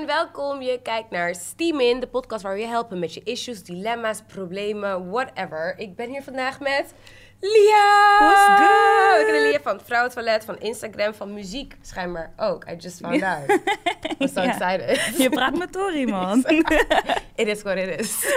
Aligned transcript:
en 0.00 0.06
welkom. 0.06 0.62
Je 0.62 0.80
kijkt 0.82 1.10
naar 1.10 1.34
Steam 1.34 1.80
In, 1.80 2.00
de 2.00 2.06
podcast 2.06 2.42
waar 2.42 2.54
we 2.54 2.60
je 2.60 2.66
helpen 2.66 2.98
met 2.98 3.14
je 3.14 3.22
issues, 3.22 3.62
dilemma's, 3.62 4.22
problemen, 4.26 5.10
whatever. 5.10 5.74
Ik 5.78 5.96
ben 5.96 6.08
hier 6.08 6.22
vandaag 6.22 6.60
met 6.60 6.94
Lia! 7.40 8.16
What's 8.18 8.44
good? 8.44 9.18
We 9.18 9.22
kennen 9.24 9.42
Lia 9.42 9.60
van 9.62 9.76
het 9.76 9.86
Vrouwentoilet, 9.86 10.44
van 10.44 10.58
Instagram, 10.58 11.14
van 11.14 11.34
muziek 11.34 11.76
schijnbaar 11.82 12.32
ook. 12.36 12.64
I 12.70 12.76
just 12.78 12.98
found 13.00 13.22
out. 13.22 13.58
So 14.34 14.42
Ja. 14.42 14.48
excited. 14.48 15.16
Je 15.18 15.28
praat 15.30 15.58
met 15.58 15.72
Tori, 15.72 16.06
man. 16.16 16.44
It 17.36 17.46
is 17.46 17.62
what 17.62 17.76
it 17.76 18.00
is. 18.00 18.36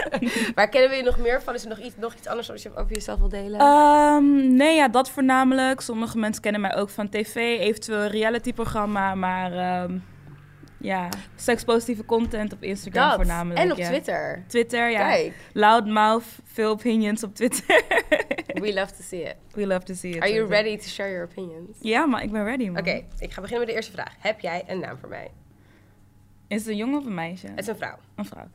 Waar 0.55 0.69
kennen 0.69 0.89
we 0.89 0.95
je 0.95 1.03
nog 1.03 1.17
meer 1.17 1.41
van? 1.41 1.53
Is 1.53 1.63
er 1.63 1.69
nog 1.69 1.79
iets, 1.79 1.95
nog 1.97 2.13
iets 2.13 2.27
anders 2.27 2.47
wat 2.47 2.61
je 2.61 2.69
over 2.75 2.93
jezelf 2.93 3.19
wil 3.19 3.29
delen? 3.29 3.59
Ehm, 3.59 4.55
nee, 4.55 4.75
ja, 4.75 4.87
dat 4.87 5.09
voornamelijk. 5.09 5.81
Sommige 5.81 6.17
mensen 6.17 6.41
kennen 6.41 6.61
mij 6.61 6.75
ook 6.75 6.89
van 6.89 7.09
tv, 7.09 7.35
eventueel 7.35 7.99
een 8.01 8.09
reality-programma. 8.09 9.15
Maar 9.15 9.51
ehm, 9.51 9.97
ja, 10.85 11.09
sekspositieve 11.35 12.05
content 12.05 12.53
op 12.53 12.63
Instagram 12.63 13.07
dat. 13.07 13.15
voornamelijk. 13.15 13.59
En 13.59 13.71
op 13.71 13.77
ja. 13.77 13.87
Twitter. 13.87 14.43
Twitter, 14.47 14.89
ja. 14.89 15.09
Kijk, 15.09 15.33
Loudmouth, 15.53 16.25
veel 16.43 16.69
opinions 16.69 17.23
op 17.23 17.35
Twitter. 17.35 17.83
we 18.63 18.73
love 18.73 18.93
to 18.93 19.01
see 19.01 19.21
it. 19.21 19.35
We 19.51 19.67
love 19.67 19.83
to 19.83 19.93
see 19.93 20.11
it. 20.11 20.21
Are 20.21 20.33
you 20.33 20.47
ready 20.47 20.77
to 20.77 20.87
share 20.87 21.09
your 21.09 21.27
opinions? 21.31 21.77
Ja, 21.79 22.05
maar 22.05 22.23
ik 22.23 22.31
ben 22.31 22.43
ready, 22.43 22.65
man. 22.69 22.77
Oké, 22.77 23.03
ik 23.19 23.31
ga 23.31 23.41
beginnen 23.41 23.59
met 23.59 23.67
de 23.67 23.73
eerste 23.73 23.91
vraag. 23.91 24.13
Heb 24.19 24.39
jij 24.39 24.63
een 24.67 24.79
naam 24.79 24.97
voor 24.97 25.09
mij? 25.09 25.31
Is 26.47 26.59
het 26.59 26.67
een 26.67 26.77
jongen 26.77 26.97
of 26.99 27.05
een 27.05 27.13
meisje? 27.13 27.47
Het 27.47 27.59
is 27.59 27.67
een 27.67 27.75
vrouw. 27.75 27.97
Een 28.15 28.25
vrouw. 28.25 28.47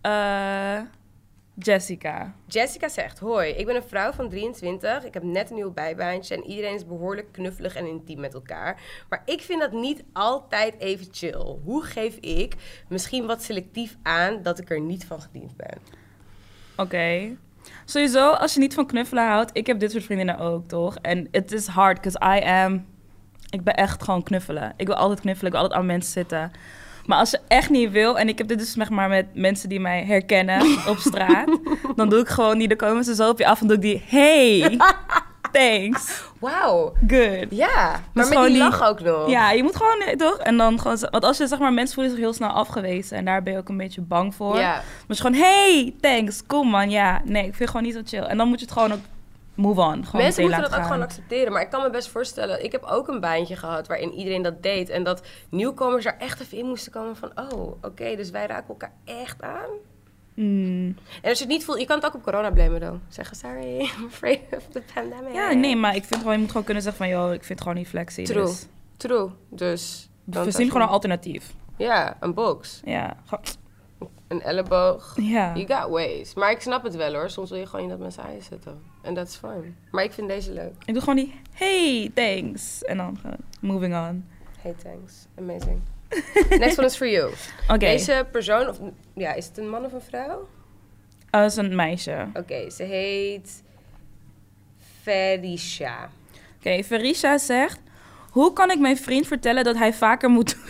Eh, 0.00 0.80
Jessica. 1.54 2.34
Jessica 2.46 2.88
zegt: 2.88 3.18
Hoi, 3.18 3.50
ik 3.50 3.66
ben 3.66 3.76
een 3.76 3.82
vrouw 3.82 4.12
van 4.12 4.28
23. 4.28 5.04
Ik 5.04 5.14
heb 5.14 5.22
net 5.22 5.50
een 5.50 5.56
nieuw 5.56 5.72
bijbaantje 5.72 6.34
en 6.34 6.44
iedereen 6.44 6.74
is 6.74 6.86
behoorlijk 6.86 7.32
knuffelig 7.32 7.74
en 7.74 7.86
intiem 7.86 8.20
met 8.20 8.34
elkaar. 8.34 8.80
Maar 9.08 9.22
ik 9.24 9.40
vind 9.40 9.60
dat 9.60 9.72
niet 9.72 10.04
altijd 10.12 10.74
even 10.78 11.06
chill. 11.10 11.58
Hoe 11.64 11.82
geef 11.82 12.16
ik 12.16 12.54
misschien 12.88 13.26
wat 13.26 13.42
selectief 13.42 13.96
aan 14.02 14.42
dat 14.42 14.58
ik 14.58 14.70
er 14.70 14.80
niet 14.80 15.04
van 15.04 15.20
gediend 15.20 15.56
ben? 15.56 15.78
Oké. 16.76 17.36
Sowieso, 17.84 18.30
als 18.30 18.54
je 18.54 18.60
niet 18.60 18.74
van 18.74 18.86
knuffelen 18.86 19.26
houdt, 19.26 19.50
ik 19.52 19.66
heb 19.66 19.78
dit 19.78 19.90
soort 19.90 20.04
vriendinnen 20.04 20.38
ook, 20.38 20.66
toch? 20.66 20.96
En 21.02 21.28
het 21.30 21.52
is 21.52 21.66
hard, 21.66 22.00
because 22.00 22.38
I 22.38 22.44
am... 22.44 22.86
Ik 23.50 23.64
ben 23.64 23.74
echt 23.74 24.02
gewoon 24.02 24.22
knuffelen. 24.22 24.72
Ik 24.76 24.86
wil 24.86 24.96
altijd 24.96 25.20
knuffelen, 25.20 25.46
ik 25.46 25.52
wil 25.52 25.62
altijd 25.62 25.80
aan 25.80 25.86
mensen 25.86 26.12
zitten. 26.12 26.52
Maar 27.06 27.18
als 27.18 27.30
je 27.30 27.40
echt 27.48 27.70
niet 27.70 27.90
wil, 27.90 28.18
en 28.18 28.28
ik 28.28 28.38
heb 28.38 28.48
dit 28.48 28.58
dus 28.58 28.72
zeg 28.72 28.90
maar 28.90 29.08
met 29.08 29.26
mensen 29.34 29.68
die 29.68 29.80
mij 29.80 30.04
herkennen 30.04 30.62
op 30.88 30.96
straat, 30.98 31.58
dan 31.96 32.08
doe 32.08 32.20
ik 32.20 32.28
gewoon 32.28 32.56
niet, 32.58 32.68
dan 32.68 32.78
komen 32.78 33.04
ze 33.04 33.14
zo 33.14 33.28
op 33.28 33.38
je 33.38 33.46
af 33.46 33.60
en 33.60 33.66
doe 33.66 33.76
ik 33.76 33.82
die, 33.82 34.02
hey, 34.06 34.76
thanks, 35.52 36.22
Wauw. 36.40 36.92
good. 37.08 37.46
Ja, 37.50 37.90
maar 37.90 38.00
met 38.12 38.26
gewoon 38.26 38.42
die 38.44 38.52
die- 38.52 38.62
lach 38.62 38.88
ook 38.88 39.00
nog. 39.00 39.28
Ja, 39.30 39.50
je 39.50 39.62
moet 39.62 39.76
gewoon, 39.76 40.00
eh, 40.00 40.16
toch? 40.16 40.38
En 40.38 40.56
dan 40.56 40.80
gewoon, 40.80 40.98
want 41.10 41.24
als 41.24 41.36
je 41.38 41.46
zeg 41.46 41.58
maar, 41.58 41.72
mensen 41.72 41.94
voelen 41.94 42.12
zich 42.12 42.20
heel 42.22 42.32
snel 42.32 42.48
afgewezen 42.48 43.16
en 43.16 43.24
daar 43.24 43.42
ben 43.42 43.52
je 43.52 43.58
ook 43.58 43.68
een 43.68 43.76
beetje 43.76 44.00
bang 44.00 44.34
voor. 44.34 44.56
Ja. 44.58 44.82
Maar 45.08 45.16
gewoon, 45.16 45.34
hey, 45.34 45.94
thanks, 46.00 46.42
kom 46.46 46.68
man, 46.68 46.90
ja. 46.90 47.20
Nee, 47.24 47.42
ik 47.46 47.54
vind 47.54 47.58
het 47.58 47.68
gewoon 47.70 47.82
niet 47.86 47.94
zo 47.94 48.00
chill. 48.04 48.26
En 48.28 48.36
dan 48.36 48.48
moet 48.48 48.58
je 48.58 48.64
het 48.64 48.74
gewoon 48.74 48.92
ook 48.92 48.98
move 49.54 49.80
on. 49.80 50.04
Gewoon 50.04 50.22
Mensen 50.22 50.42
moeten 50.42 50.60
dat 50.60 50.70
laten 50.70 50.74
ook 50.74 50.74
gaan. 50.74 50.84
gewoon 50.84 51.02
accepteren. 51.02 51.52
Maar 51.52 51.62
ik 51.62 51.70
kan 51.70 51.82
me 51.82 51.90
best 51.90 52.08
voorstellen, 52.08 52.64
ik 52.64 52.72
heb 52.72 52.82
ook 52.84 53.08
een 53.08 53.20
baantje 53.20 53.56
gehad 53.56 53.86
waarin 53.86 54.12
iedereen 54.12 54.42
dat 54.42 54.62
deed. 54.62 54.88
En 54.88 55.02
dat 55.04 55.26
nieuwkomers 55.48 56.04
er 56.04 56.16
echt 56.18 56.40
even 56.40 56.58
in 56.58 56.66
moesten 56.66 56.92
komen 56.92 57.16
van, 57.16 57.30
oh, 57.52 57.72
oké, 57.82 58.16
dus 58.16 58.30
wij 58.30 58.46
raken 58.46 58.68
elkaar 58.68 58.92
echt 59.04 59.42
aan. 59.42 59.70
Mm. 60.34 60.96
En 61.22 61.28
als 61.28 61.38
je 61.38 61.44
het 61.44 61.52
niet 61.52 61.64
voelt, 61.64 61.80
je 61.80 61.86
kan 61.86 61.96
het 61.96 62.06
ook 62.06 62.14
op 62.14 62.22
corona 62.22 62.50
blamen 62.50 62.80
dan. 62.80 63.00
Zeggen, 63.08 63.36
sorry, 63.36 63.80
I'm 63.98 64.06
afraid 64.06 64.40
of 64.56 64.66
the 64.72 64.82
pandemic. 64.94 65.34
Ja, 65.34 65.52
nee, 65.52 65.76
maar 65.76 65.96
ik 65.96 66.04
vind 66.04 66.20
gewoon, 66.20 66.32
je 66.32 66.38
moet 66.40 66.50
gewoon 66.50 66.64
kunnen 66.64 66.82
zeggen 66.82 67.04
van, 67.04 67.12
joh, 67.12 67.32
ik 67.32 67.44
vind 67.44 67.48
het 67.48 67.60
gewoon 67.60 67.76
niet 67.76 67.88
flexie. 67.88 68.24
True. 68.26 68.44
Dus 68.44 68.66
True. 68.96 69.30
Dus... 69.48 70.08
we 70.24 70.50
zien 70.50 70.66
gewoon 70.66 70.82
een 70.82 70.88
alternatief. 70.88 71.54
Ja, 71.76 72.16
een 72.20 72.34
box. 72.34 72.80
Ja, 72.84 73.16
Een 74.28 74.42
elleboog. 74.42 75.12
ja. 75.16 75.56
You 75.56 75.80
got 75.80 75.90
ways. 75.90 76.34
Maar 76.34 76.50
ik 76.50 76.60
snap 76.60 76.82
het 76.82 76.94
wel 76.96 77.12
hoor. 77.12 77.30
Soms 77.30 77.50
wil 77.50 77.58
je 77.58 77.66
gewoon 77.66 77.80
niet 77.80 77.90
dat 77.90 78.00
mensen 78.00 78.22
aan 78.22 78.34
je 78.34 78.42
zitten. 78.42 78.82
En 79.04 79.14
dat 79.14 79.28
is 79.28 79.36
fine. 79.36 79.72
Maar 79.90 80.04
ik 80.04 80.12
vind 80.12 80.28
deze 80.28 80.52
leuk. 80.52 80.72
Ik 80.84 80.94
doe 80.94 81.02
gewoon 81.02 81.16
die, 81.16 81.40
hey, 81.52 82.10
thanks. 82.14 82.82
En 82.82 82.96
dan 82.96 83.18
gewoon, 83.20 83.36
moving 83.60 83.94
on. 83.94 84.24
Hey, 84.60 84.74
thanks. 84.82 85.26
Amazing. 85.38 85.80
Next 86.58 86.78
one 86.78 86.86
is 86.86 86.96
for 86.96 87.08
you. 87.08 87.32
Oké, 87.68 87.78
Deze 87.78 88.26
persoon, 88.30 88.68
of 88.68 88.78
ja, 89.14 89.32
is 89.32 89.46
het 89.46 89.58
een 89.58 89.68
man 89.68 89.84
of 89.84 89.92
een 89.92 90.00
vrouw? 90.00 90.48
Oh, 91.30 91.40
dat 91.40 91.50
is 91.50 91.56
een 91.56 91.74
meisje. 91.74 92.26
Oké, 92.34 92.70
ze 92.70 92.82
heet 92.82 93.62
Felicia. 95.02 96.10
Oké, 96.58 96.82
Verisha 96.82 97.38
zegt... 97.38 97.80
Hoe 98.30 98.52
kan 98.52 98.70
ik 98.70 98.78
mijn 98.78 98.96
vriend 98.96 99.26
vertellen 99.26 99.64
dat 99.64 99.76
hij 99.76 99.92
vaker 99.92 100.28
moet... 100.30 100.56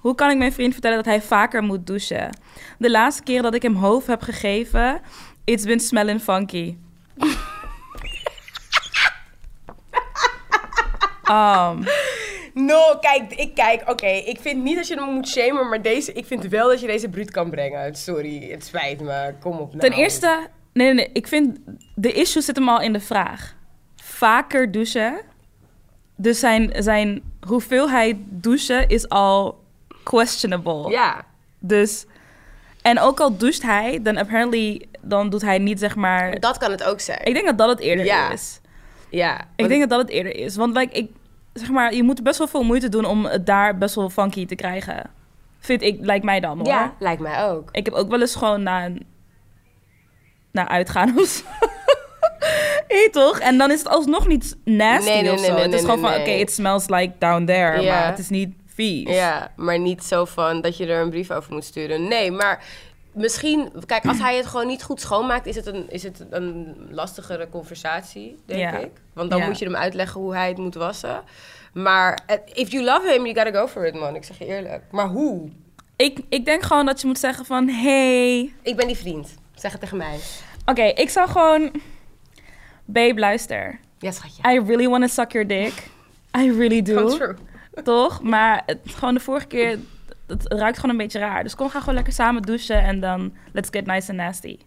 Hoe 0.00 0.14
kan 0.14 0.30
ik 0.30 0.38
mijn 0.38 0.52
vriend 0.52 0.72
vertellen 0.72 0.96
dat 0.96 1.06
hij 1.06 1.22
vaker 1.22 1.62
moet 1.62 1.86
douchen? 1.86 2.30
De 2.78 2.90
laatste 2.90 3.22
keer 3.22 3.42
dat 3.42 3.54
ik 3.54 3.62
hem 3.62 3.74
hoofd 3.74 4.06
heb 4.06 4.22
gegeven... 4.22 5.00
It's 5.50 5.64
been 5.64 5.80
smelling 5.80 6.20
funky. 6.20 6.76
Um, 11.30 11.84
No, 12.54 12.98
kijk, 13.00 13.32
ik 13.32 13.54
kijk, 13.54 13.90
oké, 13.90 14.06
ik 14.06 14.40
vind 14.40 14.62
niet 14.62 14.76
dat 14.76 14.88
je 14.88 14.94
hem 14.94 15.14
moet 15.14 15.28
shamen, 15.28 15.68
maar 15.68 15.82
deze, 15.82 16.12
ik 16.12 16.26
vind 16.26 16.44
wel 16.44 16.68
dat 16.68 16.80
je 16.80 16.86
deze 16.86 17.08
bruut 17.08 17.30
kan 17.30 17.50
brengen. 17.50 17.94
Sorry, 17.94 18.50
het 18.50 18.64
spijt 18.64 19.00
me, 19.00 19.34
kom 19.40 19.58
op 19.58 19.74
nou. 19.74 19.78
ten 19.78 19.92
eerste... 19.92 20.48
Nee, 20.72 20.86
nee, 20.86 20.94
nee. 20.94 21.10
Ik 21.12 21.26
vind... 21.26 21.58
De 21.94 22.12
issue 22.12 22.42
zit 22.42 22.56
hem 22.56 22.68
al 22.68 22.80
in 22.80 22.92
de 22.92 23.00
vraag. 23.00 23.56
Vaker 23.96 24.72
douchen. 24.72 25.20
Dus 26.16 26.38
zijn, 26.38 26.72
zijn 26.78 27.22
hoeveelheid 27.46 28.16
douchen 28.28 28.88
is 28.88 29.08
al 29.08 29.64
questionable. 30.04 30.90
Ja, 30.90 31.24
Dus, 31.58 32.06
en 32.90 32.98
ook 33.00 33.20
al 33.20 33.36
doucht 33.36 33.62
hij, 33.62 33.98
dan 34.02 34.16
apparently, 34.16 34.86
dan 35.00 35.30
doet 35.30 35.42
hij 35.42 35.58
niet 35.58 35.78
zeg 35.78 35.96
maar. 35.96 36.40
dat 36.40 36.58
kan 36.58 36.70
het 36.70 36.84
ook 36.84 37.00
zijn. 37.00 37.20
Ik 37.24 37.34
denk 37.34 37.46
dat 37.46 37.58
dat 37.58 37.68
het 37.68 37.80
eerder 37.80 38.04
Ja. 38.04 38.30
is. 38.32 38.60
ja, 39.10 39.40
Ik 39.56 39.68
denk 39.68 39.80
dat 39.80 39.90
dat 39.90 39.98
het 40.00 40.08
eerder 40.10 40.36
is. 40.36 40.56
Want 40.56 40.76
like, 40.76 40.92
ik, 40.94 41.10
zeg 41.52 41.70
maar, 41.70 41.94
je 41.94 42.02
moet 42.02 42.22
best 42.22 42.38
wel 42.38 42.48
veel 42.48 42.62
moeite 42.62 42.88
doen 42.88 43.04
om 43.04 43.24
het 43.24 43.46
daar 43.46 43.78
best 43.78 43.94
wel 43.94 44.10
funky 44.10 44.46
te 44.46 44.54
krijgen. 44.54 45.10
Vind 45.58 45.82
ik, 45.82 45.98
lijkt 46.00 46.24
mij 46.24 46.40
dan 46.40 46.56
hoor. 46.58 46.66
Ja, 46.66 46.94
lijkt 46.98 47.20
mij 47.22 47.44
ook. 47.44 47.68
Ik 47.72 47.84
heb 47.84 47.94
ook 47.94 48.08
wel 48.10 48.20
eens 48.20 48.34
gewoon 48.36 48.62
naar 48.62 48.84
een, 50.52 50.68
uitgaan 50.68 51.18
of 51.18 51.26
zo. 51.26 51.44
Hey, 52.88 53.08
toch? 53.10 53.38
En 53.38 53.58
dan 53.58 53.70
is 53.70 53.78
het 53.78 53.88
alsnog 53.88 54.26
niet 54.26 54.56
nasty 54.64 55.10
Nee, 55.10 55.22
nee, 55.22 55.32
of 55.32 55.36
nee, 55.40 55.48
zo. 55.48 55.54
nee, 55.54 55.62
het 55.62 55.72
is 55.72 55.80
gewoon 55.80 55.98
van, 55.98 56.10
oké, 56.10 56.18
nee. 56.22 56.38
it 56.40 56.52
smells 56.52 56.88
like 56.88 57.12
down 57.18 57.44
there. 57.44 57.82
Maar 57.86 58.06
het 58.06 58.18
is 58.18 58.28
niet 58.28 58.54
vies. 58.80 59.14
Ja, 59.16 59.52
maar 59.56 59.78
niet 59.78 60.04
zo 60.04 60.24
van 60.24 60.60
dat 60.60 60.76
je 60.76 60.86
er 60.86 61.00
een 61.02 61.10
brief 61.10 61.30
over 61.30 61.52
moet 61.52 61.64
sturen. 61.64 62.08
Nee, 62.08 62.30
maar 62.30 62.64
misschien... 63.14 63.72
Kijk, 63.86 64.04
als 64.06 64.18
hij 64.18 64.36
het 64.36 64.46
gewoon 64.46 64.66
niet 64.66 64.82
goed 64.82 65.00
schoonmaakt... 65.00 65.46
is 65.46 65.56
het 65.56 65.66
een, 65.66 65.90
is 65.90 66.02
het 66.02 66.26
een 66.30 66.76
lastigere 66.90 67.48
conversatie, 67.48 68.36
denk 68.46 68.60
Ja. 68.60 68.78
ik. 68.78 68.90
Want 69.12 69.30
dan 69.30 69.38
Ja. 69.38 69.46
moet 69.46 69.58
je 69.58 69.64
hem 69.64 69.76
uitleggen 69.76 70.20
hoe 70.20 70.34
hij 70.34 70.48
het 70.48 70.58
moet 70.58 70.74
wassen. 70.74 71.22
Maar 71.72 72.20
eh, 72.26 72.36
if 72.52 72.70
you 72.70 72.84
love 72.84 73.08
him, 73.12 73.26
you 73.26 73.34
gotta 73.34 73.60
go 73.60 73.66
for 73.66 73.86
it, 73.86 73.94
man. 73.94 74.14
Ik 74.14 74.24
zeg 74.24 74.38
je 74.38 74.46
eerlijk. 74.46 74.82
Maar 74.90 75.06
hoe? 75.08 75.48
Ik, 75.96 76.18
ik 76.28 76.44
denk 76.44 76.62
gewoon 76.62 76.86
dat 76.86 77.00
je 77.00 77.06
moet 77.06 77.18
zeggen 77.18 77.44
van, 77.44 77.68
hey, 77.68 78.52
Ik 78.62 78.76
ben 78.76 78.86
die 78.86 78.96
vriend. 78.96 79.34
Zeg 79.54 79.72
het 79.72 79.80
tegen 79.80 79.96
mij. 79.96 80.18
Oké, 80.66 80.82
ik 80.82 81.08
zou 81.10 81.28
gewoon... 81.28 81.70
Babe, 82.84 83.20
luister. 83.20 83.80
Ja, 83.98 84.10
schatje. 84.10 84.42
I 84.52 84.60
really 84.66 84.88
want 84.88 85.02
to 85.02 85.08
suck 85.08 85.32
your 85.32 85.46
dick. 85.48 85.72
I 86.38 86.50
really 86.52 86.82
do. 86.82 86.94
Come 86.94 87.16
true. 87.16 87.34
Toch? 87.84 88.22
Maar 88.22 88.62
het, 88.66 88.78
gewoon 88.84 89.14
de 89.14 89.20
vorige 89.20 89.46
keer... 89.46 89.78
Het 90.26 90.52
ruikt 90.52 90.76
gewoon 90.76 90.90
een 90.90 90.96
beetje 91.02 91.18
raar. 91.18 91.42
Dus 91.42 91.54
kom, 91.54 91.68
ga 91.68 91.78
gewoon 91.80 91.94
lekker 91.94 92.12
samen 92.12 92.42
douchen. 92.42 92.82
En 92.82 93.00
dan 93.00 93.34
let's 93.52 93.68
get 93.72 93.86
nice 93.86 94.08
and 94.08 94.18
nasty. 94.18 94.58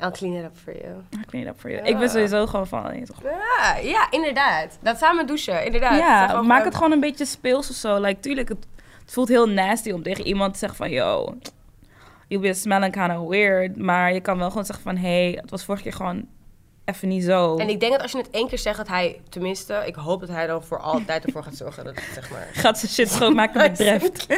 I'll 0.00 0.10
clean 0.10 0.34
it 0.34 0.44
up 0.44 0.56
for 0.56 0.72
you. 0.76 0.94
I 1.14 1.24
clean 1.26 1.44
it 1.46 1.50
up 1.50 1.60
for 1.60 1.70
you. 1.70 1.82
Ja. 1.82 1.88
Ik 1.88 1.98
ben 1.98 2.08
sowieso 2.10 2.46
gewoon 2.46 2.66
van... 2.66 3.04
toch- 3.04 3.22
Ja, 3.22 3.76
ja, 3.76 4.10
inderdaad. 4.10 4.78
Dat 4.82 4.98
samen 4.98 5.26
douchen, 5.26 5.64
inderdaad. 5.64 5.98
Ja, 5.98 6.42
maak 6.42 6.64
het 6.64 6.74
gewoon 6.74 6.92
een 6.92 7.00
beetje 7.00 7.24
speels 7.24 7.70
of 7.70 7.76
zo. 7.76 8.00
Like, 8.00 8.20
tuurlijk, 8.20 8.48
het, 8.48 8.66
het 9.00 9.12
voelt 9.12 9.28
heel 9.28 9.48
nasty 9.48 9.90
om 9.90 10.02
tegen 10.02 10.26
iemand 10.26 10.52
te 10.52 10.58
zeggen 10.58 10.78
van... 10.78 10.90
Yo, 10.90 11.36
you 12.28 12.40
be 12.42 12.54
smelling 12.54 12.92
kind 12.92 13.18
of 13.18 13.28
weird. 13.28 13.76
Maar 13.76 14.12
je 14.12 14.20
kan 14.20 14.38
wel 14.38 14.48
gewoon 14.48 14.64
zeggen 14.64 14.84
van... 14.84 14.96
Hey, 14.96 15.38
het 15.40 15.50
was 15.50 15.64
vorige 15.64 15.82
keer 15.82 15.92
gewoon 15.92 16.26
even 16.86 17.08
niet 17.08 17.24
zo. 17.24 17.56
En 17.56 17.68
ik 17.68 17.80
denk 17.80 17.92
dat 17.92 18.02
als 18.02 18.12
je 18.12 18.18
het 18.18 18.30
één 18.30 18.48
keer 18.48 18.58
zegt, 18.58 18.76
dat 18.76 18.88
hij, 18.88 19.20
tenminste, 19.28 19.82
ik 19.86 19.94
hoop 19.94 20.20
dat 20.20 20.28
hij 20.28 20.46
dan 20.46 20.64
voor 20.64 20.80
altijd 20.80 21.24
ervoor 21.24 21.42
gaat 21.42 21.56
zorgen 21.56 21.84
dat 21.84 21.94
het, 21.94 22.04
zeg 22.14 22.30
maar... 22.30 22.48
Gaat 22.62 22.78
zijn 22.78 22.92
shit 22.92 23.10
schoonmaken 23.10 23.60
met 23.60 23.76
dreft. 23.84 24.26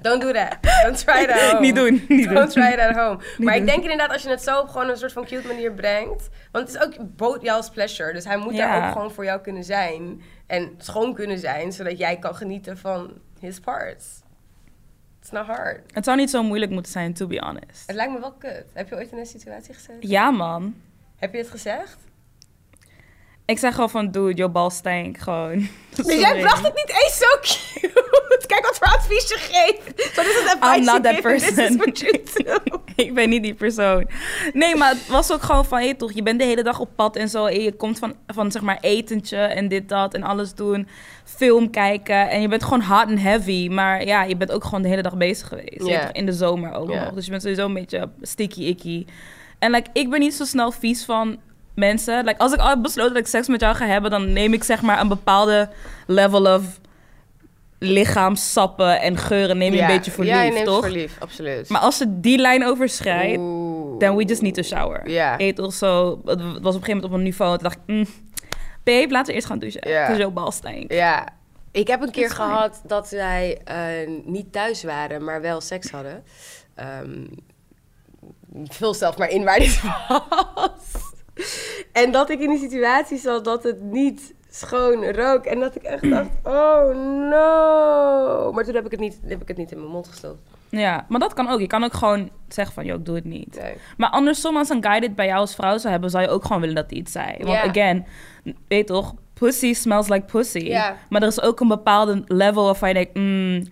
Don't 0.00 0.20
do 0.22 0.32
that. 0.32 0.56
Don't 0.82 0.98
try 0.98 1.22
it 1.22 1.30
at 1.30 1.40
home. 1.40 1.60
Niet 1.60 1.74
doen, 1.74 2.04
niet 2.08 2.28
Don't 2.28 2.54
doen. 2.54 2.64
try 2.64 2.72
it 2.72 2.78
at 2.78 2.96
home. 2.96 3.18
maar 3.38 3.56
ik 3.56 3.66
denk 3.66 3.82
inderdaad, 3.82 4.12
als 4.12 4.22
je 4.22 4.28
het 4.28 4.42
zo 4.42 4.60
op 4.60 4.68
gewoon 4.68 4.88
een 4.88 4.96
soort 4.96 5.12
van 5.12 5.24
cute 5.24 5.46
manier 5.46 5.72
brengt. 5.72 6.28
Want 6.52 6.66
het 6.66 6.76
is 6.76 6.82
ook 6.82 7.16
both 7.16 7.42
jouws 7.42 7.70
pleasure. 7.70 8.12
Dus 8.12 8.24
hij 8.24 8.36
moet 8.36 8.56
daar 8.56 8.86
ook 8.86 8.92
gewoon 8.92 9.10
voor 9.10 9.24
jou 9.24 9.40
kunnen 9.40 9.64
zijn. 9.64 10.22
En 10.46 10.74
schoon 10.78 11.14
kunnen 11.14 11.38
zijn, 11.38 11.72
zodat 11.72 11.98
jij 11.98 12.18
kan 12.18 12.34
genieten 12.34 12.78
van 12.78 13.12
his 13.40 13.60
parts. 13.60 14.06
It's 15.28 15.36
not 15.36 15.56
hard. 15.56 15.80
Het 15.92 16.04
zou 16.04 16.16
niet 16.16 16.30
zo 16.30 16.42
moeilijk 16.42 16.70
moeten 16.70 16.92
zijn, 16.92 17.14
to 17.14 17.26
be 17.26 17.38
honest. 17.38 17.86
Het 17.86 17.96
lijkt 17.96 18.12
me 18.12 18.20
wel 18.20 18.32
kut. 18.32 18.64
Heb 18.72 18.88
je 18.88 18.94
ooit 18.94 19.12
in 19.12 19.18
een 19.18 19.26
situatie 19.26 19.74
gezeten? 19.74 20.08
Ja, 20.08 20.30
man. 20.30 20.74
Heb 21.16 21.32
je 21.32 21.38
het 21.38 21.50
gezegd? 21.50 21.98
Ik 23.48 23.58
zeg 23.58 23.74
gewoon 23.74 23.90
van, 23.90 24.10
dude, 24.10 24.34
your 24.34 24.52
bal 24.52 24.70
stank. 24.70 25.18
Gewoon. 25.18 25.68
Dus 25.96 26.18
jij 26.18 26.40
bracht 26.40 26.62
het 26.62 26.74
niet 26.74 27.02
eens 27.02 27.18
zo 27.18 27.26
cute. 27.40 28.46
Kijk 28.46 28.62
wat 28.62 28.78
advies 28.80 29.28
je 29.28 29.36
geeft. 29.38 30.14
What 30.14 30.26
is 30.26 30.34
het 30.34 30.56
advice 30.60 30.78
I'm 30.78 30.84
not 30.84 31.02
that 31.02 31.20
person. 31.20 31.82
ik 33.06 33.14
ben 33.14 33.28
niet 33.28 33.42
die 33.42 33.54
persoon. 33.54 34.08
Nee, 34.52 34.76
maar 34.76 34.90
het 34.90 35.06
was 35.06 35.32
ook 35.32 35.42
gewoon 35.42 35.64
van, 35.64 35.80
hé 35.80 35.94
toch, 35.94 36.12
je 36.12 36.22
bent 36.22 36.38
de 36.38 36.44
hele 36.44 36.62
dag 36.62 36.80
op 36.80 36.88
pad 36.94 37.16
en 37.16 37.28
zo. 37.28 37.44
En 37.44 37.60
je 37.60 37.72
komt 37.72 37.98
van, 37.98 38.14
van 38.26 38.52
zeg 38.52 38.62
maar 38.62 38.78
etentje 38.80 39.36
en 39.36 39.68
dit, 39.68 39.88
dat 39.88 40.14
en 40.14 40.22
alles 40.22 40.54
doen. 40.54 40.88
Film 41.24 41.70
kijken. 41.70 42.30
En 42.30 42.40
je 42.40 42.48
bent 42.48 42.64
gewoon 42.64 42.82
hot 42.82 43.06
and 43.06 43.20
heavy. 43.20 43.68
Maar 43.68 44.04
ja, 44.06 44.22
je 44.22 44.36
bent 44.36 44.52
ook 44.52 44.64
gewoon 44.64 44.82
de 44.82 44.88
hele 44.88 45.02
dag 45.02 45.16
bezig 45.16 45.48
geweest. 45.48 45.72
Je 45.72 45.78
toch, 45.78 46.12
In 46.12 46.26
de 46.26 46.32
zomer 46.32 46.72
ook 46.72 46.88
nog. 46.88 47.12
Dus 47.12 47.24
je 47.24 47.30
bent 47.30 47.42
sowieso 47.42 47.64
een 47.64 47.74
beetje 47.74 48.08
sticky 48.22 48.62
icky. 48.62 49.06
En 49.58 49.70
like, 49.70 49.90
ik 49.92 50.10
ben 50.10 50.20
niet 50.20 50.34
zo 50.34 50.44
snel 50.44 50.70
vies 50.70 51.04
van 51.04 51.38
mensen. 51.78 52.24
Like, 52.24 52.38
als 52.38 52.52
ik 52.52 52.58
al 52.60 52.68
heb 52.68 52.82
besloten 52.82 53.12
dat 53.12 53.22
ik 53.22 53.28
seks 53.28 53.48
met 53.48 53.60
jou 53.60 53.74
ga 53.76 53.86
hebben... 53.86 54.10
dan 54.10 54.32
neem 54.32 54.52
ik 54.52 54.64
zeg 54.64 54.82
maar 54.82 55.00
een 55.00 55.08
bepaalde 55.08 55.68
level 56.06 56.54
of 56.54 56.80
lichaamsappen 57.78 59.00
en 59.00 59.16
geuren... 59.16 59.58
neem 59.58 59.72
je 59.72 59.78
Ja. 59.78 59.88
een 59.88 59.96
beetje 59.96 60.10
voor 60.10 60.24
Ja, 60.24 60.42
lief, 60.44 60.52
neemt 60.52 60.66
toch? 60.66 60.78
voor 60.80 60.88
lief, 60.90 61.16
absoluut. 61.20 61.68
Maar 61.68 61.80
als 61.80 61.96
ze 61.96 62.20
die 62.20 62.38
lijn 62.38 62.66
overschrijdt, 62.66 63.40
then 63.98 64.16
we 64.16 64.24
just 64.24 64.42
need 64.42 64.54
to 64.54 64.62
shower. 64.62 65.10
Ja. 65.10 65.52
Toch 65.54 65.72
zo, 65.72 66.20
het 66.24 66.40
was 66.40 66.46
op 66.46 66.54
een 66.54 66.62
gegeven 66.64 66.86
moment 66.86 67.04
op 67.04 67.12
een 67.12 67.22
niveau, 67.22 67.54
toen 67.54 67.62
dacht 67.62 67.76
ik, 67.86 67.94
mm, 67.94 68.06
babe, 68.84 69.08
laten 69.12 69.26
we 69.26 69.32
eerst 69.32 69.46
gaan 69.46 69.58
douchen. 69.58 69.88
Ja. 69.88 70.10
Ja. 70.10 70.16
jouw 70.16 70.30
bal 70.30 70.52
stinkt. 70.52 70.92
Ja. 70.94 71.28
Ik 71.72 71.88
heb 71.88 72.02
een 72.02 72.10
keer 72.10 72.24
is 72.24 72.32
fijn. 72.32 72.48
gehad 72.48 72.80
dat 72.86 73.08
zij 73.08 73.60
eh, 73.64 73.76
niet 74.24 74.52
thuis 74.52 74.82
waren, 74.82 75.24
maar 75.24 75.40
wel 75.40 75.60
seks 75.60 75.90
hadden. 75.90 76.24
Ehm 76.74 77.24
vul 78.64 78.94
zelf 78.94 79.18
maar 79.18 79.30
in 79.30 79.44
waar 79.44 79.58
dit 79.58 79.80
was. 80.54 81.07
En 81.92 82.12
dat 82.12 82.30
ik 82.30 82.40
in 82.40 82.48
die 82.48 82.58
situatie 82.58 83.18
zat 83.18 83.44
dat 83.44 83.62
het 83.62 83.82
niet 83.82 84.34
schoon 84.50 85.04
rook. 85.04 85.44
En 85.44 85.60
dat 85.60 85.74
ik 85.74 85.82
echt 85.82 86.10
dacht, 86.10 86.30
oh 86.56 86.88
no. 87.30 88.52
Maar 88.52 88.64
toen 88.64 88.74
heb 88.74 88.84
ik 88.84 88.90
het 88.90 89.00
niet, 89.00 89.18
heb 89.26 89.42
ik 89.42 89.48
het 89.48 89.56
niet 89.56 89.70
in 89.70 89.78
mijn 89.78 89.90
mond 89.90 90.08
gestopt. 90.08 90.38
Ja, 90.70 91.04
maar 91.08 91.20
dat 91.20 91.34
kan 91.34 91.48
ook. 91.48 91.60
Je 91.60 91.66
kan 91.66 91.84
ook 91.84 91.94
gewoon 91.94 92.30
zeggen 92.48 92.74
van, 92.74 92.84
joh, 92.84 92.98
ik 92.98 93.04
doe 93.04 93.14
het 93.14 93.24
niet. 93.24 93.58
Nee. 93.60 93.74
Maar 93.96 94.10
andersom, 94.10 94.56
als 94.56 94.68
een 94.68 94.84
guy 94.84 95.00
dit 95.00 95.14
bij 95.14 95.26
jou 95.26 95.38
als 95.38 95.54
vrouw 95.54 95.78
zou 95.78 95.92
hebben, 95.92 96.10
zou 96.10 96.22
je 96.22 96.30
ook 96.30 96.42
gewoon 96.42 96.60
willen 96.60 96.76
dat 96.76 96.90
hij 96.90 96.98
iets 96.98 97.12
zei. 97.12 97.36
Want 97.38 97.58
again, 97.58 98.06
weet 98.68 98.86
toch, 98.86 99.14
pussy 99.34 99.72
smells 99.72 100.08
like 100.08 100.24
pussy. 100.24 100.76
Maar 101.08 101.22
er 101.22 101.28
is 101.28 101.42
ook 101.42 101.60
een 101.60 101.68
bepaalde 101.68 102.22
level 102.26 102.64
waarvan 102.64 102.88
je 102.88 102.94
denkt, 102.94 103.14
mm, 103.14 103.62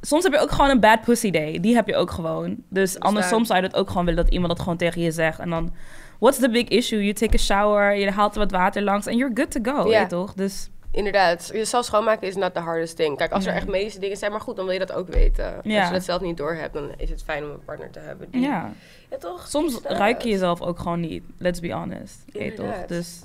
soms 0.00 0.24
heb 0.24 0.32
je 0.32 0.38
ook 0.38 0.50
gewoon 0.50 0.70
een 0.70 0.80
bad 0.80 1.00
pussy 1.00 1.30
day. 1.30 1.60
Die 1.60 1.74
heb 1.74 1.86
je 1.86 1.96
ook 1.96 2.10
gewoon. 2.10 2.56
Dus 2.68 3.00
andersom 3.00 3.44
zou 3.44 3.62
je 3.62 3.68
dat 3.68 3.78
ook 3.80 3.88
gewoon 3.88 4.04
willen 4.04 4.24
dat 4.24 4.32
iemand 4.32 4.50
dat 4.50 4.60
gewoon 4.60 4.78
tegen 4.78 5.02
je 5.02 5.10
zegt. 5.10 5.38
En 5.38 5.50
dan, 5.50 5.74
what's 6.18 6.38
the 6.38 6.48
big 6.50 6.68
issue? 6.70 6.98
You 6.98 7.12
take 7.12 7.34
a 7.34 7.38
shower, 7.38 7.94
je 7.96 8.10
haalt 8.10 8.34
wat 8.34 8.50
water 8.50 8.82
langs 8.82 9.06
en 9.06 9.16
you're 9.16 9.34
good 9.34 9.50
to 9.50 9.72
go, 9.72 9.90
Ja. 9.90 10.06
toch? 10.06 10.34
Dus 10.34 10.70
Inderdaad, 10.90 11.50
jezelf 11.52 11.84
schoonmaken 11.84 12.28
is 12.28 12.36
not 12.36 12.54
the 12.54 12.60
hardest 12.60 12.96
thing. 12.96 13.16
Kijk, 13.16 13.32
als 13.32 13.46
er 13.46 13.52
echt 13.54 13.66
medische 13.68 13.98
dingen 14.00 14.16
zijn, 14.16 14.30
maar 14.30 14.40
goed, 14.40 14.56
dan 14.56 14.64
wil 14.64 14.72
je 14.74 14.78
dat 14.80 14.92
ook 14.92 15.08
weten. 15.08 15.54
Als 15.56 15.64
je 15.64 15.88
dat 15.92 16.04
zelf 16.04 16.20
niet 16.20 16.36
doorhebt, 16.36 16.72
dan 16.72 16.90
is 16.96 17.10
het 17.10 17.22
fijn 17.22 17.44
om 17.44 17.50
een 17.50 17.64
partner 17.64 17.90
te 17.90 17.98
hebben. 17.98 18.30
Die... 18.30 18.40
ja, 18.40 18.72
Ja, 19.10 19.16
toch? 19.16 19.48
soms 19.48 19.80
ruik 19.82 20.22
je 20.22 20.28
jezelf 20.28 20.60
ook 20.60 20.78
gewoon 20.78 21.00
niet. 21.00 21.22
Let's 21.38 21.60
be 21.60 21.72
honest, 21.72 22.24
weet 22.32 22.56
toch? 22.56 22.84
Dus 22.86 23.22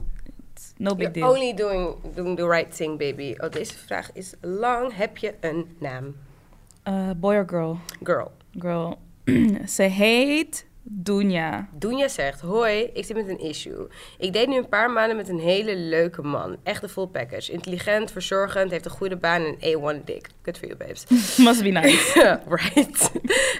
no 0.78 0.96
big 0.96 1.12
deal. 1.12 1.30
only 1.32 1.54
doing, 1.54 1.96
doing 2.16 2.38
the 2.38 2.48
right 2.48 2.76
thing, 2.76 2.98
baby. 2.98 3.36
Oh, 3.38 3.50
deze 3.50 3.74
vraag 3.74 4.10
is 4.14 4.34
lang. 4.42 4.96
Heb 4.96 5.18
je 5.18 5.34
een 5.40 5.76
naam? 5.80 6.16
Uh, 6.88 7.10
boy 7.18 7.36
or 7.36 7.46
girl? 7.48 7.78
Girl. 8.04 8.32
Girl. 8.60 8.98
Ze 9.76 9.84
heet 9.84 10.66
Dunja. 10.86 11.68
Doenja 11.72 12.08
zegt, 12.08 12.42
hoi, 12.42 12.90
ik 12.94 13.06
zit 13.06 13.16
met 13.16 13.28
een 13.28 13.40
issue. 13.40 13.88
Ik 14.18 14.34
deed 14.34 14.48
nu 14.48 14.58
een 14.58 14.70
paar 14.70 14.92
maanden 14.92 15.16
met 15.16 15.30
een 15.30 15.40
hele 15.40 15.76
leuke 15.76 16.22
man. 16.22 16.58
Echt 16.64 16.84
een 16.84 16.90
full 16.90 17.08
package. 17.08 17.52
Intelligent, 17.52 18.12
verzorgend, 18.12 18.72
heeft 18.72 18.86
een 18.86 18.92
goede 18.92 19.16
baan 19.16 19.42
en 19.42 19.56
een 19.60 20.00
A1 20.02 20.04
dik. 20.06 20.28
Good 20.42 20.58
for 20.58 20.68
you, 20.68 20.78
babes. 20.78 21.06
Must 21.46 21.64
be 21.64 21.70
nice. 21.70 22.40
right. 22.48 23.12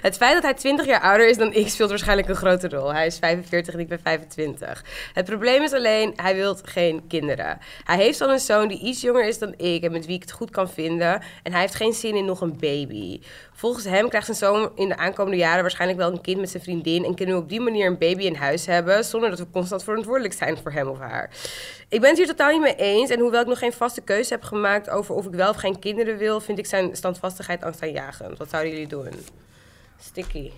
Het 0.02 0.16
feit 0.16 0.34
dat 0.34 0.42
hij 0.42 0.54
20 0.54 0.86
jaar 0.86 1.00
ouder 1.00 1.28
is 1.28 1.36
dan 1.36 1.52
ik 1.52 1.68
speelt 1.68 1.88
waarschijnlijk 1.88 2.28
een 2.28 2.34
grote 2.34 2.68
rol. 2.68 2.92
Hij 2.92 3.06
is 3.06 3.18
45 3.18 3.74
en 3.74 3.80
ik 3.80 3.88
ben 3.88 4.00
25. 4.02 4.84
Het 5.12 5.24
probleem 5.24 5.62
is 5.62 5.72
alleen, 5.72 6.12
hij 6.16 6.34
wil 6.34 6.56
geen 6.64 7.06
kinderen. 7.08 7.58
Hij 7.84 7.96
heeft 7.96 8.20
al 8.20 8.32
een 8.32 8.38
zoon 8.38 8.68
die 8.68 8.80
iets 8.80 9.00
jonger 9.00 9.26
is 9.26 9.38
dan 9.38 9.54
ik 9.56 9.82
en 9.82 9.92
met 9.92 10.06
wie 10.06 10.16
ik 10.16 10.22
het 10.22 10.32
goed 10.32 10.50
kan 10.50 10.70
vinden. 10.70 11.22
En 11.42 11.52
hij 11.52 11.60
heeft 11.60 11.74
geen 11.74 11.92
zin 11.92 12.14
in 12.16 12.24
nog 12.24 12.40
een 12.40 12.58
baby. 12.58 13.20
Volgens 13.52 13.84
hem 13.84 14.08
krijgt 14.08 14.26
zijn 14.26 14.38
zoon 14.38 14.70
in 14.74 14.88
de 14.88 14.96
aankomende 14.96 15.38
jaren 15.38 15.62
waarschijnlijk 15.62 16.00
wel 16.00 16.12
een 16.12 16.20
kind 16.20 16.40
met 16.40 16.50
zijn 16.50 16.62
vriendin. 16.62 17.04
En 17.04 17.13
kunnen 17.14 17.34
we 17.34 17.42
op 17.42 17.48
die 17.48 17.60
manier 17.60 17.86
een 17.86 17.98
baby 17.98 18.22
in 18.22 18.34
huis 18.34 18.66
hebben 18.66 19.04
zonder 19.04 19.30
dat 19.30 19.38
we 19.38 19.46
constant 19.50 19.84
verantwoordelijk 19.84 20.34
zijn 20.34 20.56
voor 20.56 20.72
hem 20.72 20.88
of 20.88 20.98
haar. 20.98 21.30
Ik 21.88 22.00
ben 22.00 22.08
het 22.08 22.18
hier 22.18 22.26
totaal 22.26 22.50
niet 22.50 22.60
mee 22.60 22.76
eens. 22.76 23.10
En 23.10 23.20
hoewel 23.20 23.40
ik 23.40 23.46
nog 23.46 23.58
geen 23.58 23.72
vaste 23.72 24.00
keuze 24.00 24.32
heb 24.32 24.42
gemaakt 24.42 24.90
over 24.90 25.14
of 25.14 25.26
ik 25.26 25.32
wel 25.32 25.50
of 25.50 25.56
geen 25.56 25.78
kinderen 25.78 26.16
wil, 26.16 26.40
vind 26.40 26.58
ik 26.58 26.66
zijn 26.66 26.96
standvastigheid 26.96 27.62
angstaanjagend. 27.62 28.38
Wat 28.38 28.50
zouden 28.50 28.72
jullie 28.72 28.88
doen? 28.88 29.08
Sticky. 30.00 30.50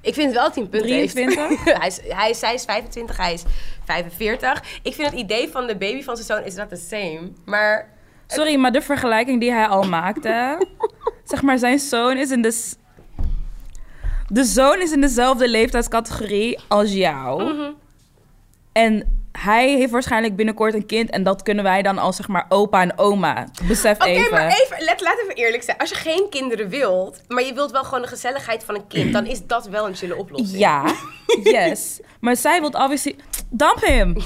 Ik 0.00 0.14
vind 0.14 0.32
wel 0.32 0.42
dat 0.42 0.54
hij 0.54 0.64
een 0.64 0.70
punt 0.70 0.82
23? 0.82 1.48
heeft. 1.48 1.78
hij, 1.78 1.86
is, 1.86 2.00
hij 2.08 2.30
is, 2.30 2.38
zij 2.38 2.54
is 2.54 2.64
25, 2.64 3.16
hij 3.16 3.32
is 3.32 3.42
45. 3.84 4.80
Ik 4.82 4.94
vind 4.94 5.10
het 5.10 5.18
idee 5.18 5.48
van 5.48 5.66
de 5.66 5.76
baby 5.76 6.02
van 6.02 6.16
zijn 6.16 6.26
zoon 6.26 6.44
is 6.44 6.54
not 6.54 6.68
the 6.68 6.76
same. 6.76 7.32
Maar 7.44 7.94
Sorry, 8.26 8.56
maar 8.56 8.72
de 8.72 8.82
vergelijking 8.82 9.40
die 9.40 9.52
hij 9.52 9.66
al 9.66 9.82
maakte... 9.82 10.66
zeg 11.24 11.42
maar, 11.42 11.58
zijn 11.58 11.78
zoon 11.78 12.16
is 12.16 12.30
in 12.30 12.42
de... 12.42 12.72
De 14.28 14.44
zoon 14.44 14.80
is 14.80 14.92
in 14.92 15.00
dezelfde 15.00 15.48
leeftijdscategorie 15.48 16.58
als 16.68 16.92
jou. 16.92 17.42
Mhm. 17.44 17.70
En 18.72 19.20
hij 19.32 19.74
heeft 19.74 19.90
waarschijnlijk 19.90 20.36
binnenkort 20.36 20.74
een 20.74 20.86
kind... 20.86 21.10
en 21.10 21.22
dat 21.22 21.42
kunnen 21.42 21.64
wij 21.64 21.82
dan 21.82 21.98
als, 21.98 22.16
zeg 22.16 22.28
maar, 22.28 22.46
opa 22.48 22.80
en 22.80 22.98
oma. 22.98 23.48
Besef 23.68 23.96
Oké, 23.96 24.04
even. 24.04 24.30
maar 24.30 24.46
even, 24.46 24.84
let, 24.84 25.00
laat 25.00 25.18
even 25.22 25.34
eerlijk 25.34 25.62
zijn. 25.62 25.78
Als 25.78 25.88
je 25.88 25.94
geen 25.94 26.26
kinderen 26.30 26.68
wilt, 26.68 27.20
maar 27.28 27.42
je 27.44 27.52
wilt 27.52 27.70
wel 27.70 27.84
gewoon 27.84 28.02
de 28.02 28.08
gezelligheid 28.08 28.64
van 28.64 28.74
een 28.74 28.86
kind, 28.86 29.12
dan 29.12 29.26
is 29.26 29.46
dat 29.46 29.66
wel 29.66 29.86
een 29.86 29.94
chille 29.94 30.16
oplossing. 30.16 30.58
Ja, 30.58 30.94
yes. 31.42 32.00
Maar 32.20 32.36
zij 32.36 32.60
wil 32.60 32.68
obviously... 32.68 33.16
Dump 33.50 33.80
him. 33.80 34.16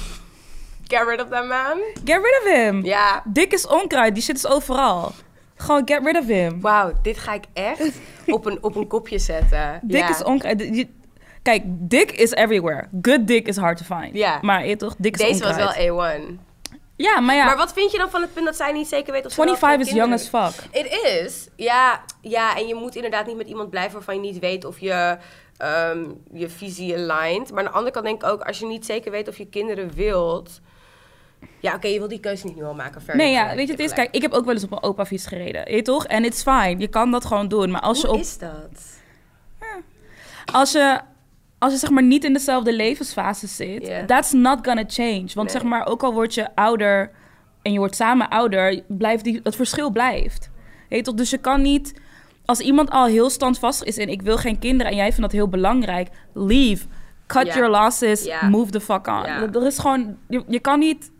Get 0.87 1.07
rid 1.07 1.21
of 1.21 1.29
that 1.29 1.47
man. 1.47 1.77
Get 2.05 2.21
rid 2.21 2.41
of 2.41 2.53
him. 2.53 2.85
Ja. 2.85 3.23
Dik 3.25 3.53
is 3.53 3.67
onkruid, 3.67 4.13
die 4.13 4.23
shit 4.23 4.35
is 4.35 4.47
overal. 4.47 5.11
Gewoon 5.61 5.81
get 5.85 5.99
rid 6.03 6.17
of 6.17 6.25
him. 6.27 6.61
Wauw, 6.61 6.91
dit 7.01 7.17
ga 7.17 7.33
ik 7.33 7.43
echt 7.53 7.99
op 8.27 8.45
een, 8.45 8.57
op 8.63 8.75
een 8.75 8.87
kopje 8.87 9.19
zetten. 9.19 9.79
Dik 9.83 9.99
ja. 9.99 10.09
is 10.09 10.23
onkruid. 10.23 10.59
Je- 10.59 10.99
Kijk, 11.41 11.63
dik 11.65 12.11
is 12.11 12.31
everywhere. 12.31 12.87
Good 13.01 13.27
dick 13.27 13.47
is 13.47 13.57
hard 13.57 13.77
to 13.77 13.95
find. 13.95 14.15
Ja. 14.15 14.37
Maar 14.41 14.67
je 14.67 14.75
toch, 14.75 14.95
dik 14.97 15.17
is 15.17 15.27
Deze 15.27 15.43
was 15.43 15.55
wel 15.75 16.17
A1. 16.19 16.21
Ja, 16.95 17.19
maar 17.19 17.35
ja, 17.35 17.45
Maar 17.45 17.57
wat 17.57 17.73
vind 17.73 17.91
je 17.91 17.97
dan 17.97 18.09
van 18.09 18.21
het 18.21 18.33
punt 18.33 18.45
dat 18.45 18.55
zij 18.55 18.71
niet 18.71 18.87
zeker 18.87 19.13
weet 19.13 19.25
of 19.25 19.31
ze 19.31 19.43
wel 19.43 19.53
of 19.53 19.59
25 19.59 19.95
is 19.95 20.01
young 20.01 20.13
as 20.13 20.51
fuck. 20.53 20.67
It 20.71 21.01
is. 21.23 21.47
Ja, 21.55 22.01
ja, 22.21 22.57
en 22.57 22.67
je 22.67 22.75
moet 22.75 22.95
inderdaad 22.95 23.25
niet 23.27 23.37
met 23.37 23.47
iemand 23.47 23.69
blijven 23.69 23.93
waarvan 23.93 24.15
je 24.15 24.21
niet 24.21 24.39
weet 24.39 24.65
of 24.65 24.79
je 24.79 25.17
ehm, 25.57 26.05
je 26.33 26.49
visie 26.49 26.93
aligned. 26.97 27.49
Maar 27.51 27.59
aan 27.59 27.65
de 27.65 27.71
andere 27.71 27.91
kant 27.91 28.05
denk 28.05 28.23
ik 28.23 28.29
ook, 28.29 28.41
als 28.41 28.59
je 28.59 28.65
niet 28.65 28.85
zeker 28.85 29.11
weet 29.11 29.27
of 29.27 29.37
je 29.37 29.45
kinderen 29.45 29.93
wilt... 29.93 30.61
Ja, 31.59 31.75
oké, 31.75 31.87
je 31.87 31.99
wil 31.99 32.07
die 32.07 32.19
keuze 32.19 32.45
niet 32.47 32.55
nu 32.55 32.63
al 32.63 32.73
maken. 32.73 33.01
Fair 33.01 33.17
Nee, 33.17 33.31
ja, 33.31 33.55
weet 33.55 33.65
je, 33.65 33.71
het 33.71 33.81
is, 33.81 33.93
kijk, 33.93 34.11
ik 34.15 34.21
heb 34.21 34.31
ook 34.31 34.45
wel 34.45 34.53
eens 34.53 34.63
op 34.63 34.71
een 34.71 34.83
opa-fiets 34.83 35.25
gereden. 35.27 35.75
Je 35.75 35.81
toch? 35.81 36.05
En 36.05 36.25
it's 36.25 36.41
fine. 36.43 36.75
Je 36.77 36.87
kan 36.87 37.11
dat 37.11 37.25
gewoon 37.25 37.47
doen. 37.47 37.71
Maar 37.71 37.81
als 37.81 38.01
je 38.01 38.07
Hoe 38.07 38.15
op... 38.15 38.21
is 38.21 38.37
dat? 38.37 38.99
Als 40.53 40.71
je, 40.71 40.99
als 41.59 41.71
je 41.73 41.79
zeg 41.79 41.89
maar 41.89 42.03
niet 42.03 42.23
in 42.23 42.33
dezelfde 42.33 42.73
levensfase 42.73 43.47
zit, 43.47 43.87
Ja. 43.87 44.05
that's 44.05 44.31
not 44.31 44.59
gonna 44.61 44.83
change. 44.87 45.19
Want 45.33 45.35
Nee. 45.35 45.49
zeg 45.49 45.63
maar, 45.63 45.87
ook 45.87 46.03
al 46.03 46.13
word 46.13 46.33
je 46.33 46.55
ouder 46.55 47.11
en 47.61 47.71
je 47.71 47.77
wordt 47.79 47.95
samen 47.95 48.29
ouder, 48.29 48.81
blijft 48.87 49.23
die, 49.23 49.39
het 49.43 49.55
verschil 49.55 49.89
blijft. 49.91 50.49
Weet 50.89 50.99
je 50.99 51.05
toch? 51.05 51.15
Dus 51.15 51.29
je 51.29 51.37
kan 51.37 51.61
niet, 51.61 51.93
als 52.45 52.59
iemand 52.59 52.89
al 52.89 53.05
heel 53.05 53.29
standvastig 53.29 53.87
is 53.87 53.97
en 53.97 54.09
ik 54.09 54.21
wil 54.21 54.37
geen 54.37 54.59
kinderen 54.59 54.91
en 54.91 54.97
jij 54.97 55.05
vindt 55.07 55.21
dat 55.21 55.31
heel 55.31 55.47
belangrijk, 55.49 56.09
leave. 56.33 56.85
Cut 57.27 57.47
Ja. 57.47 57.53
your 57.55 57.69
losses, 57.69 58.23
Ja. 58.23 58.47
move 58.49 58.71
the 58.71 58.81
fuck 58.81 59.07
on. 59.07 59.23
Ja. 59.23 59.47
Er 59.53 59.65
is 59.65 59.79
gewoon, 59.79 60.17
je, 60.27 60.43
je 60.47 60.59
kan 60.59 60.79
niet, 60.79 61.11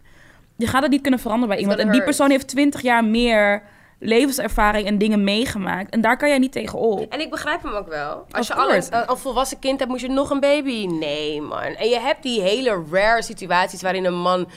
je 0.62 0.68
gaat 0.68 0.82
het 0.82 0.92
niet 0.92 1.02
kunnen 1.02 1.20
veranderen 1.20 1.50
bij 1.50 1.60
iemand. 1.60 1.80
En 1.80 1.92
die 1.92 2.04
persoon 2.04 2.30
heeft 2.30 2.48
20 2.48 2.82
jaar 2.82 3.06
meer 3.06 3.64
levenservaring 4.00 4.88
en 4.88 4.98
dingen 4.98 5.24
meegemaakt. 5.24 5.90
En 5.92 6.02
daar 6.02 6.18
kan 6.18 6.30
jij 6.30 6.38
niet 6.38 6.52
tegen 6.52 6.80
op. 6.80 7.12
En 7.14 7.20
ik 7.20 7.30
begrijp 7.30 7.64
hem 7.64 7.74
ook 7.74 7.88
wel. 7.88 8.26
Als 8.32 8.40
Of 8.40 8.48
je 8.48 8.54
al 8.54 8.64
een, 8.64 8.70
course. 8.70 8.94
een, 8.94 9.10
een 9.10 9.18
volwassen 9.18 9.60
kind 9.60 9.80
hebt, 9.80 9.92
moet 9.92 10.02
je 10.02 10.08
nog 10.10 10.30
een 10.30 10.40
baby. 10.40 10.86
Nee, 10.88 11.42
man. 11.42 11.62
En 11.62 11.90
je 11.90 12.00
hebt 12.00 12.24
die 12.24 12.42
hele 12.42 12.84
rare 12.92 13.22
situaties 13.24 13.82
waarin 13.82 14.06
een 14.06 14.20
man 14.22 14.48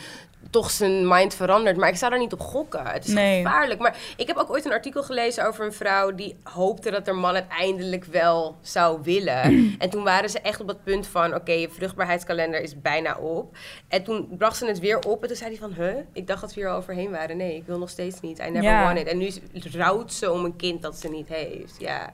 toch 0.54 0.70
zijn 0.70 1.08
mind 1.08 1.34
verandert. 1.34 1.76
Maar 1.76 1.88
ik 1.88 1.96
zou 1.96 2.10
daar 2.10 2.20
niet 2.20 2.32
op 2.32 2.40
gokken. 2.40 2.86
Het 2.86 3.06
is 3.06 3.12
Nee. 3.12 3.42
gevaarlijk. 3.42 3.80
Maar 3.80 3.96
ik 4.16 4.26
heb 4.26 4.36
ook 4.36 4.50
ooit 4.50 4.64
een 4.64 4.72
artikel 4.72 5.02
gelezen 5.02 5.46
over 5.46 5.64
een 5.64 5.72
vrouw 5.72 6.14
die 6.14 6.36
hoopte 6.42 6.90
dat 6.90 7.06
haar 7.06 7.14
man 7.16 7.34
uiteindelijk 7.34 8.04
wel 8.04 8.56
zou 8.60 8.98
willen. 9.02 9.42
en 9.78 9.90
toen 9.90 10.02
waren 10.04 10.30
ze 10.30 10.40
echt 10.40 10.60
op 10.60 10.66
dat 10.66 10.84
punt 10.84 11.06
van: 11.06 11.34
oké, 11.34 11.52
je 11.52 11.68
vruchtbaarheidskalender 11.70 12.60
is 12.60 12.80
bijna 12.80 13.16
op. 13.16 13.56
En 13.88 14.04
toen 14.04 14.28
bracht 14.38 14.56
ze 14.56 14.66
het 14.66 14.78
weer 14.78 14.98
op. 14.98 15.22
En 15.22 15.28
toen 15.28 15.36
zei 15.36 15.50
hij 15.50 15.58
van: 15.58 15.72
huh, 15.72 15.96
ik 16.12 16.26
dacht 16.26 16.40
dat 16.40 16.54
we 16.54 16.60
hier 16.60 16.70
al 16.70 16.76
overheen 16.76 17.10
waren. 17.10 17.36
Nee, 17.36 17.56
ik 17.56 17.66
wil 17.66 17.78
nog 17.78 17.90
steeds 17.90 18.20
niet. 18.20 18.38
I 18.38 18.42
never 18.42 18.62
Ja. 18.62 18.84
want 18.84 18.98
it. 18.98 19.06
En 19.06 19.18
nu 19.18 19.30
rouwt 19.72 20.12
ze 20.12 20.32
om 20.32 20.44
een 20.44 20.56
kind 20.56 20.82
dat 20.82 20.98
ze 20.98 21.08
niet 21.08 21.28
heeft. 21.28 21.74
Ja. 21.78 22.12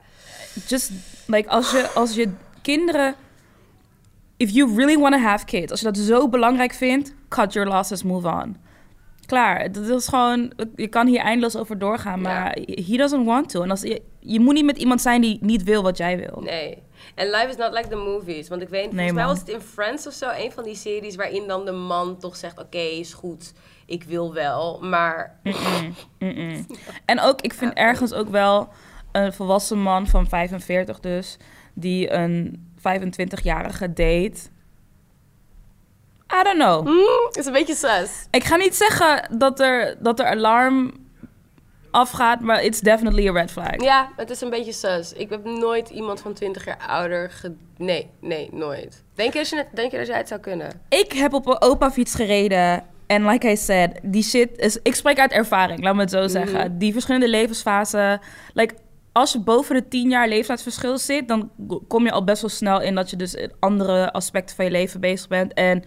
just 0.67 0.91
like 1.27 1.49
als 1.49 1.71
je 1.71 1.87
als 1.93 2.13
je 2.15 2.29
kinderen 2.61 3.15
if 4.37 4.49
you 4.49 4.75
really 4.75 4.97
want 4.97 5.13
to 5.13 5.19
have 5.19 5.45
kids 5.45 5.71
als 5.71 5.79
je 5.79 5.85
dat 5.85 5.97
zo 5.97 6.29
belangrijk 6.29 6.73
vindt 6.73 7.13
cut 7.35 7.53
your 7.53 7.69
losses 7.69 8.03
move 8.03 8.27
on 8.27 8.57
klaar. 9.31 9.71
Dat 9.71 9.87
is 9.87 10.07
gewoon, 10.07 10.53
je 10.75 10.87
kan 10.87 11.07
hier 11.07 11.19
eindeloos 11.19 11.55
over 11.57 11.79
doorgaan, 11.79 12.21
maar 12.21 12.57
he 12.65 12.97
doesn't 12.97 13.25
want 13.25 13.49
to. 13.49 13.61
En 13.61 13.69
als, 13.69 13.81
je, 13.81 14.01
je 14.19 14.39
moet 14.39 14.53
niet 14.53 14.65
met 14.65 14.77
iemand 14.77 15.01
zijn 15.01 15.21
die 15.21 15.37
niet 15.41 15.63
wil 15.63 15.83
wat 15.83 15.97
jij 15.97 16.17
wil. 16.17 16.41
Nee. 16.41 16.77
En 17.15 17.29
life 17.29 17.47
is 17.47 17.55
not 17.55 17.73
like 17.73 17.87
the 17.87 17.95
movies. 17.95 18.47
Want 18.47 18.61
ik 18.61 18.69
weet, 18.69 18.89
volgens 18.89 19.11
mij 19.11 19.25
was 19.25 19.39
het 19.39 19.49
in 19.49 19.61
Friends 19.61 20.07
of 20.07 20.13
zo, 20.13 20.29
een 20.37 20.51
van 20.51 20.63
die 20.63 20.75
series 20.75 21.15
waarin 21.15 21.47
dan 21.47 21.65
de 21.65 21.71
man 21.71 22.17
toch 22.17 22.35
zegt: 22.35 22.59
Oké, 22.59 22.77
is 22.77 23.13
goed, 23.13 23.53
ik 23.85 24.03
wil 24.03 24.33
wel, 24.33 24.79
maar. 24.81 25.39
En 27.05 27.19
ook, 27.19 27.41
ik 27.41 27.53
vind 27.53 27.73
ergens 27.73 28.13
ook 28.13 28.29
wel 28.29 28.69
een 29.11 29.33
volwassen 29.33 29.81
man 29.81 30.07
van 30.07 30.27
45 30.27 30.99
dus, 30.99 31.37
die 31.73 32.11
een 32.11 32.71
25-jarige 32.77 33.93
date. 33.93 34.39
I 36.39 36.43
don't 36.43 36.57
know. 36.57 36.85
Hmm, 36.87 37.29
is 37.31 37.45
een 37.45 37.53
beetje 37.53 37.75
sus. 37.75 38.09
Ik 38.31 38.43
ga 38.43 38.55
niet 38.55 38.75
zeggen 38.75 39.27
dat 39.37 39.59
er, 39.59 39.95
dat 39.99 40.19
er 40.19 40.25
alarm 40.25 40.91
afgaat, 41.91 42.39
maar 42.39 42.63
it's 42.63 42.79
definitely 42.79 43.27
a 43.27 43.31
red 43.31 43.51
flag. 43.51 43.81
Ja, 43.83 44.09
het 44.15 44.29
is 44.29 44.41
een 44.41 44.49
beetje 44.49 44.71
sus. 44.71 45.13
Ik 45.13 45.29
heb 45.29 45.43
nooit 45.45 45.89
iemand 45.89 46.21
van 46.21 46.33
20 46.33 46.65
jaar 46.65 46.83
ouder 46.87 47.29
ge... 47.31 47.53
Nee, 47.77 48.09
nee, 48.21 48.49
nooit. 48.51 49.03
Denk 49.15 49.33
je, 49.33 49.39
dat 49.39 49.49
je, 49.49 49.55
het- 49.55 49.67
denk 49.73 49.91
je 49.91 49.97
dat 49.97 50.07
jij 50.07 50.17
het 50.17 50.27
zou 50.27 50.39
kunnen? 50.39 50.81
Ik 50.89 51.11
heb 51.13 51.33
op 51.33 51.47
een 51.47 51.61
opa-fiets 51.61 52.15
gereden. 52.15 52.83
En 53.07 53.25
like 53.25 53.49
I 53.49 53.57
said, 53.57 53.99
die 54.03 54.23
shit 54.23 54.57
is... 54.57 54.79
Ik 54.83 54.95
spreek 54.95 55.19
uit 55.19 55.31
ervaring, 55.31 55.83
laat 55.83 55.95
me 55.95 56.01
het 56.01 56.09
zo 56.09 56.27
zeggen. 56.27 56.77
Die 56.77 56.91
verschillende 56.93 57.27
levensfasen... 57.29 58.19
Like, 58.53 58.75
als 59.11 59.31
je 59.31 59.39
boven 59.39 59.75
de 59.75 59.87
10 59.87 60.09
jaar 60.09 60.27
leeftijdsverschil 60.27 60.97
zit... 60.97 61.27
dan 61.27 61.51
kom 61.87 62.05
je 62.05 62.11
al 62.11 62.23
best 62.23 62.41
wel 62.41 62.49
snel 62.49 62.81
in 62.81 62.95
dat 62.95 63.09
je 63.09 63.15
dus 63.15 63.47
andere 63.59 64.11
aspecten 64.13 64.55
van 64.55 64.65
je 64.65 64.71
leven 64.71 64.99
bezig 64.99 65.27
bent. 65.27 65.53
En 65.53 65.83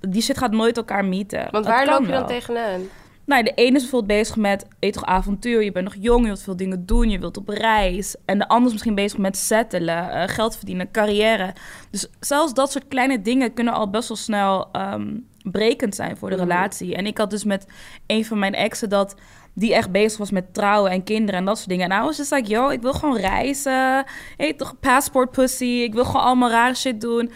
die 0.00 0.22
shit 0.22 0.38
gaat 0.38 0.52
nooit 0.52 0.76
elkaar 0.76 1.04
meeten. 1.04 1.48
Want 1.50 1.66
waar 1.66 1.86
loop 1.86 2.00
je 2.00 2.06
dan 2.06 2.16
wel. 2.18 2.26
tegenaan? 2.26 2.80
Nou, 3.24 3.42
de 3.42 3.52
ene 3.54 3.76
is 3.76 3.80
bijvoorbeeld 3.82 4.18
bezig 4.20 4.36
met 4.36 4.66
je 4.80 4.90
toch 4.90 5.04
avontuur. 5.04 5.62
Je 5.62 5.72
bent 5.72 5.84
nog 5.84 5.94
jong, 5.98 6.20
je 6.20 6.26
wilt 6.26 6.42
veel 6.42 6.56
dingen 6.56 6.86
doen, 6.86 7.10
je 7.10 7.18
wilt 7.18 7.36
op 7.36 7.48
reis. 7.48 8.16
En 8.24 8.38
de 8.38 8.48
ander 8.48 8.66
is 8.66 8.72
misschien 8.72 8.94
bezig 8.94 9.18
met 9.18 9.36
settelen, 9.36 10.10
eh, 10.10 10.28
geld 10.28 10.56
verdienen, 10.56 10.90
carrière. 10.90 11.52
Dus 11.90 12.06
zelfs 12.20 12.54
dat 12.54 12.70
soort 12.72 12.88
kleine 12.88 13.22
dingen 13.22 13.52
kunnen 13.54 13.74
al 13.74 13.90
best 13.90 14.08
wel 14.08 14.16
snel 14.16 14.68
ehm, 14.72 15.16
brekend 15.42 15.94
zijn 15.94 16.16
voor 16.16 16.30
de 16.30 16.36
Mhm. 16.36 16.44
relatie. 16.44 16.94
En 16.94 17.06
ik 17.06 17.18
had 17.18 17.30
dus 17.30 17.44
met 17.44 17.66
een 18.06 18.24
van 18.24 18.38
mijn 18.38 18.54
exen 18.54 18.88
dat 18.88 19.14
die 19.54 19.74
echt 19.74 19.90
bezig 19.90 20.18
was 20.18 20.30
met 20.30 20.54
trouwen 20.54 20.90
en 20.90 21.04
kinderen 21.04 21.40
en 21.40 21.46
dat 21.46 21.56
soort 21.56 21.68
dingen. 21.68 21.90
En 21.90 21.98
I 22.00 22.04
was 22.04 22.16
just 22.16 22.30
like, 22.30 22.48
yo, 22.48 22.68
ik 22.68 22.82
wil 22.82 22.92
gewoon 22.92 23.16
reizen. 23.16 24.04
Hey, 24.36 24.52
toch 24.56 24.74
passport 24.80 25.30
pussy. 25.30 25.64
Ik 25.64 25.92
wil 25.94 26.04
gewoon 26.04 26.22
allemaal 26.22 26.50
rare 26.50 26.74
shit 26.74 27.00
doen. 27.00 27.30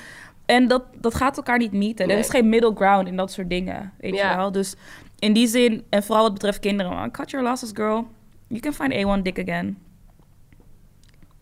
En 0.47 0.69
dat, 0.69 0.83
dat 1.01 1.15
gaat 1.15 1.37
elkaar 1.37 1.59
niet 1.59 1.73
meeten. 1.73 2.07
Nee. 2.07 2.17
Er 2.17 2.23
is 2.23 2.31
geen 2.31 2.49
middle 2.49 2.75
ground 2.75 3.09
in 3.09 3.17
dat 3.17 3.33
soort 3.33 3.51
dingen, 3.51 3.93
weet 3.99 4.15
Ja. 4.15 4.31
je 4.31 4.37
wel. 4.37 4.53
Dus 4.53 4.75
in 5.19 5.33
die 5.33 5.47
zin, 5.47 5.85
en 5.89 6.03
vooral 6.03 6.23
wat 6.23 6.33
betreft 6.33 6.59
kinderen, 6.59 7.11
cut 7.11 7.31
your 7.31 7.47
losses, 7.47 7.71
girl. 7.75 8.07
You 8.47 8.61
can 8.61 8.73
find 8.73 8.93
A1 8.93 9.23
dick 9.23 9.39
again. 9.39 9.79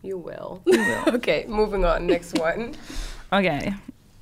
You 0.01 0.21
will. 0.23 0.59
You 0.75 0.85
will. 0.85 1.13
Oké, 1.15 1.43
moving 1.47 1.85
on. 1.85 2.05
Next 2.05 2.39
one. 2.41 2.69
Oké. 3.29 3.57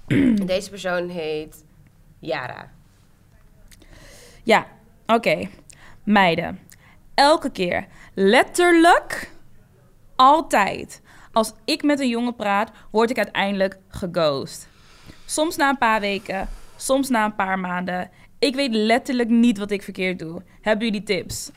Deze 0.46 0.70
persoon 0.70 1.10
heet 1.10 1.64
Yara. 2.20 2.70
Ja, 4.44 4.66
oké. 5.06 5.48
Meiden. 6.04 6.60
Elke 7.14 7.52
keer, 7.52 7.88
letterlijk, 8.14 9.32
altijd. 10.16 11.02
Als 11.32 11.54
ik 11.66 11.84
met 11.84 12.00
een 12.00 12.10
jongen 12.10 12.36
praat, 12.36 12.72
word 12.92 13.10
ik 13.10 13.18
uiteindelijk 13.18 13.78
geghost. 13.88 14.70
Soms 15.32 15.56
na 15.56 15.70
een 15.70 15.78
paar 15.78 16.00
weken, 16.00 16.50
soms 16.76 17.10
na 17.10 17.26
een 17.26 17.36
paar 17.36 17.60
maanden. 17.60 18.10
Ik 18.40 18.56
weet 18.56 18.74
letterlijk 18.74 19.30
niet 19.30 19.58
wat 19.58 19.72
ik 19.72 19.84
verkeerd 19.84 20.20
doe. 20.20 20.42
Hebben 20.62 20.86
jullie 20.86 21.04
tips? 21.04 21.52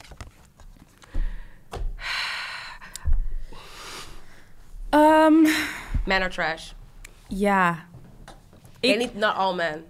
Ehm, 4.91 5.43
Man 6.07 6.23
or 6.23 6.31
trash? 6.31 6.73
ja. 7.29 7.79
Ik... 8.81 8.91
Ik- 8.91 8.99
niet 8.99 9.15
not 9.15 9.35
all 9.35 9.55
men. 9.55 9.85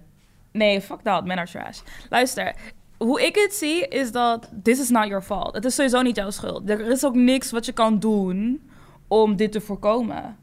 Nee, 0.52 0.80
fuck 0.80 1.04
dat, 1.04 1.24
men 1.24 1.38
are 1.38 1.50
trash. 1.50 1.80
Luister, 2.10 2.54
hoe 2.98 3.22
ik 3.26 3.34
het 3.34 3.54
zie 3.54 3.88
is 3.88 4.12
dat 4.12 4.50
this 4.62 4.80
is 4.80 4.88
not 4.88 5.06
your 5.06 5.22
fault. 5.22 5.54
Het 5.54 5.64
is 5.64 5.74
sowieso 5.74 6.02
niet 6.02 6.16
jouw 6.16 6.30
schuld. 6.30 6.70
Er 6.70 6.80
is 6.80 7.04
ook 7.04 7.14
niks 7.14 7.50
wat 7.50 7.66
je 7.66 7.72
kan 7.72 7.98
doen 7.98 8.70
om 9.08 9.36
dit 9.36 9.52
te 9.52 9.60
voorkomen. 9.60 10.36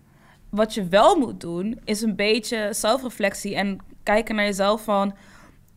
Wat 0.52 0.74
je 0.74 0.88
wel 0.88 1.16
moet 1.16 1.40
doen, 1.40 1.80
is 1.84 2.02
een 2.02 2.16
beetje 2.16 2.68
zelfreflectie 2.72 3.56
en 3.56 3.78
kijken 4.04 4.36
naar 4.36 4.46
jezelf 4.46 4.84
van... 4.84 5.16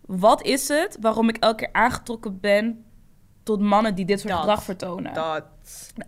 Wat 0.07 0.43
is 0.43 0.69
het 0.69 0.97
waarom 1.01 1.29
ik 1.29 1.37
elke 1.37 1.57
keer 1.57 1.73
aangetrokken 1.73 2.41
ben 2.41 2.85
tot 3.43 3.61
mannen 3.61 3.95
die 3.95 4.05
dit 4.05 4.21
soort 4.21 4.33
Dat. 4.33 4.41
gedrag 4.41 4.63
vertonen? 4.63 5.15
Dat. 5.15 5.45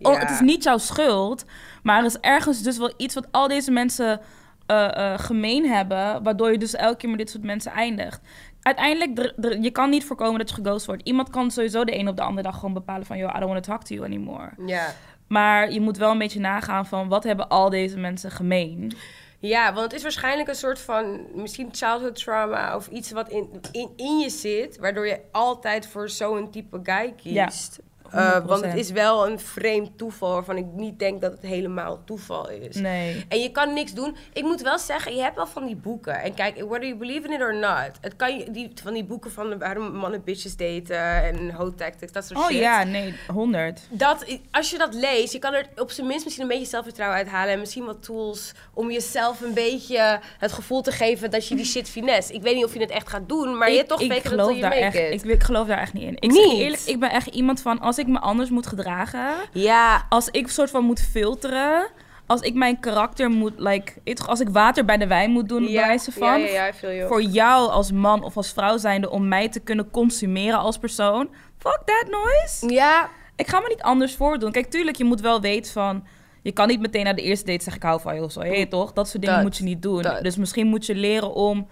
Oh, 0.01 0.19
het 0.19 0.29
is 0.29 0.39
niet 0.39 0.63
jouw 0.63 0.77
schuld, 0.77 1.45
maar 1.83 1.99
er 1.99 2.05
is 2.05 2.19
ergens 2.19 2.61
dus 2.61 2.77
wel 2.77 2.93
iets 2.97 3.13
wat 3.13 3.27
al 3.31 3.47
deze 3.47 3.71
mensen 3.71 4.21
eh, 4.65 5.13
eh, 5.13 5.19
gemeen 5.19 5.65
hebben, 5.65 6.23
waardoor 6.23 6.51
je 6.51 6.57
dus 6.57 6.75
elke 6.75 6.97
keer 6.97 7.09
met 7.09 7.17
dit 7.17 7.29
soort 7.29 7.43
mensen 7.43 7.71
eindigt. 7.71 8.21
Uiteindelijk, 8.61 9.33
je 9.63 9.71
kan 9.71 9.89
niet 9.89 10.05
voorkomen 10.05 10.39
dat 10.39 10.49
je 10.49 10.55
geghost 10.55 10.85
wordt. 10.85 11.03
Iemand 11.03 11.29
kan 11.29 11.51
sowieso 11.51 11.83
de 11.83 11.99
een 11.99 12.07
op 12.07 12.15
de 12.15 12.21
andere 12.21 12.47
dag 12.47 12.55
gewoon 12.55 12.73
bepalen 12.73 13.05
van, 13.05 13.17
yo, 13.17 13.27
I 13.27 13.39
don't 13.39 13.51
want 13.51 13.63
to 13.63 13.71
talk 13.71 13.83
to 13.83 13.95
you 13.95 14.05
anymore. 14.05 14.49
Ja. 14.65 14.93
Maar 15.27 15.71
je 15.71 15.81
moet 15.81 15.97
wel 15.97 16.11
een 16.11 16.17
beetje 16.17 16.39
nagaan 16.39 16.85
van, 16.85 17.07
wat 17.07 17.23
hebben 17.23 17.49
al 17.49 17.69
deze 17.69 17.97
mensen 17.97 18.31
gemeen? 18.31 18.91
Ja, 19.39 19.73
want 19.73 19.85
het 19.85 19.93
is 19.93 20.01
waarschijnlijk 20.01 20.49
een 20.49 20.55
soort 20.55 20.79
van 20.79 21.27
misschien 21.33 21.69
childhood 21.71 22.15
trauma 22.15 22.75
of 22.75 22.87
iets 22.87 23.11
wat 23.11 23.29
in, 23.29 23.49
in, 23.71 23.89
in 23.95 24.19
je 24.19 24.29
zit, 24.29 24.77
waardoor 24.77 25.07
je 25.07 25.19
altijd 25.31 25.87
voor 25.87 26.09
zo'n 26.09 26.51
type 26.51 26.79
guy 26.83 27.13
kiest. 27.23 27.79
Eh, 28.11 28.45
want 28.45 28.61
het 28.61 28.73
100%. 28.73 28.75
is 28.75 28.91
wel 28.91 29.27
een 29.27 29.39
vreemd 29.39 29.97
toeval 29.97 30.31
waarvan 30.31 30.57
ik 30.57 30.65
niet 30.73 30.99
denk 30.99 31.21
dat 31.21 31.31
het 31.31 31.41
helemaal 31.41 32.01
toeval 32.05 32.49
is. 32.49 32.75
Nee. 32.75 33.25
En 33.27 33.39
je 33.39 33.51
kan 33.51 33.73
niks 33.73 33.93
doen. 33.93 34.15
Ik 34.33 34.43
moet 34.43 34.61
wel 34.61 34.79
zeggen, 34.79 35.15
je 35.15 35.21
hebt 35.21 35.35
wel 35.35 35.47
van 35.47 35.65
die 35.65 35.75
boeken. 35.75 36.21
En 36.21 36.33
kijk, 36.33 36.55
whether 36.57 36.87
you 36.87 36.95
believe 36.95 37.27
in 37.27 37.33
it 37.33 37.41
or 37.41 37.55
not. 37.55 37.91
Het 38.01 38.15
kan 38.15 38.37
je, 38.37 38.51
die, 38.51 38.71
van 38.83 38.93
die 38.93 39.03
boeken 39.03 39.31
van 39.31 39.59
waarom 39.59 39.91
mannen 39.91 40.23
bitches 40.23 40.55
daten 40.55 41.23
en 41.23 41.53
hoe 41.55 41.75
tactics, 41.75 42.11
dat 42.11 42.25
soort 42.25 42.39
Oh 42.39 42.45
shit. 42.45 42.57
ja, 42.59 42.83
nee, 42.83 43.15
100. 43.27 43.81
Dat, 43.89 44.25
als 44.51 44.69
je 44.69 44.77
dat 44.77 44.93
leest, 44.93 45.33
je 45.33 45.39
kan 45.39 45.53
er 45.53 45.65
op 45.75 45.91
zijn 45.91 46.07
minst 46.07 46.23
misschien 46.23 46.45
een 46.45 46.51
beetje 46.51 46.65
zelfvertrouwen 46.67 47.17
uithalen. 47.17 47.53
En 47.53 47.59
misschien 47.59 47.85
wat 47.85 48.03
tools 48.03 48.51
om 48.73 48.91
jezelf 48.91 49.41
een 49.41 49.53
beetje 49.53 50.19
het 50.37 50.51
gevoel 50.51 50.81
te 50.81 50.91
geven 50.91 51.31
dat 51.31 51.47
je 51.47 51.55
die 51.55 51.65
shit 51.65 51.89
finesse. 51.89 52.33
Ik 52.33 52.41
weet 52.41 52.55
niet 52.55 52.65
of 52.65 52.73
je 52.73 52.79
het 52.79 52.89
echt 52.89 53.09
gaat 53.09 53.29
doen, 53.29 53.57
maar 53.57 53.71
je 53.71 53.79
ik, 53.79 53.87
toch 53.87 54.01
ik 54.01 54.25
geloof 54.25 54.47
dat 54.47 54.55
je 54.55 54.61
daar 54.61 54.71
echt, 54.71 54.95
it. 54.95 55.23
ik, 55.23 55.31
ik 55.31 55.43
geloof 55.43 55.67
daar 55.67 55.77
echt 55.79 55.93
niet 55.93 56.03
in. 56.03 56.15
Ik 56.19 56.31
zeg 56.31 56.45
Niet? 56.45 56.59
eerlijk, 56.59 56.81
ik 56.81 56.99
ben 56.99 57.09
echt 57.09 57.27
iemand 57.27 57.61
van, 57.61 57.79
als 57.79 57.96
ik 57.97 58.07
me 58.07 58.19
anders 58.19 58.49
moet 58.49 58.67
gedragen... 58.67 59.29
Ja, 59.51 60.05
als 60.09 60.29
ik 60.29 60.47
soort 60.47 60.69
van 60.69 60.83
moet 60.83 61.01
filteren, 61.01 61.87
als 62.25 62.41
ik 62.41 62.53
mijn 62.53 62.79
karakter 62.79 63.29
moet, 63.29 63.53
like, 63.55 63.93
als 64.25 64.39
ik 64.39 64.49
water 64.49 64.85
bij 64.85 64.97
de 64.97 65.07
wijn 65.07 65.31
moet 65.31 65.49
doen, 65.49 65.63
bij 65.65 65.73
wijze 65.73 66.11
van, 66.11 66.39
Ja, 66.39 66.45
ja, 66.45 66.51
ja, 66.51 66.67
I 66.69 66.73
feel 66.73 66.91
you. 66.93 67.07
voor 67.07 67.21
jou 67.21 67.69
als 67.71 67.91
man 67.91 68.23
of 68.23 68.37
als 68.37 68.51
vrouw 68.53 68.77
zijnde 68.77 69.09
om 69.09 69.27
mij 69.27 69.49
te 69.49 69.59
kunnen 69.59 69.91
consumeren 69.91 70.59
als 70.59 70.77
persoon, 70.77 71.29
fuck 71.57 71.79
that 71.85 72.05
noise. 72.09 72.73
Ja, 72.73 73.09
Ik 73.35 73.47
ga 73.47 73.59
me 73.59 73.67
niet 73.67 73.81
anders 73.81 74.15
voordoen. 74.15 74.51
Kijk, 74.51 74.69
tuurlijk, 74.69 74.97
je 74.97 75.03
moet 75.03 75.21
wel 75.21 75.41
weten 75.41 75.71
van, 75.71 76.05
je 76.41 76.51
kan 76.51 76.67
niet 76.67 76.79
meteen 76.79 77.03
na 77.03 77.13
de 77.13 77.21
eerste 77.21 77.45
date 77.45 77.63
zeggen 77.63 77.81
ik 77.81 77.87
hou 77.87 78.01
van 78.01 78.15
je 78.15 78.23
of 78.23 78.31
zo, 78.31 78.39
hé 78.41 78.65
toch? 78.67 78.93
Dat 78.93 79.07
soort 79.07 79.21
dingen 79.21 79.35
Dat, 79.35 79.43
moet 79.45 79.57
je 79.57 79.63
niet 79.63 79.81
doen. 79.81 80.01
dat. 80.01 80.23
Dus 80.23 80.35
misschien 80.35 80.67
moet 80.67 80.85
je 80.85 80.95
leren 80.95 81.33
om 81.33 81.67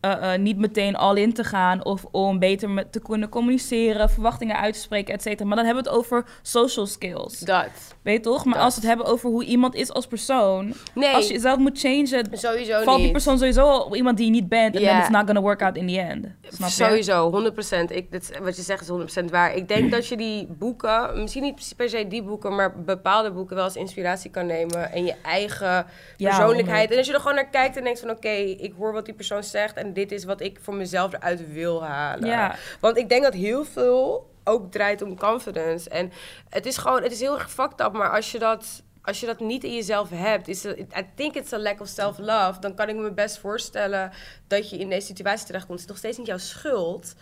eh, 0.00 0.32
eh, 0.34 0.40
niet 0.40 0.58
meteen 0.58 0.96
all 0.96 1.16
in 1.16 1.32
te 1.32 1.44
gaan 1.44 1.84
of 1.84 2.04
om 2.10 2.38
beter 2.38 2.70
met 2.70 2.92
te 2.92 3.00
kunnen 3.02 3.28
communiceren, 3.28 4.10
verwachtingen 4.10 4.56
uit 4.56 4.74
te 4.74 4.80
spreken, 4.80 5.14
et 5.14 5.22
cetera. 5.22 5.46
Maar 5.48 5.56
dan 5.56 5.64
hebben 5.66 5.84
we 5.84 5.90
het 5.90 5.98
over 5.98 6.24
social 6.42 6.86
skills. 6.86 7.38
dat. 7.38 7.66
Weet 8.02 8.16
je 8.16 8.20
toch? 8.22 8.44
Maar 8.44 8.54
Dat. 8.54 8.62
als 8.62 8.74
we 8.74 8.80
het 8.80 8.88
hebben 8.88 9.06
over 9.06 9.30
hoe 9.30 9.44
iemand 9.44 9.74
is 9.74 9.92
als 9.92 10.06
persoon. 10.06 10.72
Nee, 10.94 11.14
Als 11.14 11.26
je 11.26 11.32
jezelf 11.32 11.58
moet 11.58 11.78
changen, 11.80 12.26
sowieso 12.32 12.82
valt 12.82 12.96
niet. 12.96 13.04
die 13.04 13.10
persoon 13.12 13.38
sowieso 13.38 13.76
op 13.76 13.94
iemand 13.96 14.16
die 14.16 14.26
je 14.26 14.32
niet 14.32 14.48
bent. 14.48 14.74
En 14.74 14.80
Ja. 14.80 14.88
then 14.88 14.98
it's 14.98 15.08
not 15.08 15.24
gonna 15.24 15.40
work 15.40 15.62
out 15.62 15.76
in 15.76 15.86
the 15.86 16.00
end. 16.00 16.26
Snap? 16.48 16.68
Sowieso, 16.68 17.30
100%. 17.30 17.90
Ik, 17.90 18.10
dit, 18.10 18.38
wat 18.42 18.56
je 18.56 18.62
zegt 18.62 18.80
is 18.82 18.88
100% 18.88 19.30
waar. 19.30 19.54
Ik 19.54 19.68
denk 19.68 19.90
dat 19.90 20.06
je 20.06 20.16
die 20.16 20.46
boeken, 20.58 21.10
misschien 21.22 21.42
niet 21.42 21.72
per 21.76 21.88
se 21.88 22.08
die 22.08 22.22
boeken, 22.22 22.54
maar 22.54 22.80
bepaalde 22.82 23.30
boeken 23.30 23.56
wel 23.56 23.64
als 23.64 23.76
inspiratie 23.76 24.30
kan 24.30 24.46
nemen. 24.46 24.92
En 24.92 25.04
je 25.04 25.14
eigen 25.22 25.86
persoonlijkheid. 26.16 26.90
En 26.90 26.96
als 26.98 27.06
je 27.06 27.12
er 27.12 27.20
gewoon 27.20 27.34
naar 27.34 27.48
kijkt 27.50 27.76
en 27.76 27.84
denkt 27.84 28.00
van 28.00 28.10
oké, 28.10 28.28
ik 28.58 28.74
hoor 28.78 28.92
wat 28.92 29.04
die 29.04 29.14
persoon 29.14 29.44
zegt 29.44 29.76
en 29.76 29.87
dit 29.92 30.12
is 30.12 30.24
wat 30.24 30.40
ik 30.40 30.58
voor 30.62 30.74
mezelf 30.74 31.12
eruit 31.12 31.52
wil 31.52 31.84
halen. 31.84 32.28
Ja. 32.28 32.56
Want 32.80 32.96
ik 32.96 33.08
denk 33.08 33.22
dat 33.22 33.34
heel 33.34 33.64
veel 33.64 34.30
ook 34.44 34.72
draait 34.72 35.02
om 35.02 35.18
confidence. 35.18 35.90
En 35.90 36.12
het 36.48 36.66
is 36.66 36.76
gewoon, 36.76 37.02
het 37.02 37.12
is 37.12 37.20
heel 37.20 37.38
erg 37.38 37.50
fucked 37.50 37.80
up, 37.80 37.92
maar 37.92 38.10
als 38.10 38.32
je 38.32 38.38
dat... 38.38 38.82
Als 39.02 39.20
je 39.20 39.26
dat 39.26 39.40
niet 39.40 39.64
in 39.64 39.74
jezelf 39.74 40.10
hebt, 40.10 40.48
is 40.48 40.62
het, 40.62 40.78
I 40.78 41.06
think 41.14 41.34
it's 41.34 41.52
a 41.52 41.58
lack 41.58 41.80
of 41.80 41.88
self-love. 41.88 42.60
Dan 42.60 42.74
kan 42.74 42.88
ik 42.88 42.96
me 42.96 43.12
best 43.12 43.38
voorstellen 43.38 44.12
dat 44.46 44.70
je 44.70 44.76
in 44.76 44.88
deze 44.88 45.06
situatie 45.06 45.46
terechtkomt. 45.46 45.80
Het 45.80 45.88
is 45.88 45.94
nog 45.94 45.98
steeds 45.98 46.18
niet 46.18 46.26
jouw 46.26 46.38
schuld. 46.38 47.14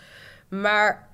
Maar 0.49 1.09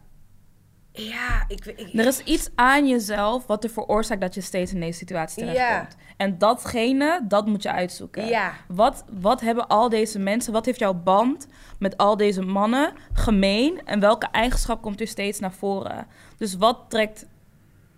Ja, 0.93 1.45
ik, 1.49 1.65
ik, 1.67 1.93
Er 1.95 2.07
is 2.07 2.23
iets 2.23 2.51
aan 2.55 2.89
jezelf 2.89 3.47
wat 3.47 3.65
er 3.65 3.71
veroorzaakt 3.71 4.21
dat 4.21 4.35
je 4.35 4.41
steeds 4.41 4.73
in 4.73 4.81
deze 4.81 4.99
situatie 4.99 5.45
Ja. 5.45 5.53
terechtkomt. 5.53 5.97
En 6.17 6.39
datgene, 6.39 7.21
dat 7.29 7.47
moet 7.47 7.63
je 7.63 7.73
uitzoeken. 7.73 8.27
Ja. 8.27 8.53
Wat, 8.69 9.05
wat 9.21 9.41
hebben 9.41 9.67
al 9.69 9.89
deze 9.89 10.19
mensen, 10.19 10.53
wat 10.53 10.67
heeft 10.67 10.79
jouw 10.79 10.95
band 10.95 11.47
met 11.79 11.97
al 11.97 12.17
deze 12.17 12.43
mannen 12.43 12.93
gemeen? 13.13 13.81
En 13.85 14.01
welke 14.01 14.27
eigenschap 14.33 14.83
komt 14.83 15.01
er 15.01 15.07
steeds 15.07 15.39
naar 15.41 15.53
voren? 15.53 16.07
Dus 16.37 16.57
wat 16.57 16.79
trekt, 16.89 17.27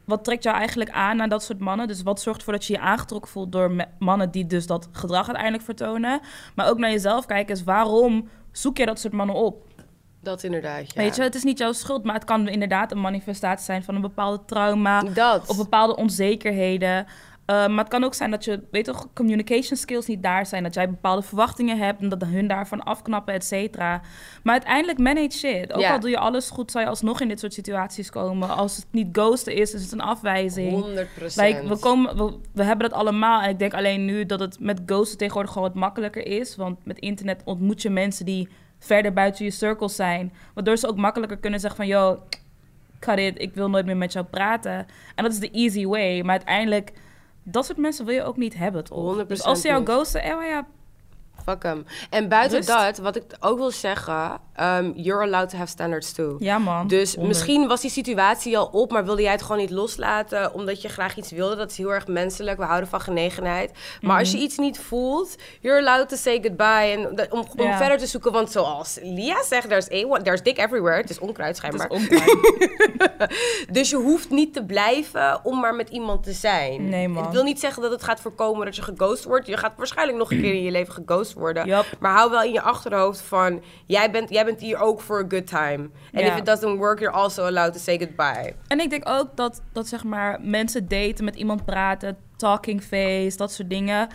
wat 0.04 0.24
trekt 0.24 0.42
jou 0.42 0.56
eigenlijk 0.56 0.90
aan 0.90 1.16
naar 1.16 1.28
dat 1.28 1.42
soort 1.42 1.58
mannen? 1.58 1.86
Dus 1.88 2.02
wat 2.02 2.20
zorgt 2.20 2.38
ervoor 2.38 2.54
dat 2.54 2.64
je 2.66 2.72
je 2.72 2.80
aangetrokken 2.80 3.30
voelt 3.30 3.52
door 3.52 3.86
mannen 3.98 4.30
die 4.30 4.46
dus 4.46 4.66
dat 4.66 4.88
gedrag 4.92 5.26
uiteindelijk 5.26 5.64
vertonen? 5.64 6.20
Maar 6.54 6.68
ook 6.68 6.78
naar 6.78 6.90
jezelf 6.90 7.26
kijken 7.26 7.54
is 7.54 7.64
waarom 7.64 8.28
zoek 8.52 8.76
je 8.76 8.86
dat 8.86 9.00
soort 9.00 9.12
mannen 9.12 9.36
op? 9.36 9.72
Dat 10.24 10.42
inderdaad, 10.42 10.92
ja. 10.94 11.02
Weet 11.02 11.16
je, 11.16 11.22
het 11.22 11.34
is 11.34 11.42
niet 11.42 11.58
jouw 11.58 11.72
schuld, 11.72 12.04
maar 12.04 12.14
het 12.14 12.24
kan 12.24 12.48
inderdaad 12.48 12.92
een 12.92 13.00
manifestatie 13.00 13.64
zijn 13.64 13.82
van 13.82 13.94
een 13.94 14.00
bepaalde 14.00 14.44
trauma 14.46 15.00
Dat. 15.02 15.48
of 15.48 15.56
bepaalde 15.56 15.96
onzekerheden. 15.96 17.06
Uh, 17.46 17.66
maar 17.66 17.78
het 17.78 17.88
kan 17.88 18.04
ook 18.04 18.14
zijn 18.14 18.30
dat 18.30 18.44
je, 18.44 18.62
weet 18.70 18.84
toch, 18.84 19.08
communication 19.14 19.76
skills 19.76 20.06
niet 20.06 20.22
daar 20.22 20.46
zijn. 20.46 20.62
Dat 20.62 20.74
jij 20.74 20.90
bepaalde 20.90 21.22
verwachtingen 21.22 21.78
hebt 21.78 22.00
en 22.00 22.08
dat 22.08 22.24
hun 22.24 22.46
daarvan 22.46 22.82
afknappen, 22.84 23.34
et 23.34 23.44
cetera. 23.44 24.00
Maar 24.42 24.52
uiteindelijk 24.52 24.98
manage 24.98 25.30
shit. 25.38 25.72
Ook 25.72 25.80
Ja. 25.80 25.92
al 25.92 26.00
doe 26.00 26.10
je 26.10 26.18
alles 26.18 26.50
goed, 26.50 26.70
zal 26.70 26.80
je 26.80 26.86
alsnog 26.86 27.20
in 27.20 27.28
dit 27.28 27.40
soort 27.40 27.52
situaties 27.52 28.10
komen. 28.10 28.48
Als 28.48 28.76
het 28.76 28.86
niet 28.90 29.08
ghosten 29.12 29.54
is, 29.54 29.74
is 29.74 29.82
het 29.82 29.92
een 29.92 30.00
afwijzing. 30.00 30.70
100 30.70 31.08
procent. 31.14 31.48
Like, 31.56 31.68
we, 31.68 31.78
komen, 31.78 32.16
we, 32.16 32.38
we 32.52 32.62
hebben 32.62 32.88
dat 32.90 32.98
allemaal. 32.98 33.42
En 33.42 33.50
ik 33.50 33.58
denk 33.58 33.74
alleen 33.74 34.04
nu 34.04 34.26
dat 34.26 34.40
het 34.40 34.60
met 34.60 34.80
ghosten 34.86 35.18
tegenwoordig 35.18 35.52
gewoon 35.52 35.68
wat 35.68 35.76
makkelijker 35.76 36.26
is. 36.26 36.56
Want 36.56 36.84
met 36.84 36.98
internet 36.98 37.42
ontmoet 37.44 37.82
je 37.82 37.90
mensen 37.90 38.24
die 38.24 38.48
verder 38.84 39.12
buiten 39.12 39.44
je 39.44 39.50
cirkles 39.50 39.96
zijn. 39.96 40.32
Waardoor 40.54 40.76
ze 40.76 40.88
ook 40.88 40.96
makkelijker 40.96 41.38
kunnen 41.38 41.60
zeggen 41.60 41.78
van... 41.78 41.88
Yo, 41.88 42.22
cut 43.04 43.18
it, 43.18 43.40
ik 43.40 43.54
wil 43.54 43.70
nooit 43.70 43.86
meer 43.86 43.96
met 43.96 44.12
jou 44.12 44.24
praten. 44.24 44.86
En 45.14 45.24
dat 45.24 45.32
is 45.32 45.38
de 45.38 45.50
easy 45.50 45.86
way. 45.86 46.22
Maar 46.22 46.30
uiteindelijk, 46.30 46.92
dat 47.42 47.66
soort 47.66 47.78
mensen 47.78 48.04
wil 48.04 48.14
je 48.14 48.22
ook 48.22 48.36
niet 48.36 48.54
hebben, 48.54 48.84
toch? 48.84 49.22
100% 49.24 49.26
Dus 49.26 49.42
als 49.42 49.60
ze 49.60 49.68
jou 49.68 49.84
ghosten, 49.84 50.22
eh, 50.22 50.48
ja, 50.48 50.66
Fuck 51.44 51.62
hem. 51.62 51.86
En 52.10 52.28
buiten 52.28 52.56
Rust. 52.56 52.68
dat, 52.68 52.98
wat 52.98 53.16
ik 53.16 53.22
ook 53.40 53.58
wil 53.58 53.70
zeggen, 53.70 54.40
um, 54.60 54.92
you're 54.96 55.22
allowed 55.24 55.48
to 55.50 55.56
have 55.56 55.70
standards 55.70 56.12
too. 56.12 56.36
ja 56.38 56.58
man. 56.58 56.86
Dus 56.88 57.14
100. 57.14 57.26
misschien 57.34 57.66
was 57.68 57.80
die 57.80 57.90
situatie 57.90 58.58
al 58.58 58.66
op, 58.66 58.90
maar 58.92 59.04
wilde 59.04 59.22
jij 59.22 59.32
het 59.32 59.42
gewoon 59.42 59.58
niet 59.58 59.70
loslaten 59.70 60.54
omdat 60.54 60.82
je 60.82 60.88
graag 60.88 61.16
iets 61.16 61.30
wilde. 61.30 61.56
Dat 61.56 61.70
is 61.70 61.76
heel 61.76 61.92
erg 61.92 62.06
menselijk. 62.06 62.58
We 62.58 62.64
houden 62.64 62.88
van 62.88 63.00
genegenheid. 63.00 63.72
Maar 64.00 64.18
als 64.18 64.30
je 64.30 64.36
Mhm. 64.36 64.44
iets 64.46 64.58
niet 64.58 64.78
voelt, 64.78 65.36
you're 65.60 65.78
allowed 65.88 66.08
to 66.08 66.16
say 66.16 66.40
goodbye. 66.42 66.64
En 67.16 67.32
om, 67.32 67.44
om 67.56 67.64
Ja. 67.66 67.76
verder 67.76 67.98
te 67.98 68.06
zoeken, 68.06 68.32
want 68.32 68.50
zoals 68.50 68.98
Lia 69.02 69.42
zegt, 69.42 69.68
there's, 69.68 69.90
a, 69.90 70.22
there's 70.22 70.42
dick 70.42 70.58
everywhere. 70.58 70.96
Het 71.00 71.10
is 71.10 71.18
onkruid 71.18 71.50
is 71.50 71.56
schijnbaar. 71.56 71.88
onkruid. 71.88 72.32
Dus 73.72 73.90
je 73.90 73.96
hoeft 73.96 74.30
niet 74.30 74.52
te 74.54 74.64
blijven 74.64 75.40
om 75.44 75.60
maar 75.60 75.74
met 75.74 75.88
iemand 75.88 76.22
te 76.22 76.32
zijn. 76.32 76.88
Nee, 76.88 77.08
man. 77.08 77.24
Het 77.24 77.32
wil 77.32 77.42
niet 77.42 77.60
zeggen 77.60 77.82
dat 77.82 77.90
het 77.90 78.02
gaat 78.02 78.20
voorkomen 78.20 78.64
dat 78.64 78.76
je 78.76 78.82
geghost 78.82 79.24
wordt. 79.24 79.46
Je 79.46 79.56
gaat 79.56 79.72
waarschijnlijk 79.76 80.18
nog 80.18 80.30
een 80.30 80.40
keer 80.40 80.54
in 80.54 80.62
je 80.62 80.70
leven 80.70 80.94
geghost 80.94 81.23
worden. 81.32 81.84
Maar 81.98 82.12
hou 82.12 82.30
wel 82.30 82.42
in 82.42 82.52
je 82.52 82.60
achterhoofd 82.60 83.20
van... 83.20 83.62
Jij 83.86 84.10
bent, 84.10 84.30
jij 84.30 84.44
bent 84.44 84.60
hier 84.60 84.78
ook 84.78 85.00
voor 85.00 85.18
a 85.24 85.24
good 85.28 85.46
time. 85.46 85.90
En 86.12 86.26
if 86.26 86.36
it 86.36 86.46
doesn't 86.46 86.78
work, 86.78 86.98
you're 86.98 87.16
also 87.16 87.44
allowed 87.44 87.72
to 87.72 87.78
say 87.78 87.98
goodbye. 87.98 88.54
En 88.66 88.80
ik 88.80 88.90
denk 88.90 89.08
ook 89.08 89.36
dat, 89.36 89.62
dat 89.72 89.88
zeg 89.88 90.04
maar, 90.04 90.40
mensen 90.40 90.88
daten, 90.88 91.24
met 91.24 91.36
iemand 91.36 91.64
praten, 91.64 92.16
talking 92.36 92.82
face, 92.82 93.36
dat 93.36 93.52
soort 93.52 93.70
dingen. 93.70 94.08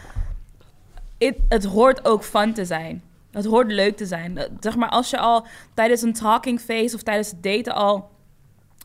Het, 1.17 1.37
het 1.49 1.65
hoort 1.65 2.05
ook 2.05 2.23
fun 2.23 2.53
te 2.53 2.65
zijn. 2.65 3.03
Het 3.31 3.45
hoort 3.45 3.71
leuk 3.71 3.97
te 3.97 4.05
zijn. 4.05 4.37
Eh, 4.37 4.49
Zeg 4.59 4.75
maar, 4.75 4.89
als 4.89 5.09
je 5.09 5.17
al 5.17 5.45
tijdens 5.73 6.01
een 6.01 6.13
talking 6.13 6.61
face 6.61 6.95
of 6.95 7.03
tijdens 7.03 7.31
het 7.31 7.43
daten 7.43 7.73
al 7.73 8.09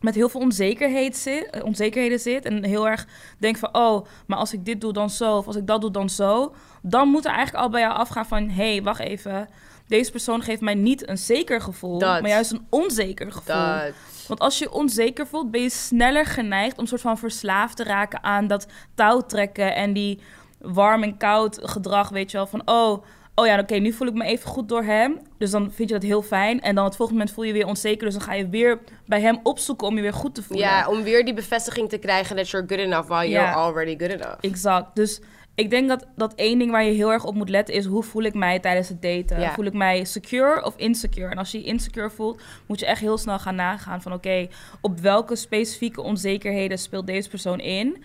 met 0.00 0.14
heel 0.14 0.28
veel 0.28 0.40
onzekerheid 0.40 1.16
zit, 1.16 1.50
eh, 1.50 1.64
onzekerheden 1.64 2.20
zit 2.20 2.44
en 2.44 2.64
heel 2.64 2.88
erg 2.88 3.06
denkt 3.38 3.58
van, 3.58 3.74
oh, 3.76 4.06
maar 4.26 4.38
als 4.38 4.52
ik 4.52 4.64
dit 4.64 4.80
doe 4.80 4.92
dan 4.92 5.10
zo, 5.10 5.36
of 5.36 5.46
als 5.46 5.56
ik 5.56 5.66
dat 5.66 5.80
doe 5.80 5.90
dan 5.90 6.10
zo, 6.10 6.54
dan 6.82 7.08
moet 7.08 7.24
er 7.24 7.32
eigenlijk 7.32 7.64
al 7.64 7.70
bij 7.70 7.80
jou 7.80 7.94
afgaan 7.94 8.26
van, 8.26 8.48
hé, 8.48 8.72
hey, 8.72 8.82
wacht 8.82 9.00
even, 9.00 9.48
deze 9.86 10.10
persoon 10.10 10.42
geeft 10.42 10.60
mij 10.60 10.74
niet 10.74 11.08
een 11.08 11.18
zeker 11.18 11.60
gevoel, 11.60 11.98
Dat. 11.98 12.20
maar 12.20 12.30
juist 12.30 12.52
een 12.52 12.66
onzeker 12.70 13.32
gevoel. 13.32 13.54
Dat. 13.54 13.92
Want 14.28 14.40
als 14.40 14.58
je 14.58 14.64
je 14.64 14.72
onzeker 14.72 15.26
voelt, 15.26 15.50
ben 15.50 15.60
je 15.60 15.70
sneller 15.70 16.26
geneigd 16.26 16.78
om 16.78 16.86
soort 16.86 17.00
van 17.00 17.18
verslaafd 17.18 17.76
te 17.76 17.84
raken 17.84 18.22
aan 18.22 18.46
dat 18.46 18.66
touwtrekken 18.94 19.74
en 19.74 19.92
die 19.92 20.20
warm 20.58 21.02
en 21.02 21.16
koud 21.16 21.58
gedrag, 21.62 22.08
weet 22.08 22.30
je 22.30 22.36
wel, 22.36 22.46
van 22.46 22.62
oh, 22.64 23.04
oh 23.34 23.46
ja, 23.46 23.58
oké, 23.58 23.74
nu 23.74 23.92
voel 23.92 24.08
ik 24.08 24.14
me 24.14 24.24
even 24.24 24.48
goed 24.48 24.68
door 24.68 24.82
hem, 24.82 25.18
dus 25.38 25.50
dan 25.50 25.72
vind 25.72 25.88
je 25.88 25.94
dat 25.94 26.04
heel 26.04 26.22
fijn 26.22 26.60
en 26.60 26.74
dan 26.74 26.84
het 26.84 26.96
volgende 26.96 27.20
moment 27.20 27.36
voel 27.36 27.44
je 27.44 27.52
je 27.52 27.58
weer 27.58 27.68
onzeker, 27.68 28.04
dus 28.04 28.14
dan 28.14 28.22
ga 28.22 28.32
je 28.32 28.48
weer 28.48 28.78
bij 29.06 29.20
hem 29.20 29.40
opzoeken 29.42 29.86
om 29.86 29.96
je 29.96 30.02
weer 30.02 30.12
goed 30.12 30.34
te 30.34 30.42
voelen. 30.42 30.66
Ja, 30.66 30.88
om 30.88 31.02
weer 31.02 31.24
die 31.24 31.34
bevestiging 31.34 31.88
te 31.88 31.98
krijgen 31.98 32.36
that 32.36 32.48
you're 32.48 32.66
good 32.68 32.80
enough 32.80 33.08
while 33.08 33.28
you're 33.28 33.52
already 33.52 33.98
good 33.98 34.10
enough. 34.10 34.36
Exact. 34.40 34.96
Dus 34.96 35.20
ik 35.54 35.70
denk 35.70 35.88
dat, 35.88 36.06
dat 36.16 36.34
één 36.34 36.58
ding 36.58 36.70
waar 36.70 36.84
je 36.84 36.90
heel 36.90 37.12
erg 37.12 37.24
op 37.24 37.34
moet 37.34 37.48
letten 37.48 37.74
is 37.74 37.84
hoe 37.84 38.02
voel 38.02 38.22
ik 38.22 38.34
mij 38.34 38.58
tijdens 38.58 38.88
het 38.88 39.02
daten. 39.02 39.50
Voel 39.52 39.64
ik 39.64 39.72
mij 39.72 40.04
secure 40.04 40.64
of 40.64 40.76
insecure? 40.76 41.30
En 41.30 41.38
als 41.38 41.50
je 41.50 41.58
je 41.58 41.64
insecure 41.64 42.10
voelt, 42.10 42.42
moet 42.66 42.80
je 42.80 42.86
echt 42.86 43.00
heel 43.00 43.18
snel 43.18 43.38
gaan 43.38 43.54
nagaan 43.54 44.02
van 44.02 44.12
oké, 44.12 44.48
op 44.80 45.00
welke 45.00 45.36
specifieke 45.36 46.02
onzekerheden 46.02 46.78
speelt 46.78 47.06
deze 47.06 47.28
persoon 47.28 47.60
in? 47.60 48.04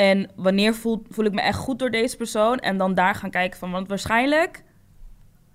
En 0.00 0.30
wanneer 0.36 0.74
voel, 0.74 1.02
voel 1.08 1.24
ik 1.24 1.32
me 1.32 1.40
echt 1.40 1.58
goed 1.58 1.78
door 1.78 1.90
deze 1.90 2.16
persoon? 2.16 2.58
En 2.58 2.76
dan 2.78 2.94
daar 2.94 3.14
gaan 3.14 3.30
kijken 3.30 3.58
van, 3.58 3.70
want 3.70 3.88
waarschijnlijk 3.88 4.62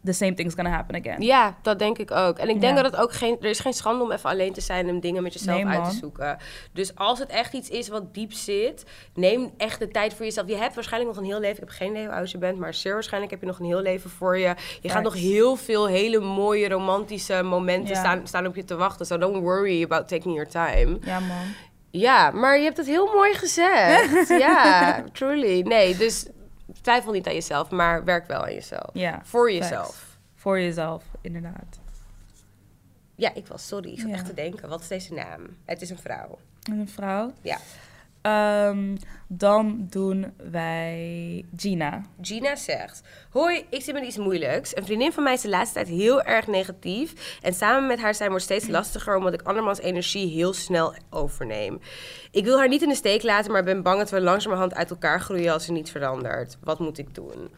the 0.03 0.13
same 0.13 0.34
thing's 0.34 0.53
gonna 0.53 0.69
happen 0.69 0.95
again. 0.99 1.21
Ja, 1.21 1.58
dat 1.62 1.79
denk 1.79 1.97
ik 1.97 2.12
ook. 2.12 2.38
En 2.38 2.49
ik 2.49 2.62
denk 2.62 2.77
Ja. 2.77 2.81
dat 2.84 2.91
het 2.91 3.01
ook 3.01 3.13
geen... 3.13 3.38
Er 3.41 3.49
is 3.49 3.60
geen 3.60 3.73
schande 3.73 4.03
om 4.03 4.12
even 4.12 4.29
alleen 4.29 4.53
te 4.53 4.62
zijn 4.62 4.88
en 4.88 4.99
dingen 4.99 5.23
met 5.23 5.34
jezelf 5.34 5.63
Nee, 5.63 5.73
uit 5.79 5.89
te 5.89 5.95
zoeken. 5.95 6.38
Dus 6.73 6.95
als 6.95 7.19
het 7.19 7.29
echt 7.29 7.53
iets 7.53 7.69
is 7.69 7.88
wat 7.88 8.13
diep 8.13 8.34
zit, 8.34 8.84
neem 9.13 9.51
echt 9.58 9.79
de 9.79 9.88
tijd 9.88 10.13
voor 10.13 10.25
jezelf. 10.25 10.47
Je 10.47 10.55
hebt 10.55 10.75
waarschijnlijk 10.75 11.13
nog 11.15 11.23
een 11.23 11.29
heel 11.29 11.39
leven. 11.39 11.63
Ik 11.63 11.69
heb 11.69 11.77
geen 11.77 11.89
idee 11.91 12.05
hoe 12.05 12.13
oud 12.15 12.31
je 12.31 12.38
bent, 12.38 12.58
maar 12.60 12.73
zeer 12.73 12.93
waarschijnlijk 12.93 13.31
heb 13.31 13.41
je 13.41 13.47
nog 13.47 13.60
een 13.60 13.65
heel 13.65 13.81
leven 13.81 14.10
voor 14.10 14.38
je. 14.38 14.55
Je 14.81 14.89
gaat 14.89 15.03
nog 15.03 15.13
heel 15.13 15.55
veel 15.55 15.88
hele 15.88 16.19
mooie 16.19 16.69
romantische 16.69 17.43
momenten 17.43 17.93
Ja. 17.93 17.99
staan, 17.99 18.27
staan 18.27 18.45
op 18.45 18.55
je 18.55 18.63
te 18.63 18.75
wachten. 18.75 19.05
So 19.05 19.17
don't 19.17 19.41
worry 19.41 19.84
about 19.84 20.08
taking 20.08 20.34
your 20.36 20.47
time. 20.49 20.97
Ja, 21.01 21.19
man. 21.19 21.45
Ja, 21.99 22.31
maar 22.31 22.58
je 22.58 22.63
hebt 22.63 22.77
het 22.77 22.86
heel 22.86 23.13
mooi 23.13 23.34
gezegd. 23.34 24.27
ja, 24.47 25.03
truly. 25.13 25.62
Nee, 25.62 25.97
dus 25.97 26.25
twijfel 26.81 27.12
niet 27.12 27.27
aan 27.27 27.34
jezelf, 27.34 27.69
maar 27.69 28.03
werk 28.03 28.27
wel 28.27 28.43
aan 28.43 28.53
jezelf. 28.53 28.89
Ja. 28.93 29.21
Voor 29.23 29.49
facts. 29.51 29.67
jezelf. 29.69 30.17
Voor 30.36 30.60
jezelf, 30.60 31.03
inderdaad. 31.21 31.79
Ja, 33.15 33.34
ik 33.34 33.47
was 33.47 33.67
sorry. 33.67 33.91
Ik 33.91 33.99
zat 33.99 34.10
Ja. 34.10 34.13
echt 34.15 34.25
te 34.25 34.34
denken. 34.34 34.69
Wat 34.69 34.81
is 34.81 34.88
deze 34.88 35.13
naam? 35.13 35.41
Het 35.65 35.81
is 35.81 35.89
een 35.89 35.97
vrouw. 35.97 36.38
En 36.69 36.79
een 36.79 36.89
vrouw? 36.89 37.34
Ja. 37.41 37.58
Ehm, 38.25 38.95
dan 39.27 39.88
doen 39.89 40.33
wij 40.51 41.45
Gina. 41.55 42.01
Gina 42.21 42.55
zegt: 42.55 43.01
Hoi, 43.29 43.65
ik 43.69 43.81
zit 43.81 43.93
met 43.93 44.03
iets 44.03 44.17
moeilijks. 44.17 44.75
Een 44.75 44.85
vriendin 44.85 45.11
van 45.11 45.23
mij 45.23 45.33
is 45.33 45.41
de 45.41 45.49
laatste 45.49 45.73
tijd 45.73 45.88
heel 45.88 46.21
erg 46.21 46.47
negatief. 46.47 47.39
En 47.41 47.53
samen 47.53 47.88
met 47.88 47.99
haar 47.99 48.15
zijn 48.15 48.29
wordt 48.29 48.43
steeds 48.43 48.67
lastiger 48.67 49.15
omdat 49.15 49.33
ik 49.33 49.41
andermans 49.41 49.79
energie 49.79 50.27
heel 50.27 50.53
snel 50.53 50.93
overneem. 51.09 51.79
Ik 52.31 52.43
wil 52.43 52.57
haar 52.57 52.67
niet 52.67 52.81
in 52.81 52.89
de 52.89 52.95
steek 52.95 53.23
laten, 53.23 53.51
maar 53.51 53.63
ben 53.63 53.83
bang 53.83 53.97
dat 53.97 54.09
we 54.09 54.21
langzamerhand 54.21 54.75
uit 54.75 54.89
elkaar 54.89 55.21
groeien 55.21 55.53
als 55.53 55.65
ze 55.65 55.71
niet 55.71 55.91
verandert. 55.91 56.57
Wat 56.63 56.79
moet 56.79 56.97
ik 56.97 57.15
doen? 57.15 57.49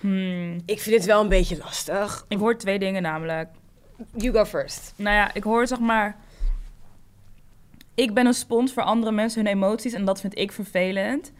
Hmm. 0.00 0.60
Ik 0.66 0.80
vind 0.80 0.96
het 0.96 1.04
wel 1.04 1.20
een 1.20 1.28
beetje 1.28 1.58
lastig. 1.58 2.24
Ik 2.28 2.38
hoor 2.38 2.56
twee 2.56 2.78
dingen 2.78 3.02
namelijk. 3.02 3.48
You 4.14 4.32
go 4.32 4.44
first. 4.44 4.92
Nou 4.96 5.16
ja, 5.16 5.34
ik 5.34 5.42
hoor 5.42 5.66
zeg 5.66 5.78
maar. 5.78 6.16
Ik 7.96 8.14
ben 8.14 8.26
een 8.26 8.34
spons 8.34 8.72
voor 8.72 8.82
andere 8.82 9.12
mensen 9.12 9.44
hun 9.44 9.52
emoties 9.54 9.92
en 9.92 10.04
dat 10.04 10.20
vind 10.20 10.38
ik 10.38 10.52
vervelend. 10.52 11.32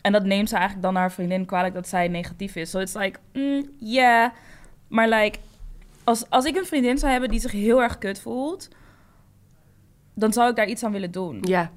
En 0.00 0.12
dat 0.12 0.24
neemt 0.24 0.48
ze 0.48 0.54
eigenlijk 0.54 0.84
dan 0.84 0.94
haar 0.96 1.12
vriendin 1.12 1.46
kwalijk 1.46 1.74
dat 1.74 1.88
zij 1.88 2.08
negatief 2.08 2.56
is. 2.56 2.70
So 2.70 2.78
it's 2.78 2.94
like, 2.94 3.18
mm, 3.32 3.68
yeah. 3.78 4.30
Maar 4.88 5.08
like, 5.08 5.38
als, 6.04 6.30
als 6.30 6.44
ik 6.44 6.56
een 6.56 6.66
vriendin 6.66 6.98
zou 6.98 7.10
hebben 7.12 7.30
die 7.30 7.40
zich 7.40 7.52
heel 7.52 7.82
erg 7.82 7.98
kut 7.98 8.20
voelt, 8.20 8.68
dan 10.14 10.32
zou 10.32 10.50
ik 10.50 10.56
daar 10.56 10.68
iets 10.68 10.84
aan 10.84 10.92
willen 10.92 11.10
doen. 11.10 11.38
Ja. 11.42 11.70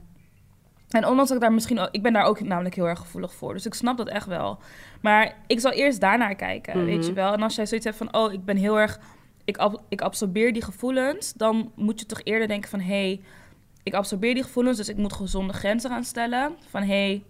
En 0.89 1.05
ondanks 1.07 1.27
dat 1.27 1.37
ik 1.37 1.43
daar 1.43 1.53
misschien 1.53 1.79
ook... 1.79 1.87
Ik 1.91 2.01
ben 2.01 2.13
daar 2.13 2.23
ook 2.25 2.41
namelijk 2.41 2.75
heel 2.75 2.87
erg 2.87 2.99
gevoelig 2.99 3.33
voor. 3.33 3.53
Dus 3.53 3.65
ik 3.65 3.73
snap 3.73 3.97
dat 3.97 4.07
echt 4.09 4.25
wel. 4.25 4.59
Maar 5.01 5.35
ik 5.47 5.59
zal 5.59 5.71
eerst 5.71 5.99
daarnaar 6.01 6.35
kijken, 6.35 6.77
Mhm. 6.77 6.85
weet 6.85 7.05
je 7.05 7.13
wel. 7.13 7.33
En 7.33 7.41
als 7.41 7.55
jij 7.55 7.65
zoiets 7.65 7.85
hebt 7.85 7.97
van... 7.97 8.15
Oh, 8.15 8.33
ik 8.33 8.45
ben 8.45 8.57
heel 8.57 8.79
erg... 8.79 8.99
Ik, 9.45 9.57
ab- 9.57 9.83
ik 9.89 10.01
absorbeer 10.01 10.53
die 10.53 10.63
gevoelens. 10.63 11.33
Dan 11.33 11.71
moet 11.75 11.99
je 11.99 12.05
toch 12.05 12.21
eerder 12.23 12.47
denken 12.47 12.69
van... 12.69 12.79
Hé, 12.79 12.85
hey, 13.07 13.21
ik 13.83 13.93
absorbeer 13.93 14.33
die 14.33 14.43
gevoelens. 14.43 14.77
Dus 14.77 14.89
ik 14.89 14.97
moet 14.97 15.13
gezonde 15.13 15.53
grenzen 15.53 15.89
gaan 15.89 16.03
stellen. 16.03 16.51
Van 16.69 16.81
hé, 16.81 16.87
hey, 16.87 17.23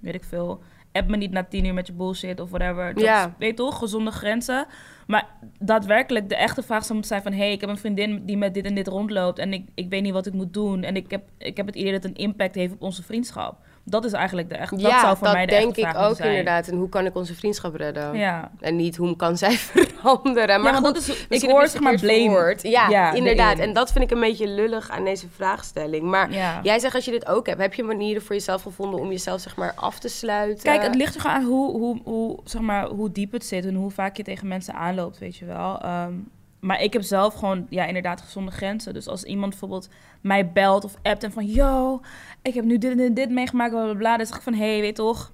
weet 0.00 0.14
ik 0.14 0.24
veel... 0.24 0.62
App 0.92 1.08
me 1.08 1.16
niet 1.16 1.30
na 1.30 1.44
tien 1.44 1.64
uur 1.64 1.74
met 1.74 1.86
je 1.86 1.92
bullshit 1.92 2.40
of 2.40 2.50
whatever. 2.50 2.94
Dat 2.94 3.02
Ja. 3.02 3.26
is, 3.26 3.32
weet 3.38 3.50
je 3.50 3.56
toch, 3.56 3.78
gezonde 3.78 4.10
grenzen. 4.10 4.66
Maar 5.06 5.28
daadwerkelijk, 5.58 6.28
de 6.28 6.36
echte 6.36 6.62
vraag 6.62 6.80
zou 6.82 6.92
moeten 6.92 7.10
zijn 7.10 7.22
van... 7.22 7.32
hé, 7.32 7.38
hey, 7.38 7.52
ik 7.52 7.60
heb 7.60 7.70
een 7.70 7.78
vriendin 7.78 8.24
die 8.26 8.36
met 8.36 8.54
dit 8.54 8.64
en 8.64 8.74
dit 8.74 8.86
rondloopt... 8.86 9.38
en 9.38 9.52
ik, 9.52 9.68
ik 9.74 9.88
weet 9.88 10.02
niet 10.02 10.12
wat 10.12 10.26
ik 10.26 10.32
moet 10.32 10.52
doen. 10.52 10.82
En 10.82 10.96
ik 10.96 11.10
heb, 11.10 11.22
ik 11.38 11.56
heb 11.56 11.66
het 11.66 11.74
idee 11.74 11.92
dat 11.92 12.02
het 12.02 12.12
een 12.18 12.24
impact 12.24 12.54
heeft 12.54 12.72
op 12.72 12.82
onze 12.82 13.02
vriendschap. 13.02 13.58
Dat 13.90 14.04
is 14.04 14.12
eigenlijk 14.12 14.48
de 14.48 14.54
echt. 14.54 14.82
dat 14.82 14.92
zou 15.00 15.16
voor 15.16 15.32
mij 15.32 15.46
de 15.46 15.52
denk 15.52 15.76
ik 15.76 15.96
ook 15.96 16.16
zijn. 16.16 16.28
inderdaad. 16.28 16.68
En 16.68 16.76
hoe 16.76 16.88
kan 16.88 17.06
ik 17.06 17.16
onze 17.16 17.34
vriendschap 17.34 17.74
redden? 17.74 18.16
Ja. 18.16 18.50
En 18.60 18.76
niet 18.76 18.96
hoe 18.96 19.16
kan 19.16 19.36
zij 19.36 19.52
veranderen. 19.72 20.60
Maar 20.60 20.72
want 20.72 20.86
goed, 20.86 20.94
dat 21.06 21.16
is- 21.28 21.42
ik 21.42 21.50
hoor 21.50 21.66
zeg 21.68 21.80
maar 21.80 21.94
blame. 22.00 22.56
Ja, 22.62 22.88
Ja, 22.88 23.12
inderdaad. 23.12 23.58
En 23.58 23.72
dat 23.72 23.92
vind 23.92 24.04
ik 24.04 24.10
een 24.10 24.20
beetje 24.20 24.48
lullig 24.48 24.90
aan 24.90 25.04
deze 25.04 25.26
vraagstelling. 25.34 26.02
Maar 26.02 26.32
Ja. 26.32 26.60
jij 26.62 26.78
zegt 26.78 26.94
als 26.94 27.04
je 27.04 27.10
dit 27.10 27.26
ook 27.28 27.46
hebt, 27.46 27.60
heb 27.60 27.74
je 27.74 27.82
manieren 27.82 28.22
voor 28.22 28.34
jezelf 28.34 28.62
gevonden 28.62 29.00
om 29.00 29.10
jezelf 29.10 29.40
zeg 29.40 29.56
maar 29.56 29.72
af 29.74 29.98
te 29.98 30.08
sluiten? 30.08 30.62
Kijk, 30.64 30.82
het 30.82 30.94
ligt 30.94 31.14
er 31.14 31.20
gewoon 31.20 31.36
aan 31.36 31.44
hoe, 31.44 31.70
hoe, 31.78 31.98
hoe, 32.04 32.38
zeg 32.44 32.60
maar, 32.62 32.86
hoe 32.86 33.12
diep 33.12 33.32
het 33.32 33.44
zit 33.44 33.64
en 33.66 33.74
hoe 33.74 33.90
vaak 33.90 34.16
je 34.16 34.22
tegen 34.22 34.48
mensen 34.48 34.74
aanloopt, 34.74 35.18
weet 35.18 35.36
je 35.36 35.44
wel. 35.44 35.80
Ehm, 35.80 36.12
maar 36.60 36.82
ik 36.82 36.92
heb 36.92 37.02
zelf 37.02 37.34
gewoon, 37.34 37.66
ja, 37.68 37.84
inderdaad 37.84 38.20
gezonde 38.20 38.50
grenzen. 38.50 38.94
Dus 38.94 39.06
als 39.06 39.24
iemand 39.24 39.50
bijvoorbeeld 39.50 39.88
mij 40.20 40.52
belt 40.52 40.84
of 40.84 40.94
appt 41.02 41.24
en 41.24 41.32
van... 41.32 41.46
Yo, 41.46 42.00
ik 42.42 42.54
heb 42.54 42.64
nu 42.64 42.78
dit 42.78 42.98
en 42.98 43.14
dit, 43.14 43.30
meegemaakt, 43.30 43.70
bla, 43.70 43.84
bla, 43.84 43.94
bla. 43.94 44.16
Dan 44.16 44.26
zeg 44.26 44.36
ik 44.36 44.42
van, 44.42 44.54
hé, 44.54 44.70
hey, 44.72 44.80
weet 44.80 44.94
toch... 44.94 45.32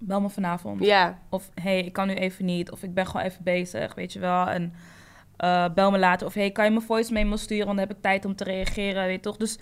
Bel 0.00 0.20
me 0.20 0.28
vanavond. 0.28 0.84
Ja, 0.84 1.18
Of, 1.30 1.50
hé, 1.54 1.62
hey, 1.70 1.84
ik 1.84 1.92
kan 1.92 2.06
nu 2.06 2.14
even 2.14 2.44
niet. 2.44 2.70
Of 2.70 2.82
ik 2.82 2.94
ben 2.94 3.06
gewoon 3.06 3.22
even 3.26 3.44
bezig, 3.44 3.94
weet 3.94 4.12
je 4.12 4.18
wel. 4.18 4.46
En 4.46 4.72
eh, 5.36 5.64
bel 5.74 5.90
me 5.90 5.98
later. 5.98 6.26
Of, 6.26 6.34
hé, 6.34 6.40
hey, 6.40 6.50
kan 6.50 6.64
je 6.64 6.70
me 6.70 6.80
voice 6.80 7.12
memo 7.12 7.36
sturen? 7.36 7.66
Want 7.66 7.78
dan 7.78 7.86
heb 7.88 7.96
ik 7.96 8.02
tijd 8.02 8.24
om 8.24 8.34
te 8.36 8.44
reageren, 8.44 9.06
weet 9.06 9.22
toch. 9.22 9.36
Dus 9.36 9.58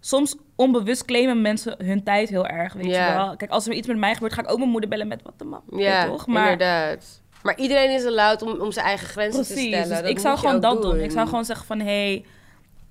soms 0.00 0.36
onbewust 0.56 1.04
claimen 1.04 1.40
mensen 1.40 1.84
hun 1.84 2.02
tijd 2.02 2.28
heel 2.28 2.46
erg, 2.46 2.72
weet 2.72 2.86
Ja. 2.86 3.08
je 3.08 3.14
wel. 3.14 3.36
Kijk, 3.36 3.50
als 3.50 3.66
er 3.66 3.72
iets 3.72 3.86
met 3.86 3.96
mij 3.96 4.14
gebeurt, 4.14 4.32
ga 4.32 4.42
ik 4.42 4.50
ook 4.50 4.58
mijn 4.58 4.70
moeder 4.70 4.90
bellen 4.90 5.08
met 5.08 5.22
wat 5.22 5.38
de 5.38 5.44
man. 5.44 5.62
weet 5.66 6.04
toch? 6.06 6.26
Maar 6.26 6.50
inderdaad. 6.52 7.19
Maar 7.42 7.58
iedereen 7.58 7.90
is 7.90 8.04
allowed 8.04 8.42
om, 8.42 8.60
om 8.60 8.72
zijn 8.72 8.86
eigen 8.86 9.08
grenzen 9.08 9.42
te 9.42 9.52
precies, 9.52 9.68
stellen. 9.68 10.02
dus 10.02 10.10
ik 10.10 10.18
zou 10.18 10.38
gewoon 10.38 10.60
dat 10.60 10.82
doen. 10.82 11.00
Ik 11.00 11.10
zou 11.10 11.28
gewoon 11.28 11.44
zeggen 11.44 11.66
van, 11.66 11.78
hé... 11.78 11.84
Hey, 11.84 12.24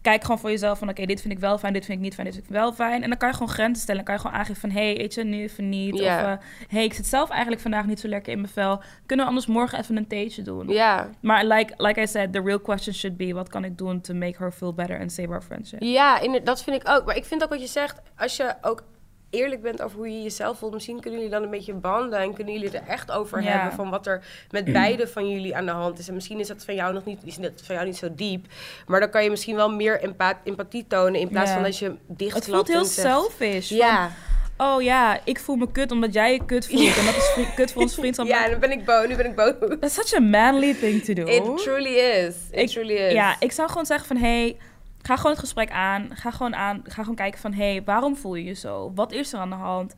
Kijk 0.02 0.22
gewoon 0.22 0.40
voor 0.40 0.50
jezelf 0.50 0.80
van, 0.80 0.90
oké, 0.90 1.06
dit 1.06 1.22
vind 1.22 1.34
ik 1.34 1.40
wel 1.40 1.58
fijn, 1.58 1.74
dit 1.74 1.86
vind 1.86 1.98
ik 1.98 2.04
niet 2.04 2.14
fijn, 2.14 2.28
dit 2.28 2.36
vind 2.36 2.48
ik 2.48 2.56
wel 2.56 2.74
fijn. 2.74 3.04
En 3.04 3.10
dan 3.10 3.18
kan 3.18 3.28
je 3.28 3.34
gewoon 3.34 3.50
grenzen 3.50 3.82
stellen. 3.82 3.96
Dan 3.96 4.06
kan 4.06 4.14
je 4.14 4.22
gewoon 4.22 4.38
aangeven 4.38 4.62
van, 4.62 4.70
hé, 4.70 4.94
hey, 4.94 5.00
eet 5.00 5.14
je 5.14 5.24
nu 5.24 5.42
even 5.42 5.70
niet? 5.70 5.98
Ja. 5.98 6.34
Of, 6.34 6.40
hé, 6.68 6.78
hey, 6.78 6.84
ik 6.84 6.94
zit 6.94 7.08
zelf 7.08 7.30
eigenlijk 7.30 7.62
vandaag 7.62 7.86
niet 7.86 8.00
zo 8.00 8.08
lekker 8.08 8.32
in 8.32 8.42
mijn 8.42 8.54
vel. 8.54 8.82
Kunnen 9.06 9.26
we 9.26 9.32
anders 9.32 9.48
morgen 9.48 9.80
even 9.80 9.98
een 9.98 10.08
theetje 10.08 10.42
doen? 10.42 10.68
Ja, 10.68 11.10
Maar 11.20 11.46
like, 11.46 11.74
like 11.78 12.02
I 12.02 12.08
said, 12.08 12.34
the 12.34 12.42
real 12.42 12.60
question 12.60 12.94
should 12.94 13.18
be... 13.18 13.34
wat 13.34 13.50
kan 13.50 13.64
ik 13.64 13.78
doen 13.78 14.02
to 14.02 14.14
make 14.14 14.36
her 14.38 14.52
feel 14.52 14.74
better 14.74 15.00
and 15.00 15.12
save 15.12 15.30
our 15.30 15.42
friendship? 15.42 15.82
Ja, 15.82 16.40
dat 16.44 16.64
vind 16.64 16.76
ik 16.82 16.90
ook. 16.90 17.06
Maar 17.06 17.16
ik 17.16 17.26
vind 17.26 17.44
ook 17.44 17.50
wat 17.50 17.62
je 17.62 17.68
zegt, 17.68 18.02
als 18.18 18.38
je 18.38 18.54
ook 18.62 18.84
eerlijk 19.30 19.62
bent 19.62 19.82
over 19.82 19.98
hoe 19.98 20.10
je 20.10 20.22
jezelf 20.22 20.58
voelt, 20.58 20.74
misschien 20.74 21.00
kunnen 21.00 21.20
jullie 21.20 21.34
dan 21.36 21.44
een 21.44 21.50
beetje 21.50 21.74
banden 21.74 22.20
en 22.20 22.34
kunnen 22.34 22.54
jullie 22.54 22.72
er 22.78 22.88
echt 22.88 23.12
over 23.12 23.42
Ja. 23.44 23.50
hebben 23.50 23.72
van 23.74 23.90
wat 23.90 24.08
er 24.08 24.24
met 24.52 24.74
beide 24.74 25.08
van 25.08 25.30
jullie 25.30 25.56
aan 25.56 25.66
de 25.66 25.72
hand 25.72 26.00
is. 26.00 26.08
En 26.08 26.14
misschien 26.14 26.40
is 26.40 26.48
dat 26.48 26.66
van 26.66 26.76
jou 26.76 26.94
nog 26.94 27.06
niet, 27.06 27.20
is 27.24 27.36
dat 27.36 27.52
van 27.64 27.76
jou 27.76 27.88
niet 27.88 27.98
zo 27.98 28.08
diep, 28.16 28.46
maar 28.88 29.00
dan 29.00 29.10
kan 29.10 29.24
je 29.24 29.30
misschien 29.30 29.56
wel 29.56 29.70
meer 29.72 30.02
empa- 30.02 30.42
empathie 30.44 30.86
tonen 30.88 31.20
in 31.20 31.28
plaats 31.28 31.48
Ja. 31.50 31.54
van 31.56 31.64
dat 31.64 31.78
je 31.78 31.96
dicht 32.08 32.36
Het 32.36 32.46
voelt 32.46 32.68
heel 32.68 32.86
selfish. 32.86 33.70
Ja. 33.70 34.12
Van, 34.58 34.68
oh 34.76 34.82
ja, 34.82 35.20
ik 35.24 35.40
voel 35.40 35.56
me 35.56 35.72
kut 35.72 35.92
omdat 35.92 36.14
jij 36.14 36.34
je 36.34 36.46
kut 36.46 36.68
voelt. 36.68 36.98
En 36.98 37.06
dat 37.06 37.16
is 37.16 37.34
kut 37.56 37.72
voor 37.72 37.82
ons 37.82 37.94
vriendschap. 38.00 38.28
ja, 38.28 38.48
nu 38.48 38.56
ben 38.58 38.72
ik 38.72 38.86
boos, 38.86 39.08
nu 39.08 39.16
ben 39.16 39.26
ik 39.26 39.36
boos. 39.36 39.54
That's 39.80 39.94
such 39.94 40.14
a 40.14 40.20
manly 40.20 40.74
thing 40.74 41.04
to 41.04 41.14
do. 41.14 41.24
It 41.26 41.58
truly 41.58 41.94
is. 41.96 42.36
It 42.52 42.60
Ik- 42.60 42.68
truly 42.70 42.94
is. 42.94 43.14
Ja, 43.14 43.36
ik 43.40 43.52
zou 43.52 43.70
gewoon 43.70 43.86
zeggen 43.86 44.08
van... 44.08 44.18
Hey, 44.18 44.58
ga 45.02 45.16
gewoon 45.16 45.32
het 45.32 45.40
gesprek 45.40 45.72
aan. 45.72 46.10
Ga 46.14 46.32
gewoon, 46.32 46.56
aan, 46.56 46.82
ga 46.84 47.02
gewoon 47.02 47.16
kijken 47.16 47.40
van... 47.40 47.54
Hey, 47.54 47.82
waarom 47.86 48.16
voel 48.16 48.36
je 48.36 48.44
je 48.44 48.54
zo? 48.54 48.92
Wat 48.96 49.12
is 49.12 49.34
er 49.34 49.40
aan 49.40 49.50
de 49.50 49.56
hand? 49.56 49.96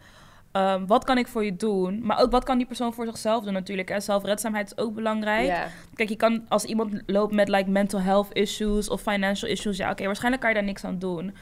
Ehm, 0.51 0.85
wat 0.85 1.03
kan 1.03 1.17
ik 1.17 1.27
voor 1.27 1.45
je 1.45 1.55
doen? 1.55 2.05
Maar 2.05 2.19
ook 2.19 2.31
wat 2.31 2.43
kan 2.43 2.57
die 2.57 2.67
persoon 2.67 2.93
voor 2.93 3.05
zichzelf 3.05 3.43
doen 3.43 3.53
natuurlijk. 3.53 3.89
Hè? 3.89 3.99
Zelfredzaamheid 3.99 4.65
is 4.65 4.77
ook 4.77 4.93
belangrijk. 4.93 5.67
Kijk, 5.93 6.09
je 6.09 6.15
kan 6.15 6.45
als 6.47 6.63
iemand 6.63 7.01
loopt 7.05 7.33
met 7.33 7.49
like 7.49 7.69
mental 7.69 8.01
health 8.01 8.33
issues 8.33 8.89
of 8.89 9.01
financial 9.01 9.51
issues, 9.51 9.77
ja, 9.77 9.91
oké, 9.91 10.05
waarschijnlijk 10.05 10.41
kan 10.41 10.51
je 10.51 10.57
daar 10.57 10.65
niks 10.65 10.83
aan 10.83 10.99
doen. 10.99 11.35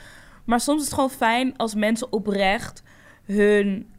Maar 0.46 0.60
soms 0.60 0.80
is 0.80 0.86
het 0.86 0.94
gewoon 0.94 1.10
fijn 1.10 1.58
als 1.58 1.76
mensen 1.76 2.12
oprecht 2.12 2.84
hun 3.26 3.90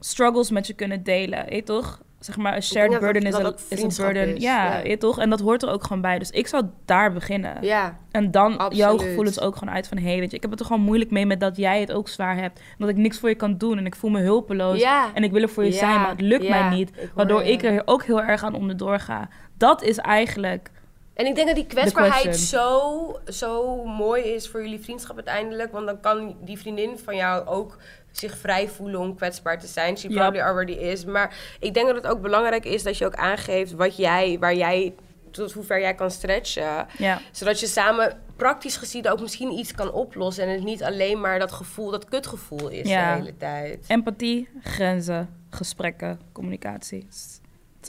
struggles 0.00 0.50
met 0.50 0.66
je 0.66 0.74
kunnen 0.74 1.02
delen, 1.02 1.44
weet 1.48 1.66
toch? 1.66 2.02
Zeg 2.24 2.36
maar, 2.36 2.52
a 2.52 2.60
shared 2.60 3.00
burden 3.00 3.22
is, 3.22 3.36
vriendschap 3.56 4.12
burden. 4.12 4.36
is, 4.36 4.42
ja, 4.42 4.64
ja. 4.64 4.82
weet 4.82 4.90
je 4.90 4.98
toch? 4.98 5.18
En 5.18 5.30
dat 5.30 5.40
hoort 5.40 5.62
er 5.62 5.70
ook 5.70 5.82
gewoon 5.82 6.00
bij. 6.00 6.18
Dus 6.18 6.30
ik 6.30 6.46
zou 6.46 6.64
daar 6.84 7.12
beginnen. 7.12 7.56
Ja. 7.60 7.96
En 8.10 8.30
dan 8.30 8.50
jouw 8.50 8.60
Absoluut. 8.60 9.02
gevoelens 9.02 9.40
ook 9.40 9.56
gewoon 9.56 9.74
uit 9.74 9.88
van... 9.88 9.98
hé, 9.98 10.18
weet 10.18 10.30
je, 10.30 10.36
ik 10.36 10.42
heb 10.42 10.50
het 10.50 10.60
er 10.60 10.66
gewoon 10.66 10.82
moeilijk 10.82 11.10
mee 11.10 11.26
met 11.26 11.40
dat 11.40 11.56
jij 11.56 11.80
het 11.80 11.92
ook 11.92 12.08
zwaar 12.08 12.36
hebt. 12.36 12.60
Dat 12.78 12.88
ik 12.88 12.96
niks 12.96 13.18
voor 13.18 13.28
je 13.28 13.34
kan 13.34 13.58
doen 13.58 13.78
en 13.78 13.86
ik 13.86 13.96
voel 13.96 14.10
me 14.10 14.20
hulpeloos. 14.20 14.80
Ja. 14.80 15.10
En 15.14 15.24
ik 15.24 15.32
wil 15.32 15.42
er 15.42 15.48
voor 15.48 15.64
je 15.64 15.72
zijn, 15.72 16.00
maar 16.00 16.10
het 16.10 16.20
lukt 16.20 16.48
mij 16.48 16.68
niet. 16.68 16.88
ik 16.88 17.10
Waardoor 17.14 17.44
je. 17.44 17.50
ik 17.50 17.62
er 17.62 17.82
ook 17.84 18.04
heel 18.04 18.22
erg 18.22 18.44
aan 18.44 18.54
onderdoor 18.54 18.98
ga. 18.98 19.28
Dat 19.58 19.82
is 19.82 19.98
eigenlijk... 19.98 20.70
En 21.14 21.26
ik 21.26 21.34
denk 21.34 21.46
dat 21.46 21.56
die 21.56 21.66
kwetsbaarheid 21.66 22.36
zo, 22.36 23.20
zo 23.28 23.84
mooi 23.84 24.22
is 24.22 24.48
voor 24.48 24.62
jullie 24.62 24.80
vriendschap 24.80 25.16
uiteindelijk. 25.16 25.72
Want 25.72 25.86
dan 25.86 26.00
kan 26.00 26.36
die 26.40 26.58
vriendin 26.58 26.98
van 26.98 27.16
jou 27.16 27.46
ook 27.46 27.78
zich 28.18 28.38
vrij 28.38 28.68
voelen 28.68 29.00
om 29.00 29.16
kwetsbaar 29.16 29.58
te 29.60 29.66
zijn. 29.66 29.96
She 29.98 30.08
probably 30.08 30.40
already 30.40 30.72
is. 30.72 31.04
Maar 31.04 31.36
ik 31.60 31.74
denk 31.74 31.86
dat 31.86 31.96
het 31.96 32.06
ook 32.06 32.20
belangrijk 32.20 32.64
is 32.64 32.82
dat 32.82 32.98
je 32.98 33.06
ook 33.06 33.14
aangeeft 33.14 33.72
wat 33.72 33.96
jij, 33.96 34.36
waar 34.40 34.54
jij, 34.54 34.94
tot 35.30 35.52
hoever 35.52 35.80
jij 35.80 35.94
kan 35.94 36.10
stretchen. 36.10 36.86
Ja. 36.98 37.20
Zodat 37.30 37.60
je 37.60 37.66
samen 37.66 38.18
praktisch 38.36 38.76
gezien 38.76 39.08
ook 39.10 39.20
misschien 39.20 39.52
iets 39.52 39.72
kan 39.72 39.92
oplossen. 39.92 40.44
En 40.44 40.50
het 40.50 40.64
niet 40.64 40.82
alleen 40.82 41.20
maar 41.20 41.38
dat 41.38 41.52
gevoel, 41.52 41.90
dat 41.90 42.04
kutgevoel 42.04 42.68
is 42.68 42.88
Ja. 42.88 43.14
de 43.14 43.20
hele 43.22 43.36
tijd. 43.36 43.84
Empathie, 43.88 44.48
grenzen, 44.62 45.28
gesprekken, 45.50 46.20
communicatie. 46.32 47.06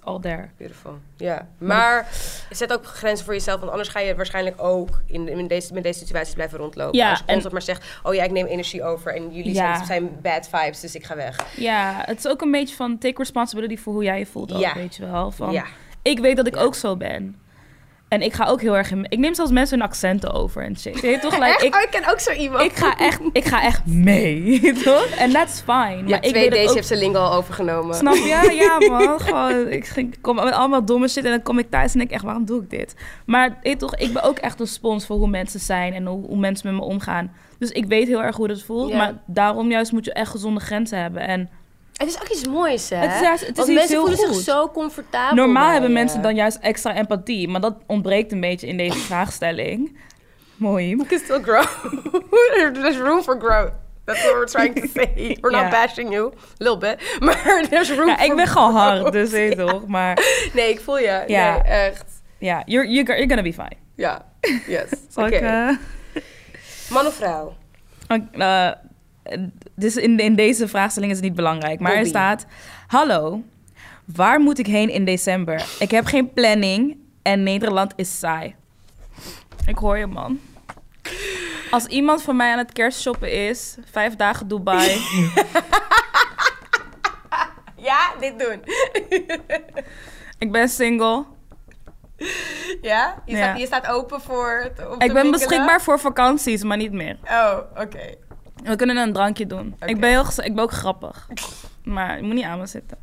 All 0.05 0.19
there. 0.19 0.49
Beautiful. 0.57 0.97
Ja, 1.17 1.47
maar 1.57 2.07
zet 2.49 2.73
ook 2.73 2.85
grenzen 2.85 3.25
voor 3.25 3.33
jezelf, 3.33 3.59
want 3.59 3.71
anders 3.71 3.89
ga 3.89 3.99
je 3.99 4.15
waarschijnlijk 4.15 4.61
ook 4.61 5.01
in, 5.05 5.27
in 5.27 5.47
deze, 5.47 5.73
met 5.73 5.83
deze 5.83 5.99
situaties 5.99 6.33
blijven 6.33 6.57
rondlopen. 6.57 6.97
Ja, 6.99 7.09
Als 7.09 7.17
je 7.19 7.25
en- 7.25 7.31
constant 7.31 7.53
maar 7.53 7.61
zegt, 7.61 7.99
oh 8.03 8.13
ja, 8.13 8.23
ik 8.23 8.31
neem 8.31 8.45
energie 8.45 8.83
over 8.83 9.15
en 9.15 9.31
jullie 9.33 9.53
Ja. 9.53 9.75
zijn, 9.75 9.85
zijn 9.85 10.21
bad 10.21 10.49
vibes, 10.51 10.79
dus 10.79 10.95
ik 10.95 11.03
ga 11.05 11.15
weg. 11.15 11.55
Ja, 11.57 12.01
het 12.05 12.17
is 12.17 12.27
ook 12.27 12.41
een 12.41 12.51
beetje 12.51 12.75
van 12.75 12.97
take 12.97 13.17
responsibility 13.17 13.77
voor 13.77 13.93
hoe 13.93 14.03
jij 14.03 14.19
je 14.19 14.25
voelt 14.25 14.53
ook, 14.53 14.59
Ja. 14.59 14.73
weet 14.73 14.95
je 14.95 15.05
wel. 15.05 15.31
Van, 15.31 15.51
Ja. 15.51 15.65
Ik 16.01 16.19
weet 16.19 16.35
dat 16.35 16.47
ik 16.47 16.57
ook 16.57 16.75
zo 16.75 16.95
ben. 16.97 17.39
En 18.07 18.21
ik 18.21 18.33
ga 18.33 18.45
ook 18.45 18.61
heel 18.61 18.77
erg 18.77 18.91
in... 18.91 19.05
Ik 19.09 19.19
neem 19.19 19.33
zelfs 19.33 19.51
mensen 19.51 19.77
hun 19.79 19.87
accenten 19.87 20.33
over 20.33 20.63
en 20.63 20.77
shit. 20.77 21.01
Je 21.01 21.19
toch? 21.19 21.31
Like, 21.33 21.45
Echt? 21.55 21.63
ik, 21.63 21.75
oh, 21.75 21.81
ik 21.81 21.89
ken 21.91 22.11
ook 22.11 22.19
zo 22.19 22.31
iemand. 22.31 22.63
ik, 22.63 22.75
ga 22.75 22.97
echt, 22.97 23.19
ik 23.31 23.45
ga 23.45 23.61
echt 23.63 23.85
mee, 23.85 24.59
toch? 24.83 25.05
En 25.05 25.31
that's 25.31 25.61
fine. 25.61 25.95
ja, 25.95 26.03
maar 26.03 26.21
twee 26.21 26.67
ook 26.67 26.73
heeft 26.73 26.87
zijn 26.87 26.99
lingo 26.99 27.19
al 27.19 27.33
overgenomen. 27.33 27.95
Snap 27.95 28.13
je? 28.13 28.51
Ja, 28.53 28.77
man. 28.89 29.19
Gewoon, 29.19 29.67
ik 29.69 30.17
kom 30.21 30.35
met 30.35 30.53
allemaal 30.53 30.85
domme 30.85 31.07
shit 31.07 31.23
en 31.23 31.29
dan 31.31 31.41
kom 31.41 31.59
ik 31.59 31.69
thuis 31.69 31.93
en 31.93 31.99
denk 31.99 32.11
echt, 32.11 32.23
waarom 32.23 32.45
doe 32.45 32.61
ik 32.61 32.69
dit? 32.69 32.95
Maar 33.25 33.61
toch, 33.77 33.95
ik 33.95 34.13
ben 34.13 34.23
ook 34.23 34.37
echt 34.37 34.59
een 34.59 34.67
spons 34.67 35.05
voor 35.05 35.17
hoe 35.17 35.27
mensen 35.29 35.59
zijn 35.59 35.93
en 35.93 36.05
hoe, 36.05 36.25
hoe 36.25 36.37
mensen 36.37 36.69
met 36.73 36.79
me 36.81 36.87
omgaan. 36.87 37.31
Dus 37.59 37.69
ik 37.71 37.85
weet 37.85 38.07
heel 38.07 38.23
erg 38.23 38.35
hoe 38.35 38.47
dat 38.47 38.61
voelt, 38.61 38.89
Ja. 38.89 38.97
maar 38.97 39.13
daarom 39.25 39.69
juist 39.71 39.91
moet 39.91 40.05
je 40.05 40.13
echt 40.13 40.31
gezonde 40.31 40.59
grenzen 40.59 41.01
hebben. 41.01 41.21
En 41.27 41.49
Het 41.95 42.07
is 42.07 42.21
ook 42.21 42.27
iets 42.27 42.47
moois, 42.47 42.89
hè? 42.89 42.95
Het 42.97 43.13
is 43.13 43.19
juist- 43.19 43.47
het 43.47 43.49
is 43.49 43.55
Want 43.57 43.67
iets 43.69 43.77
mensen 43.77 43.95
heel 43.97 44.07
voelen 44.07 44.25
goed. 44.27 44.35
zich 44.43 44.53
zo 44.53 44.69
comfortabel 44.69 45.35
normaal 45.35 45.63
bij 45.63 45.71
hebben 45.71 45.89
je. 45.89 45.95
mensen 45.95 46.21
dan 46.21 46.35
juist 46.35 46.57
extra 46.61 46.95
empathie, 46.95 47.47
maar 47.47 47.61
dat 47.61 47.75
ontbreekt 47.87 48.31
een 48.31 48.39
beetje 48.39 48.67
in 48.67 48.77
deze 48.77 48.97
vraagstelling. 48.97 49.97
Mooi. 50.55 50.87
You 50.89 51.05
can 51.05 51.19
still 51.19 51.41
grow. 51.41 51.63
There's 52.73 52.97
room 52.97 53.21
for 53.21 53.39
growth. 53.39 53.71
That's 54.05 54.21
what 54.23 54.33
we're 54.33 54.45
trying 54.45 54.75
to 54.75 54.87
say. 54.93 55.13
We're 55.41 55.55
Ja. 55.55 55.61
not 55.61 55.71
bashing 55.71 56.11
you. 56.13 56.25
A 56.27 56.31
little 56.57 56.77
bit. 56.77 57.01
Maar 57.25 57.65
there's 57.69 57.89
room 57.91 58.07
Ja, 58.07 58.15
for 58.15 58.25
ik 58.25 58.35
ben 58.35 58.47
gewoon 58.47 58.73
hard, 58.75 59.11
dus 59.11 59.29
weet 59.29 59.49
je 59.49 59.65
toch. 59.65 59.87
Maar 59.87 60.17
Nee, 60.53 60.69
ik 60.69 60.79
voel 60.79 60.97
je. 60.99 61.23
Ja. 61.27 61.51
Nee, 61.53 61.61
echt. 61.63 62.05
ja, 62.37 62.63
you're, 62.65 62.89
you're, 62.89 63.11
you're 63.13 63.27
gonna 63.27 63.41
be 63.41 63.53
fine. 63.53 63.75
Ja. 63.95 64.25
Yes. 64.67 64.85
Oké. 65.15 65.35
eh, 65.35 65.69
Man 66.89 67.05
of 67.07 67.13
vrouw? 67.13 67.55
Uh, 68.35 68.71
dus 69.75 69.95
in, 69.95 70.19
in 70.19 70.35
deze 70.35 70.67
vraagstelling 70.67 71.11
is 71.11 71.17
het 71.17 71.27
niet 71.27 71.35
belangrijk. 71.35 71.79
Maar 71.79 71.93
er 71.93 72.05
staat... 72.05 72.45
Hallo, 72.87 73.41
waar 74.05 74.39
moet 74.39 74.59
ik 74.59 74.67
heen 74.67 74.89
in 74.89 75.05
december? 75.05 75.65
Ik 75.79 75.91
heb 75.91 76.05
geen 76.05 76.33
planning 76.33 76.97
en 77.21 77.43
Nederland 77.43 77.93
is 77.95 78.19
saai. 78.19 78.55
Ik 79.65 79.77
hoor 79.77 79.97
je, 79.97 80.05
man. 80.05 80.39
Als 81.71 81.85
iemand 81.85 82.21
van 82.21 82.35
mij 82.35 82.51
aan 82.51 82.57
het 82.57 82.73
kerstshoppen 82.73 83.47
is... 83.47 83.77
Vijf 83.91 84.15
dagen 84.15 84.47
Dubai... 84.47 84.97
Ja, 87.85 88.13
dit 88.19 88.39
doen. 88.39 88.61
ik 90.45 90.51
ben 90.51 90.69
single. 90.69 91.25
Ja? 92.81 93.21
Je, 93.25 93.35
Ja. 93.35 93.37
Staat, 93.37 93.59
je 93.59 93.65
staat 93.65 93.87
open 93.87 94.21
voor 94.21 94.61
het 94.63 95.01
Ik 95.03 95.13
ben 95.13 95.31
beschikbaar 95.31 95.81
voor 95.81 95.99
vakanties, 95.99 96.63
maar 96.63 96.77
niet 96.77 96.91
meer. 96.91 97.17
Oh, 97.23 97.57
oké. 97.77 98.15
We 98.63 98.75
kunnen 98.75 98.97
een 98.97 99.13
drankje 99.13 99.47
doen. 99.47 99.75
Ik, 99.85 99.99
ben 99.99 100.09
heel, 100.09 100.25
ik 100.43 100.55
ben 100.55 100.63
ook 100.63 100.71
grappig. 100.71 101.27
Maar 101.83 102.17
je 102.17 102.23
moet 102.23 102.33
niet 102.33 102.43
aan 102.45 102.59
me 102.59 102.65
zitten. 102.65 102.97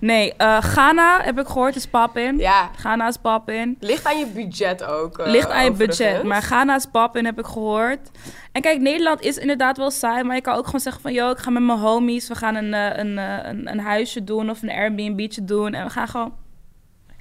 Nee, 0.00 0.34
eh, 0.36 0.60
Ghana 0.62 1.20
heb 1.22 1.38
ik 1.38 1.46
gehoord 1.46 1.76
is 1.76 1.86
pap 1.86 2.16
in. 2.16 2.38
Ja. 2.38 2.70
Ghana 2.76 3.08
is 3.08 3.16
pap 3.16 3.50
in. 3.50 3.76
Ligt 3.80 4.06
aan 4.06 4.18
je 4.18 4.26
budget 4.26 4.84
ook. 4.84 5.18
eh, 5.18 5.30
Ligt 5.30 5.50
aan 5.50 5.64
je 5.64 5.72
budget. 5.72 6.22
Maar 6.22 6.42
Ghana's 6.42 6.86
pap 6.86 7.16
in 7.16 7.24
heb 7.24 7.38
ik 7.38 7.44
gehoord. 7.46 8.10
En 8.52 8.62
kijk, 8.62 8.80
Nederland 8.80 9.20
is 9.20 9.36
inderdaad 9.38 9.76
wel 9.76 9.90
saai. 9.90 10.22
Maar 10.24 10.34
je 10.36 10.42
kan 10.42 10.54
ook 10.56 10.64
gewoon 10.64 10.80
zeggen 10.80 11.02
van... 11.02 11.12
Yo, 11.12 11.30
ik 11.30 11.38
ga 11.38 11.50
met 11.50 11.62
mijn 11.62 11.78
homies. 11.78 12.28
We 12.28 12.34
gaan 12.34 12.54
een, 12.54 12.74
eh, 12.74 12.98
een, 12.98 13.16
een, 13.48 13.70
een 13.70 13.80
huisje 13.80 14.24
doen 14.24 14.50
of 14.50 14.62
een 14.62 14.70
Airbnb'tje 14.70 15.44
doen. 15.44 15.74
En 15.74 15.84
we 15.84 15.90
gaan 15.90 16.08
gewoon 16.08 16.34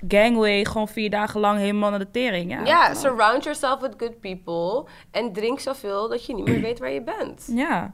gangway 0.07 0.65
gewoon 0.65 0.87
vier 0.87 1.09
dagen 1.09 1.39
lang 1.39 1.57
helemaal 1.59 1.89
naar 1.89 1.99
de 1.99 2.11
tering. 2.11 2.51
Ja, 2.51 2.65
Ja, 2.65 2.93
surround 2.93 3.43
yourself 3.43 3.79
with 3.81 3.93
good 3.97 4.19
people. 4.19 4.85
En 5.11 5.33
drink 5.33 5.59
zoveel 5.59 6.09
dat 6.09 6.25
je 6.25 6.33
niet 6.35 6.45
meer 6.47 6.61
weet 6.61 6.79
waar 6.79 6.91
je 6.91 7.01
bent. 7.03 7.47
Ja, 7.63 7.93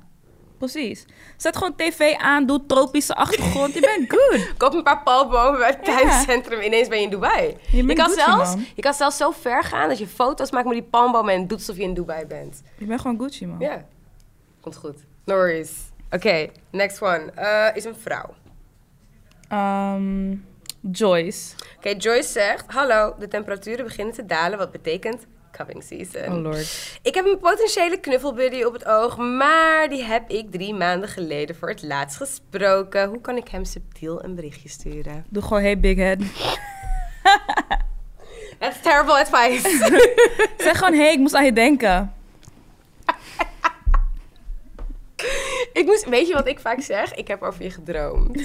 precies. 0.57 1.05
Zet 1.37 1.57
gewoon 1.57 1.75
tv 1.75 2.15
aan, 2.17 2.45
doe 2.45 2.65
tropische 2.65 3.15
achtergrond. 3.15 3.73
je 3.73 3.79
bent 3.79 4.09
good. 4.13 4.53
Koop 4.57 4.73
een 4.73 4.83
paar 4.83 5.03
palmbomen 5.03 5.59
bij 5.59 5.67
het 5.69 5.85
Ja. 5.87 5.97
tuincentrum. 5.97 6.61
Ineens 6.61 6.87
ben 6.87 6.97
je 6.97 7.03
in 7.03 7.09
Dubai. 7.09 7.57
Je, 7.71 7.83
bent 7.83 7.99
kan 7.99 8.09
Gucci, 8.09 8.23
zelfs, 8.23 8.55
man. 8.55 8.65
je 8.75 8.81
kan 8.81 8.93
zelfs 8.93 9.17
zo 9.17 9.31
ver 9.31 9.63
gaan 9.63 9.87
dat 9.89 9.97
je 9.97 10.07
foto's 10.07 10.51
maakt 10.51 10.65
met 10.65 10.73
die 10.73 10.83
palmbomen 10.83 11.33
en 11.33 11.47
doet 11.47 11.57
alsof 11.57 11.75
je 11.75 11.83
in 11.83 11.93
Dubai 11.93 12.25
bent. 12.25 12.61
Je 12.77 12.85
bent 12.85 13.01
gewoon 13.01 13.19
Gucci, 13.19 13.47
man. 13.47 13.59
Ja, 13.59 13.85
komt 14.61 14.75
goed. 14.75 14.95
No 15.25 15.35
worries. 15.35 15.71
Oké, 16.11 16.49
next 16.71 17.01
one. 17.01 17.31
Eh, 17.35 17.75
is 17.75 17.85
een 17.85 17.95
vrouw. 17.95 18.33
Ehm, 19.47 20.35
Joyce. 20.91 21.55
Oké, 21.77 21.89
Joyce 21.97 22.29
zegt... 22.29 22.63
Hallo, 22.67 23.15
de 23.19 23.27
temperaturen 23.27 23.85
beginnen 23.85 24.13
te 24.13 24.25
dalen, 24.25 24.57
wat 24.57 24.71
betekent 24.71 25.25
cupping 25.51 25.83
season. 25.83 26.37
Oh 26.37 26.41
lord. 26.41 26.99
Ik 27.01 27.15
heb 27.15 27.25
een 27.25 27.39
potentiële 27.39 27.99
knuffelbuddy 27.99 28.63
op 28.63 28.73
het 28.73 28.85
oog, 28.85 29.17
maar 29.17 29.89
die 29.89 30.03
heb 30.03 30.29
ik 30.29 30.51
drie 30.51 30.73
maanden 30.73 31.09
geleden 31.09 31.55
voor 31.55 31.69
het 31.69 31.83
laatst 31.83 32.17
gesproken. 32.17 33.09
Hoe 33.09 33.21
kan 33.21 33.37
ik 33.37 33.47
hem 33.47 33.65
subtiel 33.65 34.23
een 34.23 34.35
berichtje 34.35 34.69
sturen? 34.69 35.25
Doe 35.29 35.43
gewoon 35.43 35.61
hey 35.61 35.79
big 35.79 35.97
head. 35.97 36.17
That's 38.59 38.81
terrible 38.81 39.13
advice. 39.13 39.69
zeg 40.57 40.77
gewoon 40.77 40.93
hey, 40.93 41.11
ik 41.11 41.19
moest 41.19 41.35
aan 41.35 41.45
je 41.45 41.53
denken. 41.53 42.13
Ik 45.73 45.85
moest, 45.85 46.09
weet 46.09 46.27
je 46.27 46.33
wat 46.33 46.47
ik 46.47 46.59
vaak 46.59 46.81
zeg? 46.81 47.13
Ik 47.13 47.27
heb 47.27 47.41
over 47.41 47.63
je 47.63 47.69
gedroomd. 47.69 48.43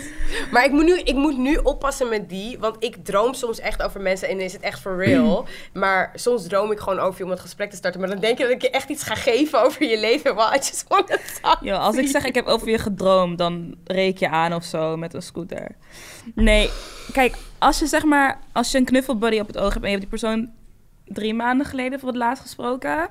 Maar 0.52 0.64
ik 0.64 0.70
moet, 0.70 0.84
nu, 0.84 0.98
ik 0.98 1.14
moet 1.14 1.38
nu 1.38 1.56
oppassen 1.56 2.08
met 2.08 2.28
die, 2.28 2.58
want 2.58 2.76
ik 2.78 2.96
droom 3.02 3.34
soms 3.34 3.60
echt 3.60 3.82
over 3.82 4.00
mensen 4.00 4.28
en 4.28 4.40
is 4.40 4.52
het 4.52 4.62
echt 4.62 4.80
for 4.80 5.04
real. 5.04 5.46
Maar 5.72 6.12
soms 6.14 6.46
droom 6.46 6.72
ik 6.72 6.78
gewoon 6.78 6.98
over 6.98 7.18
je 7.18 7.24
om 7.24 7.30
het 7.30 7.40
gesprek 7.40 7.70
te 7.70 7.76
starten. 7.76 8.00
Maar 8.00 8.08
dan 8.08 8.20
denk 8.20 8.38
je 8.38 8.44
dat 8.44 8.52
ik 8.52 8.62
je 8.62 8.70
echt 8.70 8.88
iets 8.88 9.02
ga 9.02 9.14
geven 9.14 9.62
over 9.62 9.88
je 9.88 9.98
leven. 9.98 10.34
Well, 10.34 10.54
I 10.54 10.56
just 10.56 10.84
want 10.88 11.18
Yo, 11.60 11.76
als 11.76 11.96
ik 11.96 12.08
zeg 12.08 12.24
ik 12.24 12.34
heb 12.34 12.46
over 12.46 12.70
je 12.70 12.78
gedroomd, 12.78 13.38
dan 13.38 13.76
reek 13.84 14.18
je 14.18 14.28
aan 14.28 14.54
of 14.54 14.64
zo 14.64 14.96
met 14.96 15.14
een 15.14 15.22
scooter. 15.22 15.76
Nee, 16.34 16.70
kijk, 17.12 17.36
als 17.58 17.78
je 17.78 17.86
zeg 17.86 18.04
maar, 18.04 18.40
als 18.52 18.70
je 18.70 18.78
een 18.78 18.84
knuffelbuddy 18.84 19.38
op 19.38 19.46
het 19.46 19.58
oog 19.58 19.72
hebt 19.72 19.84
en 19.84 19.90
je 19.90 19.96
hebt 19.96 20.10
die 20.10 20.18
persoon 20.18 20.50
drie 21.04 21.34
maanden 21.34 21.66
geleden 21.66 22.00
voor 22.00 22.08
het 22.08 22.18
laatst 22.18 22.42
gesproken. 22.42 23.08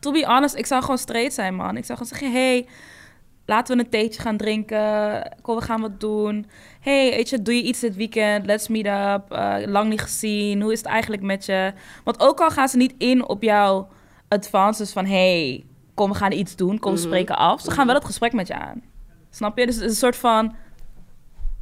To 0.00 0.12
be 0.12 0.24
honest, 0.26 0.54
ik 0.54 0.66
zou 0.66 0.80
gewoon 0.82 0.98
straight 0.98 1.32
zijn, 1.34 1.54
man. 1.54 1.76
Ik 1.76 1.84
zou 1.84 1.98
gewoon 1.98 2.18
zeggen, 2.18 2.32
hey, 2.40 2.66
laten 3.46 3.76
we 3.76 3.82
een 3.84 3.90
theetje 3.90 4.20
gaan 4.20 4.36
drinken. 4.36 5.22
Kom, 5.42 5.56
we 5.56 5.62
gaan 5.62 5.80
wat 5.80 6.00
doen. 6.00 6.46
Hey, 6.80 7.10
weet 7.10 7.28
je, 7.28 7.42
doe 7.42 7.54
je 7.56 7.62
iets 7.62 7.80
dit 7.80 7.96
weekend? 7.96 8.46
Let's 8.46 8.68
meet 8.68 8.86
up. 8.86 9.32
Eh, 9.32 9.54
lang 9.66 9.88
niet 9.88 10.00
gezien. 10.00 10.62
Hoe 10.62 10.72
is 10.72 10.78
het 10.78 10.86
eigenlijk 10.88 11.22
met 11.22 11.44
je? 11.44 11.72
Want 12.04 12.20
ook 12.20 12.40
al 12.40 12.50
gaan 12.50 12.68
ze 12.68 12.76
niet 12.76 12.94
in 12.98 13.28
op 13.28 13.42
jouw 13.42 13.88
advances 14.28 14.92
van... 14.92 15.06
hey, 15.06 15.64
kom, 15.94 16.10
we 16.10 16.16
gaan 16.16 16.32
iets 16.32 16.56
doen. 16.56 16.78
Kom, 16.78 16.92
Mhm. 16.92 17.00
spreken 17.02 17.36
af. 17.36 17.60
Ze 17.60 17.70
gaan 17.70 17.86
wel 17.86 17.94
het 17.94 18.04
gesprek 18.04 18.32
met 18.32 18.46
je 18.46 18.54
aan. 18.54 18.82
Snap 19.30 19.58
je? 19.58 19.66
Dus 19.66 19.74
het 19.74 19.84
is 19.84 19.90
een 19.90 19.96
soort 19.96 20.16
van... 20.16 20.54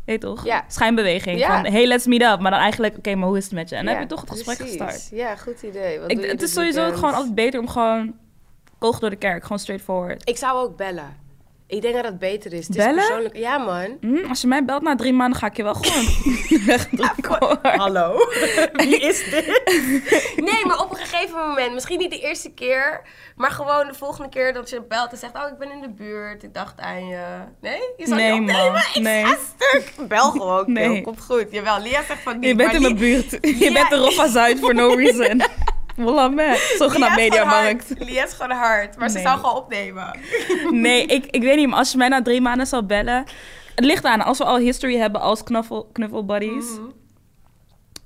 Weet 0.05 0.21
toch? 0.21 0.45
Ja. 0.45 0.65
Schijnbeweging. 0.69 1.39
Ja. 1.39 1.63
Van, 1.63 1.73
hey, 1.73 1.87
let's 1.87 2.07
meet 2.07 2.23
up. 2.23 2.41
Maar 2.41 2.51
dan 2.51 2.61
eigenlijk, 2.61 2.97
oké, 2.97 3.15
maar 3.15 3.29
hoe 3.29 3.37
is 3.37 3.45
het 3.45 3.53
met 3.53 3.69
je? 3.69 3.77
En 3.77 3.85
dan 3.85 3.95
Ja, 3.95 4.01
heb 4.01 4.09
je 4.09 4.15
toch 4.15 4.25
het 4.25 4.31
gesprek 4.31 4.57
precies. 4.57 4.77
gestart. 4.77 5.09
Ja, 5.13 5.37
goed 5.37 5.63
idee. 5.63 6.01
Wat 6.01 6.11
Ik, 6.11 6.25
het 6.25 6.43
is 6.43 6.53
sowieso 6.53 6.87
ook 6.87 6.95
gewoon 6.95 7.15
altijd 7.15 7.35
beter 7.35 7.61
om 7.61 7.69
gewoon... 7.69 8.15
Kogel 8.79 9.01
door 9.01 9.11
de 9.11 9.17
kerk. 9.17 9.43
Gewoon 9.43 9.59
straightforward. 9.59 10.29
Ik 10.29 10.37
zou 10.37 10.59
ook 10.59 10.77
bellen. 10.77 11.27
Ik 11.67 11.83
denk 11.83 11.95
dat 11.95 12.05
het 12.05 12.19
beter 12.19 12.53
is. 12.53 12.67
Het 12.67 12.77
Bellen? 12.77 12.97
Is 12.99 13.07
persoonlijk... 13.07 13.37
Ja, 13.37 13.59
man. 13.59 13.97
Hm, 14.01 14.29
als 14.29 14.41
je 14.41 14.47
mij 14.47 14.65
belt 14.65 14.83
na 14.83 14.95
drie 14.97 15.13
maanden, 15.13 15.39
ga 15.39 15.47
ik 15.47 15.57
je 15.57 15.63
wel 15.63 15.75
gewoon 15.75 16.05
wegdrukken. 16.67 17.37
hoor. 17.39 17.59
Hallo? 17.63 18.17
Wie 18.73 18.99
is 19.01 19.31
dit? 19.31 19.63
nee, 20.37 20.67
maar 20.67 20.81
op 20.83 20.91
een 20.91 20.97
gegeven 20.97 21.39
moment, 21.49 21.73
misschien 21.75 21.99
niet 21.99 22.11
de 22.11 22.19
eerste 22.21 22.51
keer, 22.51 23.03
maar 23.37 23.51
gewoon 23.51 23.87
de 23.87 23.95
volgende 23.95 24.29
keer 24.29 24.53
dat 24.53 24.71
je 24.71 24.83
belt 24.89 25.11
en 25.13 25.19
zegt: 25.19 25.35
Oh, 25.37 25.49
ik 25.49 25.59
ben 25.59 25.71
in 25.73 25.81
de 25.81 25.91
buurt, 25.91 26.43
ik 26.43 26.55
dacht 26.55 26.81
aan 26.81 27.07
je. 27.07 27.25
Nee? 27.61 27.81
Je 27.97 28.07
zal 28.07 28.17
Nee, 28.17 28.33
niet 28.41 28.51
opnemen? 28.51 28.73
man. 28.73 28.83
Ik 28.95 29.03
Nee. 29.03 29.25
stuk. 29.57 30.09
Bel 30.09 30.31
gewoon, 30.31 30.65
Nee. 30.73 30.89
nee. 30.89 31.03
komt 31.03 31.21
goed. 31.21 31.47
Jawel, 31.51 31.81
Lia 31.81 32.03
zegt 32.05 32.23
van 32.23 32.39
niet. 32.39 32.49
Je 32.49 32.55
bent 32.55 32.67
maar 32.67 32.77
in 32.77 32.83
mijn 32.83 32.97
buurt. 32.97 33.31
Je 33.41 33.57
Ja. 33.59 33.73
bent 33.73 33.91
de 33.91 33.97
Roffa 33.97 34.29
Zuid 34.29 34.59
for 34.59 34.75
no 34.75 34.89
reason. 34.95 35.43
Man. 35.99 36.41
Zogenaamd 36.79 37.17
mediamarkt. 37.17 38.01
is 38.01 38.33
gewoon 38.33 38.57
hard, 38.57 38.97
maar 38.97 39.11
ze 39.11 39.19
zou 39.19 39.39
gewoon 39.39 39.55
opnemen. 39.55 40.19
Nee, 40.71 41.07
ik, 41.07 41.27
ik 41.27 41.43
weet 41.43 41.57
niet, 41.57 41.69
maar 41.69 41.79
als 41.79 41.93
je 41.93 41.99
mij 41.99 42.09
na 42.09 42.23
drie 42.23 42.41
maanden 42.41 42.67
zou 42.67 42.83
bellen... 42.83 43.25
Het 43.75 43.85
ligt 43.85 44.05
aan, 44.05 44.23
als 44.23 44.39
we 44.39 44.45
al 44.45 44.57
history 44.59 44.97
hebben 44.97 45.21
als 45.21 45.43
knuffel, 45.43 45.89
knuffelbuddies... 45.93 46.65
Mhm. 46.65 46.91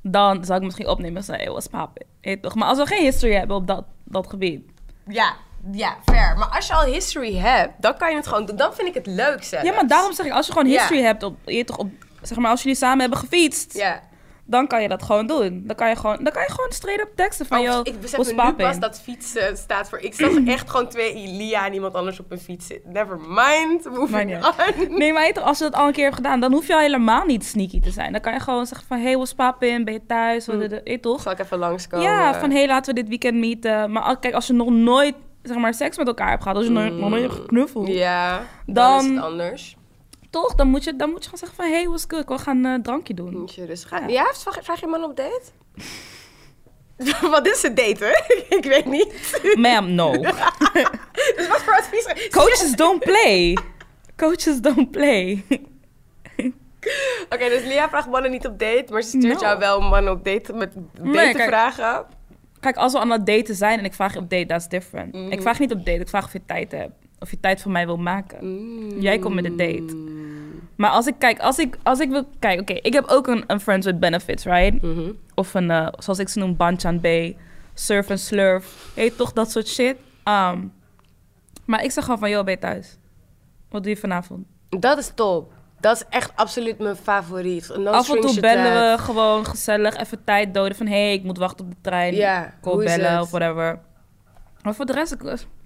dan 0.02 0.44
zou 0.44 0.58
ik 0.58 0.64
misschien 0.64 0.88
opnemen 0.88 1.16
en 1.16 1.22
zeggen, 1.24 1.44
hey, 1.44 1.52
what's 1.52 1.68
poppin'? 1.68 2.06
Hey, 2.20 2.36
toch? 2.36 2.54
Maar 2.54 2.68
als 2.68 2.78
we 2.78 2.86
geen 2.86 3.02
history 3.04 3.32
hebben 3.32 3.56
op 3.56 3.66
dat, 3.66 3.84
dat 4.04 4.26
gebied... 4.28 4.60
Ja, 5.06 5.32
ja, 5.72 5.96
fair. 6.04 6.36
Maar 6.38 6.48
als 6.48 6.66
je 6.66 6.74
al 6.74 6.84
history 6.84 7.36
hebt, 7.36 7.72
dan 7.82 7.96
kan 7.96 8.10
je 8.10 8.16
het 8.16 8.26
gewoon 8.26 8.46
doen. 8.46 8.56
Dan 8.56 8.74
vind 8.74 8.88
ik 8.88 8.94
het 8.94 9.06
leuk 9.06 9.42
zelfs. 9.42 9.66
Ja, 9.66 9.74
maar 9.74 9.86
daarom 9.86 10.12
zeg 10.12 10.26
ik, 10.26 10.32
als 10.32 10.46
je 10.46 10.52
gewoon 10.52 10.68
Ja. 10.68 10.78
history 10.78 11.02
hebt 11.02 11.22
op... 11.22 11.36
Je, 11.44 11.64
toch 11.64 11.76
op 11.78 11.90
zeg 12.22 12.38
maar, 12.38 12.50
als 12.50 12.62
jullie 12.62 12.78
samen 12.78 13.00
hebben 13.00 13.18
gefietst... 13.18 13.76
Ja. 13.76 14.02
Dan 14.44 14.66
kan 14.66 14.82
je 14.82 14.88
dat 14.88 15.02
gewoon 15.02 15.26
doen. 15.26 15.62
Dan 15.66 15.76
kan 15.76 15.88
je 15.88 15.96
gewoon, 15.96 16.16
dan 16.24 16.32
kan 16.32 16.42
je 16.42 16.50
gewoon 16.50 16.72
straight 16.72 17.02
up 17.04 17.16
teksten 17.16 17.46
van, 17.46 17.58
Oh, 17.58 17.64
joh, 17.64 17.80
ik 17.82 18.00
besef 18.00 18.34
me 18.34 18.42
nu 18.44 18.52
pas 18.52 18.78
dat 18.78 19.00
fietsen 19.00 19.56
staat 19.56 19.88
voor... 19.88 19.98
Ik 19.98 20.14
zag 20.14 20.30
echt 20.46 20.70
gewoon 20.70 20.88
twee 20.88 21.26
Lia 21.28 21.66
en 21.66 21.74
iemand 21.74 21.94
anders 21.94 22.20
op 22.20 22.30
een 22.30 22.38
fiets 22.38 22.66
zitten. 22.66 22.92
Never 22.92 23.18
mind. 23.28 23.84
Moving 23.96 24.24
niet 24.34 24.44
on. 24.88 24.98
Nee, 24.98 25.12
maar 25.12 25.32
als 25.42 25.58
je 25.58 25.64
dat 25.64 25.74
al 25.74 25.86
een 25.86 25.92
keer 25.92 26.04
hebt 26.04 26.16
gedaan, 26.16 26.40
dan 26.40 26.52
hoef 26.52 26.66
je 26.66 26.74
al 26.74 26.80
helemaal 26.80 27.24
niet 27.24 27.44
sneaky 27.44 27.80
te 27.80 27.90
zijn. 27.90 28.12
Dan 28.12 28.20
kan 28.20 28.32
je 28.32 28.40
gewoon 28.40 28.66
zeggen 28.66 28.86
van, 28.86 28.98
hey, 28.98 29.14
what's 29.14 29.34
poppin'? 29.34 29.84
Ben 29.84 29.94
je 29.94 30.06
thuis? 30.06 30.46
Weet 30.46 30.80
je 30.84 31.00
toch? 31.00 31.20
Zal 31.20 31.32
ik 31.32 31.38
even 31.38 31.58
langskomen? 31.58 32.06
Ja, 32.06 32.40
van, 32.40 32.50
hey, 32.50 32.66
laten 32.66 32.94
we 32.94 33.00
dit 33.00 33.08
weekend 33.08 33.36
meeten. 33.36 33.92
Maar 33.92 34.18
kijk, 34.18 34.34
als 34.34 34.46
je 34.46 34.52
nog 34.52 34.70
nooit, 34.70 35.14
zeg 35.42 35.56
maar, 35.56 35.74
seks 35.74 35.96
met 35.98 36.06
elkaar 36.06 36.28
hebt 36.30 36.42
gehad, 36.42 36.56
als 36.56 36.66
je 36.66 36.72
nog, 36.72 36.90
nog 36.90 37.10
nooit 37.10 37.22
hebt 37.22 37.34
geknuffeld, 37.34 37.88
Ja, 37.88 38.42
dan, 38.66 38.74
Dan- 38.74 39.04
is 39.04 39.10
het 39.10 39.20
anders. 39.24 39.76
Toch? 40.32 40.54
Dan 40.54 40.68
moet, 40.68 40.84
je, 40.84 40.96
dan 40.96 41.10
moet 41.10 41.24
je 41.24 41.30
gewoon 41.30 41.38
zeggen 41.38 41.56
van, 41.56 41.70
hey, 41.72 41.86
what's 41.86 42.04
good? 42.08 42.28
We 42.28 42.38
gaan 42.38 42.64
een 42.64 42.82
drankje 42.82 43.14
doen. 43.14 43.38
Moet 43.38 43.54
je 43.54 43.64
rustig 43.64 43.88
gaan. 43.88 44.02
Ja. 44.08 44.08
Ja, 44.08 44.32
vraag, 44.34 44.58
vraag 44.64 44.80
je 44.80 44.86
man 44.86 45.04
op 45.04 45.16
date? 45.16 45.42
wat 47.30 47.46
is 47.46 47.62
het 47.62 47.76
daten? 47.76 48.10
ik 48.58 48.64
weet 48.64 48.84
niet. 48.86 49.40
Ma'am, 49.58 49.94
no. 49.94 50.12
Dus 51.36 51.48
wat 51.48 51.62
voor 51.62 51.74
advies? 51.76 52.28
Coaches 52.30 52.72
don't 52.76 53.00
play. 53.00 53.56
Coaches 54.16 54.60
don't 54.60 54.90
play. 54.90 55.44
Oké, 57.30 57.48
dus 57.48 57.62
Lia 57.64 57.88
vraagt 57.88 58.08
mannen 58.08 58.30
niet 58.30 58.46
op 58.46 58.58
date, 58.58 58.84
maar 58.90 59.02
ze 59.02 59.08
stuurt 59.08 59.40
No. 59.40 59.46
jou 59.46 59.58
wel 59.58 59.80
mannen 59.80 60.12
op 60.12 60.24
date 60.24 60.52
met 60.52 60.74
Nee, 61.00 61.12
date 61.14 61.36
kijk. 61.36 61.48
vragen. 61.48 62.04
Kijk, 62.60 62.76
als 62.76 62.92
we 62.92 62.98
aan 62.98 63.10
het 63.10 63.26
daten 63.26 63.54
zijn 63.54 63.78
en 63.78 63.84
ik 63.84 63.94
vraag 63.94 64.12
je 64.12 64.18
op 64.18 64.30
date, 64.30 64.46
that's 64.46 64.68
different. 64.68 65.12
Mhm. 65.14 65.30
Ik 65.32 65.40
vraag 65.40 65.58
niet 65.58 65.72
op 65.72 65.84
date, 65.84 66.00
ik 66.00 66.08
vraag 66.08 66.24
of 66.24 66.32
je 66.32 66.40
tijd 66.46 66.72
hebt. 66.72 66.92
Of 67.22 67.30
je 67.30 67.40
tijd 67.40 67.62
voor 67.62 67.72
mij 67.72 67.86
wil 67.86 67.96
maken. 67.96 69.00
Jij 69.00 69.18
komt 69.18 69.34
met 69.34 69.44
een 69.44 69.56
date. 69.56 69.96
Maar 70.76 70.90
als 70.90 71.06
ik 71.06 71.14
kijk, 71.18 71.38
als 71.38 71.58
ik, 71.58 71.78
als 71.82 72.00
ik 72.00 72.10
wil... 72.10 72.28
Kijk, 72.38 72.60
oké, 72.60 72.72
ik 72.72 72.92
heb 72.92 73.04
ook 73.06 73.26
een, 73.26 73.44
een 73.46 73.60
Friends 73.60 73.86
with 73.86 74.00
Benefits, 74.00 74.44
right? 74.44 74.82
Mhm. 74.82 75.10
Of 75.34 75.54
een, 75.54 75.70
eh, 75.70 75.88
zoals 75.98 76.18
ik 76.18 76.28
ze 76.28 76.38
noem, 76.38 76.56
Banchan 76.56 77.00
B. 77.00 77.06
Surf 77.74 78.10
en 78.10 78.18
slurf. 78.18 78.92
Heet 78.94 79.16
toch 79.16 79.32
dat 79.32 79.50
soort 79.50 79.68
shit? 79.68 79.96
Um, 80.24 80.72
maar 81.64 81.84
ik 81.84 81.90
zeg 81.90 82.04
gewoon 82.04 82.18
van, 82.18 82.30
joh, 82.30 82.44
ben 82.44 82.54
je 82.54 82.60
thuis? 82.60 82.98
Wat 83.70 83.82
doe 83.82 83.92
je 83.92 83.98
vanavond? 83.98 84.46
Dat 84.68 84.98
is 84.98 85.12
top. 85.14 85.52
Dat 85.80 85.96
is 85.96 86.04
echt 86.08 86.32
absoluut 86.34 86.78
mijn 86.78 86.96
favoriet. 86.96 87.76
No 87.76 87.90
Af 87.90 88.14
en 88.14 88.20
toe 88.20 88.40
bellen 88.40 88.90
we 88.90 89.02
gewoon 89.02 89.46
gezellig, 89.46 89.96
even 89.96 90.24
tijd 90.24 90.54
doden. 90.54 90.76
Van, 90.76 90.86
hé, 90.86 91.04
hey, 91.04 91.12
ik 91.12 91.22
moet 91.22 91.38
wachten 91.38 91.64
op 91.64 91.70
de 91.70 91.76
trein. 91.80 92.14
Ja, 92.14 92.54
is 92.62 92.84
bellen 92.84 93.20
of 93.20 93.30
whatever. 93.30 93.78
Maar 94.62 94.74
voor 94.74 94.86
de 94.86 94.92
rest... 94.92 95.16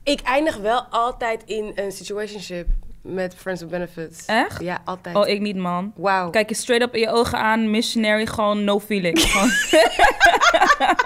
ik- 0.07 0.21
eindig 0.21 0.57
wel 0.57 0.81
altijd 0.91 1.43
in 1.47 1.73
een 1.75 1.93
situationship 1.93 2.67
met 3.03 3.35
Friends 3.35 3.61
with 3.61 3.71
Benefits. 3.71 4.25
Echt? 4.27 4.61
Ja, 4.63 4.81
altijd. 4.85 5.17
Oh, 5.17 5.29
ik 5.29 5.41
niet, 5.41 5.57
man. 5.57 5.93
Wauw. 5.97 6.31
Kijk 6.31 6.49
je 6.49 6.55
straight 6.55 6.89
up 6.89 6.95
in 6.95 7.01
je 7.01 7.11
ogen 7.11 7.39
aan, 7.39 7.71
missionary, 7.71 8.27
gewoon 8.27 8.65
no 8.65 8.81
feelings. 8.81 9.25
Gewoon- 9.33 9.51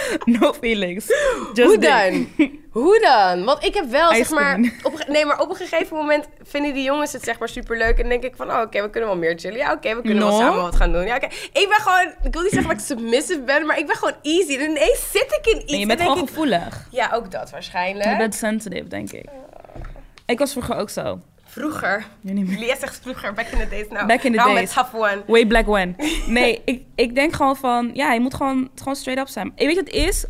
no 0.40 0.52
feelings. 0.52 1.06
Just 1.54 1.68
Hoe 1.68 1.78
dan? 1.78 2.28
Hoe 2.70 3.00
dan? 3.00 3.44
Want 3.44 3.64
ik 3.64 3.74
heb 3.74 3.90
wel, 3.90 4.10
Ice 4.12 4.18
zeg 4.18 4.30
maar... 4.30 4.72
Op, 4.82 5.04
nee, 5.08 5.26
maar 5.26 5.40
op 5.40 5.50
een 5.50 5.56
gegeven 5.56 5.96
moment 5.96 6.24
vinden 6.42 6.74
die 6.74 6.82
jongens 6.82 7.12
het 7.12 7.22
zeg 7.24 7.38
maar 7.38 7.48
superleuk. 7.48 7.98
En 7.98 8.08
denk 8.08 8.22
ik 8.22 8.36
van, 8.36 8.50
oh, 8.50 8.60
oké, 8.60 8.82
we 8.82 8.90
kunnen 8.90 9.08
wel 9.10 9.18
meer 9.18 9.38
chillen. 9.38 9.58
Ja, 9.58 9.72
oké, 9.72 9.94
we 9.94 10.00
kunnen 10.00 10.18
No. 10.22 10.28
wel 10.28 10.38
samen 10.38 10.62
wat 10.62 10.76
gaan 10.76 10.92
doen. 10.92 11.04
Ja, 11.06 11.16
oké. 11.16 11.26
Ik 11.52 11.66
ben 11.68 11.80
gewoon... 11.80 12.14
Ik 12.22 12.32
wil 12.32 12.42
niet 12.42 12.52
zeggen 12.52 12.70
dat 12.70 12.78
ik 12.80 12.86
submissive 12.86 13.40
ben, 13.40 13.66
maar 13.66 13.78
ik 13.78 13.86
ben 13.86 13.96
gewoon 13.96 14.14
easy. 14.22 14.54
En 14.56 14.70
ineens 14.70 15.10
zit 15.10 15.40
ik 15.42 15.52
in 15.52 15.62
iets 15.62 15.72
je 15.72 15.80
en 15.80 15.86
bent 15.88 16.00
gewoon 16.00 16.18
ik... 16.18 16.28
gevoelig. 16.28 16.86
Ja, 16.90 17.10
ook 17.14 17.30
dat 17.30 17.50
waarschijnlijk. 17.50 18.10
Je 18.10 18.16
bent 18.16 18.34
sensitive, 18.34 18.88
denk 18.88 19.12
ik. 19.12 19.24
Ik 20.26 20.38
was 20.38 20.50
vroeger 20.50 20.76
ook 20.76 20.90
zo. 20.90 21.20
Vroeger. 21.52 22.06
Niet 22.20 22.46
meer. 22.48 22.58
Lia 22.58 22.76
zegt 22.76 23.00
vroeger, 23.02 23.32
back 23.32 23.46
in 23.46 23.58
the 23.58 23.68
days. 23.68 23.88
Nou, 23.88 24.06
Back 24.06 24.22
in 24.22 24.32
the 24.32 24.38
nou 24.38 24.54
days. 24.54 24.74
met 24.74 24.74
tough 24.74 24.94
one. 24.94 25.22
Way 25.26 25.46
black 25.46 25.66
when. 25.66 25.96
Nee, 26.26 26.62
ik, 26.64 26.82
ik 26.94 27.14
denk 27.14 27.32
gewoon 27.32 27.56
van... 27.56 27.90
Ja, 27.94 28.12
je 28.12 28.20
moet 28.20 28.34
gewoon, 28.34 28.70
gewoon 28.74 28.96
straight 28.96 29.22
up 29.22 29.28
zijn. 29.28 29.52
En 29.56 29.66
weet 29.66 29.74
je 29.76 29.82
wat 29.82 29.94
het 29.94 30.04
is? 30.04 30.26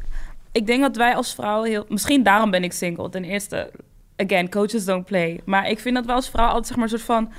Ik 0.52 0.66
denk 0.66 0.80
dat 0.80 0.96
wij 0.96 1.14
als 1.14 1.34
vrouwen 1.34 1.68
heel... 1.70 1.84
Misschien 1.88 2.22
daarom 2.22 2.50
ben 2.50 2.64
ik 2.64 2.72
single. 2.72 3.08
Ten 3.08 3.24
eerste, 3.24 3.70
again, 4.16 4.50
coaches 4.50 4.84
don't 4.84 5.04
play. 5.04 5.40
Maar 5.44 5.68
ik 5.68 5.78
vind 5.78 5.94
dat 5.94 6.06
wij 6.06 6.14
als 6.14 6.30
vrouw 6.30 6.46
altijd 6.46 6.66
zeg 6.66 6.76
maar 6.76 6.84
een 6.84 6.90
soort 6.90 7.02
van... 7.02 7.32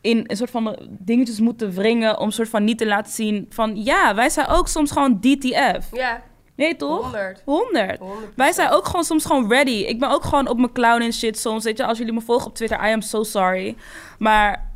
in 0.00 0.24
een 0.26 0.36
soort 0.36 0.50
van 0.50 0.78
dingetjes 0.88 1.40
moeten 1.40 1.72
wringen 1.72 2.18
om 2.18 2.30
soort 2.30 2.48
van 2.48 2.64
niet 2.64 2.78
te 2.78 2.86
laten 2.86 3.12
zien 3.12 3.46
van 3.50 3.84
ja, 3.84 4.14
wij 4.14 4.28
zijn 4.28 4.46
ook 4.46 4.68
soms 4.68 4.90
gewoon 4.90 5.20
DTF. 5.20 5.86
Ja, 5.92 6.22
Nee, 6.56 6.76
toch? 6.76 7.00
100. 7.02 7.42
100. 7.44 7.98
100%. 7.98 8.02
Wij 8.36 8.52
zijn 8.52 8.70
ook 8.70 8.86
gewoon 8.86 9.04
soms 9.04 9.24
gewoon 9.24 9.48
ready. 9.48 9.70
Ik 9.70 9.98
ben 9.98 10.10
ook 10.10 10.24
gewoon 10.24 10.48
op 10.48 10.56
mijn 10.56 10.72
clown 10.72 11.00
en 11.02 11.12
shit 11.12 11.38
soms. 11.38 11.64
Weet 11.64 11.76
je, 11.78 11.86
als 11.86 11.98
jullie 11.98 12.12
me 12.12 12.20
volgen 12.20 12.46
op 12.46 12.54
Twitter, 12.54 12.88
I 12.88 12.92
am 12.92 13.00
so 13.02 13.22
sorry. 13.22 13.76
Maar, 14.18 14.70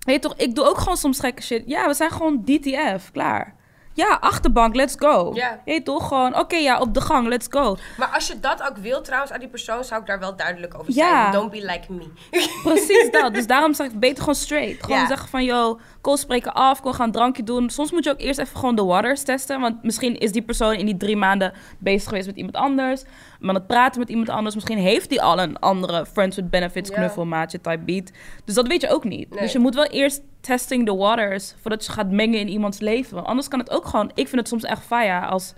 weet 0.00 0.14
je 0.14 0.20
toch, 0.20 0.34
ik 0.36 0.54
doe 0.54 0.64
ook 0.64 0.78
gewoon 0.78 0.96
soms 0.96 1.20
gekke 1.20 1.42
shit. 1.42 1.62
Ja, 1.66 1.86
we 1.86 1.94
zijn 1.94 2.10
gewoon 2.10 2.42
DTF, 2.44 3.10
klaar. 3.12 3.54
Ja, 3.96 4.16
achterbank, 4.20 4.74
let's 4.74 4.94
go. 4.98 5.30
Ja. 5.34 5.60
Je 5.64 5.82
toch, 5.82 6.08
gewoon, 6.08 6.38
oké, 6.38 6.56
ja, 6.56 6.78
op 6.80 6.94
de 6.94 7.00
gang, 7.00 7.26
let's 7.28 7.46
go. 7.50 7.76
Maar 7.98 8.08
als 8.08 8.26
je 8.26 8.40
dat 8.40 8.62
ook 8.62 8.76
wil 8.76 9.02
trouwens 9.02 9.32
aan 9.32 9.38
die 9.40 9.48
persoon, 9.48 9.84
zou 9.84 10.00
ik 10.00 10.06
daar 10.06 10.18
wel 10.18 10.36
duidelijk 10.36 10.78
over 10.78 10.92
Ja. 10.92 11.20
zijn. 11.20 11.32
Don't 11.32 11.50
be 11.50 11.66
like 11.66 11.92
me. 11.92 12.06
Precies 12.72 13.10
dat. 13.10 13.34
Dus 13.34 13.46
daarom 13.46 13.74
zeg 13.74 13.86
ik 13.86 14.00
beter 14.00 14.18
gewoon 14.18 14.34
straight. 14.34 14.84
Gewoon 14.84 15.06
zeggen 15.06 15.28
van, 15.28 15.44
yo, 15.44 15.78
call 16.04 16.16
spreken 16.16 16.54
af, 16.54 16.80
kom 16.80 16.92
gaan 16.92 17.06
een 17.06 17.12
drankje 17.12 17.42
doen. 17.42 17.70
Soms 17.70 17.92
moet 17.92 18.04
je 18.04 18.10
ook 18.10 18.20
eerst 18.20 18.38
even 18.38 18.56
gewoon 18.58 18.76
de 18.76 18.84
waters 18.84 19.22
testen. 19.22 19.60
Want 19.60 19.82
misschien 19.82 20.18
is 20.18 20.32
die 20.32 20.42
persoon 20.42 20.74
in 20.74 20.86
die 20.86 20.96
drie 20.96 21.16
maanden 21.16 21.52
bezig 21.78 22.08
geweest 22.08 22.26
met 22.26 22.36
iemand 22.36 22.56
anders. 22.56 23.02
Maar 23.40 23.48
aan 23.48 23.54
het 23.54 23.66
praten 23.66 24.00
met 24.00 24.08
iemand 24.08 24.28
anders. 24.28 24.54
Misschien 24.54 24.78
heeft 24.78 25.08
die 25.08 25.22
al 25.22 25.40
een 25.40 25.58
andere 25.58 26.06
friends 26.06 26.36
with 26.36 26.50
benefits 26.50 26.90
Ja. 26.90 26.96
knuffelmaatje 26.96 27.60
type 27.60 27.78
beat. 27.78 28.10
Dus 28.44 28.54
dat 28.54 28.66
weet 28.66 28.80
je 28.80 28.90
ook 28.90 29.04
niet. 29.04 29.30
Nee. 29.30 29.40
Dus 29.40 29.52
je 29.52 29.58
moet 29.58 29.74
wel 29.74 29.84
eerst 29.86 30.22
testing 30.40 30.86
the 30.86 30.96
waters 30.96 31.54
voordat 31.60 31.84
je 31.84 31.92
gaat 31.92 32.10
mengen 32.10 32.38
in 32.38 32.48
iemands 32.48 32.78
leven. 32.78 33.14
Want 33.14 33.26
anders 33.26 33.48
kan 33.48 33.58
het 33.58 33.70
ook 33.70 33.84
gewoon... 33.86 34.10
Ik 34.14 34.28
vind 34.28 34.40
het 34.40 34.48
soms 34.48 34.64
echt 34.64 34.82
faya 34.84 35.26
als 35.26 35.54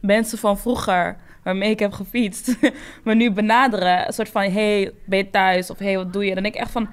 mensen 0.00 0.38
van 0.38 0.58
vroeger 0.58 1.16
waarmee 1.42 1.70
ik 1.70 1.78
heb 1.78 1.92
gefietst, 1.92 2.56
me 3.04 3.14
nu 3.14 3.30
benaderen. 3.30 4.06
Een 4.06 4.12
soort 4.12 4.28
van, 4.28 4.42
hey, 4.42 4.92
ben 5.04 5.18
je 5.18 5.30
thuis? 5.30 5.70
Of 5.70 5.78
hey, 5.78 5.96
wat 5.96 6.12
doe 6.12 6.24
je? 6.24 6.34
Dan 6.34 6.42
denk 6.42 6.54
ik 6.54 6.60
echt 6.60 6.70
van, 6.70 6.88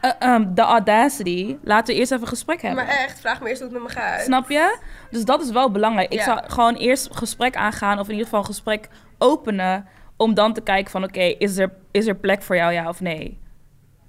eh, 0.00 0.10
ehm, 0.18 0.54
de 0.54 0.62
audacity. 0.62 1.56
Laten 1.62 1.94
we 1.94 2.00
eerst 2.00 2.12
even 2.12 2.22
een 2.22 2.28
gesprek 2.28 2.62
hebben. 2.62 2.84
Maar 2.84 2.94
echt, 2.94 3.20
vraag 3.20 3.40
me 3.40 3.48
eerst 3.48 3.60
hoe 3.60 3.70
het 3.70 3.82
met 3.82 3.94
me 3.94 4.00
gaat. 4.00 4.20
Snap 4.20 4.50
je? 4.50 4.78
Dus 5.10 5.24
dat 5.24 5.42
is 5.42 5.50
wel 5.50 5.70
belangrijk. 5.70 6.12
Ik 6.12 6.20
zou 6.20 6.40
gewoon 6.46 6.74
eerst 6.74 7.16
gesprek 7.16 7.56
aangaan, 7.56 7.98
of 7.98 8.04
in 8.06 8.10
ieder 8.10 8.24
geval 8.24 8.40
een 8.40 8.46
gesprek 8.46 8.88
openen, 9.18 9.86
om 10.16 10.34
dan 10.34 10.52
te 10.52 10.60
kijken 10.60 10.90
van, 10.90 11.04
oké, 11.04 11.20
is, 11.20 11.56
er, 11.58 11.72
is 11.90 12.06
er 12.06 12.16
plek 12.16 12.42
voor 12.42 12.56
jou, 12.56 12.72
ja 12.72 12.88
of 12.88 13.00
nee? 13.00 13.38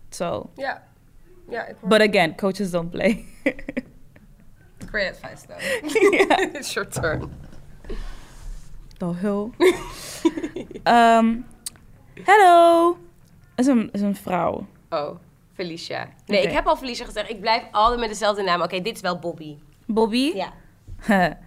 Zo. 0.09 0.49
Ja. 0.55 0.83
Ja, 1.49 1.65
ik 1.65 1.75
hoor 1.79 1.89
But 1.89 2.01
again, 2.09 2.35
coaches 2.35 2.71
don't 2.71 2.89
play. 2.89 3.25
great 4.91 5.09
advice 5.09 5.45
though. 5.47 5.59
It's 6.59 6.73
your 6.73 6.89
turn. 6.89 7.31
The? 8.97 9.49
Ehm, 10.83 11.35
hello. 12.23 12.97
Is 13.55 13.67
een, 13.67 13.89
is 13.91 14.01
een 14.01 14.15
vrouw. 14.15 14.67
Oh, 14.89 15.19
Felicia. 15.57 16.07
Nee, 16.25 16.41
ik 16.41 16.51
heb 16.51 16.65
al 16.67 16.77
Felicia 16.77 17.05
gezegd. 17.05 17.29
Ik 17.29 17.41
blijf 17.41 17.63
altijd 17.71 17.99
met 17.99 18.09
dezelfde 18.09 18.43
naam. 18.43 18.61
Oké, 18.61 18.81
dit 18.81 18.95
is 18.95 19.01
wel 19.01 19.19
Bobby. 19.19 19.55
Bobby? 19.85 20.33
Ja. 20.35 20.53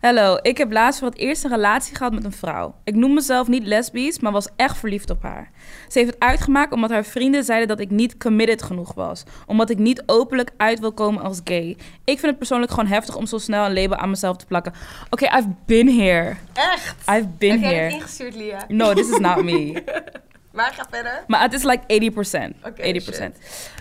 Hallo, 0.00 0.38
ik 0.42 0.58
heb 0.58 0.72
laatst 0.72 0.98
voor 0.98 1.08
het 1.08 1.18
eerst 1.18 1.44
een 1.44 1.50
relatie 1.50 1.96
gehad 1.96 2.12
met 2.12 2.24
een 2.24 2.32
vrouw. 2.32 2.74
Ik 2.84 2.94
noem 2.94 3.14
mezelf 3.14 3.48
niet 3.48 3.66
lesbisch, 3.66 4.18
maar 4.18 4.32
was 4.32 4.48
echt 4.56 4.78
verliefd 4.78 5.10
op 5.10 5.22
haar. 5.22 5.50
Ze 5.88 5.98
heeft 5.98 6.10
het 6.10 6.22
uitgemaakt 6.22 6.72
omdat 6.72 6.90
haar 6.90 7.04
vrienden 7.04 7.44
zeiden 7.44 7.68
dat 7.68 7.80
ik 7.80 7.90
niet 7.90 8.18
committed 8.18 8.62
genoeg 8.62 8.94
was. 8.94 9.22
Omdat 9.46 9.70
ik 9.70 9.78
niet 9.78 10.02
openlijk 10.06 10.50
uit 10.56 10.80
wil 10.80 10.92
komen 10.92 11.22
als 11.22 11.40
gay. 11.44 11.76
Ik 12.04 12.18
vind 12.18 12.22
het 12.22 12.38
persoonlijk 12.38 12.70
gewoon 12.72 12.86
heftig 12.86 13.16
om 13.16 13.26
zo 13.26 13.38
snel 13.38 13.64
een 13.64 13.74
label 13.74 13.96
aan 13.96 14.10
mezelf 14.10 14.36
te 14.36 14.46
plakken. 14.46 14.72
Oké, 15.10 15.24
I've 15.24 15.48
been 15.66 16.00
here. 16.00 16.36
Echt? 16.52 17.08
I've 17.08 17.28
been 17.38 17.50
heb 17.50 17.60
jij 17.60 17.70
here. 17.70 17.84
het 17.84 17.92
ingestuurd, 17.92 18.34
Lia? 18.34 18.64
No, 18.68 18.92
this 18.92 19.10
is 19.10 19.18
not 19.18 19.42
me. 19.42 19.72
Maar 20.52 20.72
ga 20.72 20.86
verder. 20.90 21.24
Maar 21.26 21.40
het 21.40 21.52
is 21.52 21.62
like 21.62 22.10
80%. 22.12 22.66
Oké, 22.66 22.82
80%. 22.82 23.38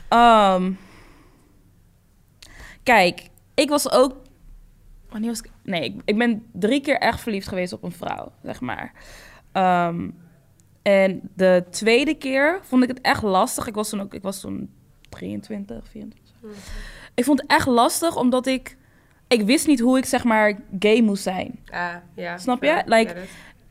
Ehm, 0.07 0.71
kijk, 2.83 3.29
ik 3.53 3.69
was 3.69 3.91
ook. 3.91 4.15
Wanneer 5.09 5.29
was 5.29 5.39
ik? 5.39 5.51
Nee, 5.63 5.83
ik, 5.83 6.01
ik 6.05 6.17
ben 6.17 6.45
drie 6.51 6.81
keer 6.81 6.97
echt 6.97 7.21
verliefd 7.21 7.47
geweest 7.47 7.73
op 7.73 7.83
een 7.83 7.91
vrouw, 7.91 8.31
zeg 8.43 8.61
maar. 8.61 8.93
Ehm, 9.51 10.09
en 10.81 11.21
de 11.35 11.63
tweede 11.69 12.13
keer 12.13 12.59
vond 12.63 12.83
ik 12.83 12.89
het 12.89 13.01
echt 13.01 13.21
lastig. 13.23 13.67
Ik 13.67 13.73
was 13.75 13.89
toen 13.89 14.01
ook, 14.01 14.13
ik 14.13 14.21
was 14.21 14.39
toen 14.39 14.73
23, 15.09 15.87
24. 15.89 16.35
Ik 17.15 17.23
vond 17.25 17.41
het 17.41 17.51
echt 17.51 17.67
lastig 17.67 18.15
omdat 18.15 18.45
ik, 18.45 18.77
ik 19.27 19.41
wist 19.41 19.67
niet 19.67 19.79
hoe 19.79 19.97
ik 19.97 20.05
zeg 20.05 20.23
maar 20.23 20.59
gay 20.79 21.01
moest 21.01 21.23
zijn. 21.23 21.59
Ah, 21.69 21.95
ja. 22.15 22.37
Snap 22.37 22.63
je? 22.63 22.81
Like. 22.85 23.15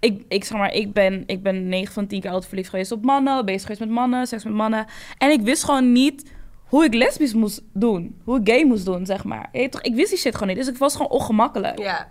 Ik, 0.01 0.25
ik 0.29 0.45
zeg 0.45 0.59
maar, 0.59 0.73
ik 0.73 0.93
ben, 0.93 1.23
ik 1.27 1.43
ben 1.43 1.69
9 1.69 1.93
van 1.95 2.07
10 2.07 2.21
keer 2.21 2.31
altijd 2.31 2.49
verliefd 2.49 2.71
geweest 2.71 2.93
op 2.93 3.05
mannen, 3.05 3.45
bezig 3.45 3.63
geweest 3.63 3.81
met 3.81 3.91
mannen, 3.91 4.27
seks 4.27 4.45
met 4.45 4.53
mannen. 4.53 4.87
En 5.19 5.31
ik 5.31 5.41
wist 5.41 5.65
gewoon 5.65 5.93
niet 5.93 6.33
hoe 6.65 6.85
ik 6.85 6.95
lesbisch 6.95 7.35
moest 7.35 7.63
doen, 7.73 8.21
hoe 8.25 8.41
ik 8.41 8.49
gay 8.49 8.65
moest 8.65 8.85
doen, 8.85 9.07
zeg 9.07 9.25
maar. 9.25 9.51
Toch, 9.71 9.81
ik 9.81 9.95
wist 9.95 10.11
die 10.11 10.19
shit 10.19 10.33
gewoon 10.33 10.49
niet, 10.49 10.57
dus 10.57 10.69
ik 10.69 10.79
was 10.79 10.93
gewoon 10.97 11.11
ongemakkelijk. 11.11 11.79
Ja, 11.79 11.85
Ja. 11.85 12.09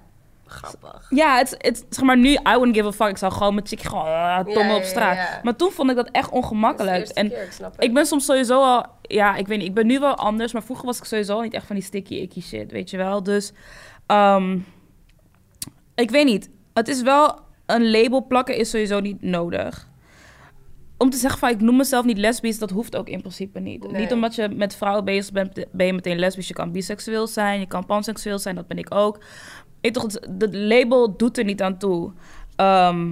Grappig. 0.52 1.08
het, 1.38 1.56
het, 1.58 1.86
zeg 1.90 2.06
maar, 2.06 2.18
nu, 2.18 2.30
I 2.30 2.40
wouldn't 2.44 2.76
give 2.76 2.88
a 2.88 2.92
fuck. 2.92 3.08
Ik 3.10 3.18
zou 3.18 3.32
gewoon 3.32 3.56
met 3.56 3.68
chickie 3.68 3.90
gewoon 3.90 4.06
uh, 4.06 4.38
tommen 4.40 4.68
Ja, 4.68 4.76
op 4.76 4.82
ja, 4.82 4.88
straat. 4.88 5.16
ja. 5.16 5.40
Maar 5.44 5.56
toen 5.56 5.72
vond 5.72 5.90
ik 5.90 5.96
dat 5.96 6.10
echt 6.12 6.30
ongemakkelijk. 6.30 7.08
En 7.08 7.30
keer, 7.30 7.44
ik 7.44 7.74
ik 7.80 7.94
ben 7.94 8.06
soms 8.06 8.26
sowieso 8.26 8.62
al, 8.62 8.86
ja, 9.02 9.36
ik 9.36 9.48
weet 9.48 9.58
niet, 9.58 9.68
ik 9.68 9.74
ben 9.74 9.88
nu 9.88 10.00
wel 10.00 10.16
anders, 10.16 10.54
maar 10.54 10.64
vroeger 10.64 10.86
was 10.86 10.98
ik 10.98 11.04
sowieso 11.04 11.34
al 11.34 11.42
niet 11.42 11.54
echt 11.54 11.66
van 11.66 11.76
die 11.76 11.86
sticky 11.86 12.16
icky 12.16 12.42
shit, 12.42 12.72
weet 12.72 12.90
je 12.90 12.98
wel. 12.98 13.24
Dus, 13.24 13.52
ehm, 14.06 14.58
ik 15.96 16.10
weet 16.12 16.26
niet. 16.26 16.50
Het 16.74 16.88
is 16.88 17.02
wel, 17.02 17.40
een 17.70 17.92
label 17.92 18.26
plakken 18.28 18.56
is 18.58 18.70
sowieso 18.70 19.00
niet 19.00 19.22
nodig. 19.22 19.88
Om 20.98 21.10
te 21.10 21.18
zeggen 21.18 21.40
van, 21.40 21.50
ik 21.50 21.62
noem 21.62 21.76
mezelf 21.78 22.06
niet 22.06 22.18
lesbisch, 22.18 22.60
dat 22.60 22.70
hoeft 22.70 22.96
ook 22.96 23.10
in 23.10 23.20
principe 23.20 23.60
niet. 23.60 23.92
Nee. 23.92 24.02
Niet 24.02 24.12
omdat 24.14 24.36
je 24.36 24.50
met 24.50 24.76
vrouwen 24.76 25.06
bezig 25.06 25.32
bent, 25.34 25.66
ben 25.72 25.86
je 25.86 25.94
meteen 25.94 26.20
lesbisch. 26.20 26.48
Je 26.48 26.54
kan 26.54 26.72
biseksueel 26.72 27.28
zijn, 27.28 27.60
je 27.60 27.66
kan 27.68 27.86
panseksueel 27.86 28.40
zijn, 28.40 28.56
dat 28.56 28.68
ben 28.68 28.78
ik 28.78 28.96
ook. 28.96 29.20
Ik 29.82 29.94
toch, 29.94 30.04
het 30.40 30.56
label 30.56 31.18
doet 31.18 31.38
er 31.38 31.44
niet 31.44 31.62
aan 31.62 31.78
toe. 31.78 32.12
Ehm, 32.56 33.12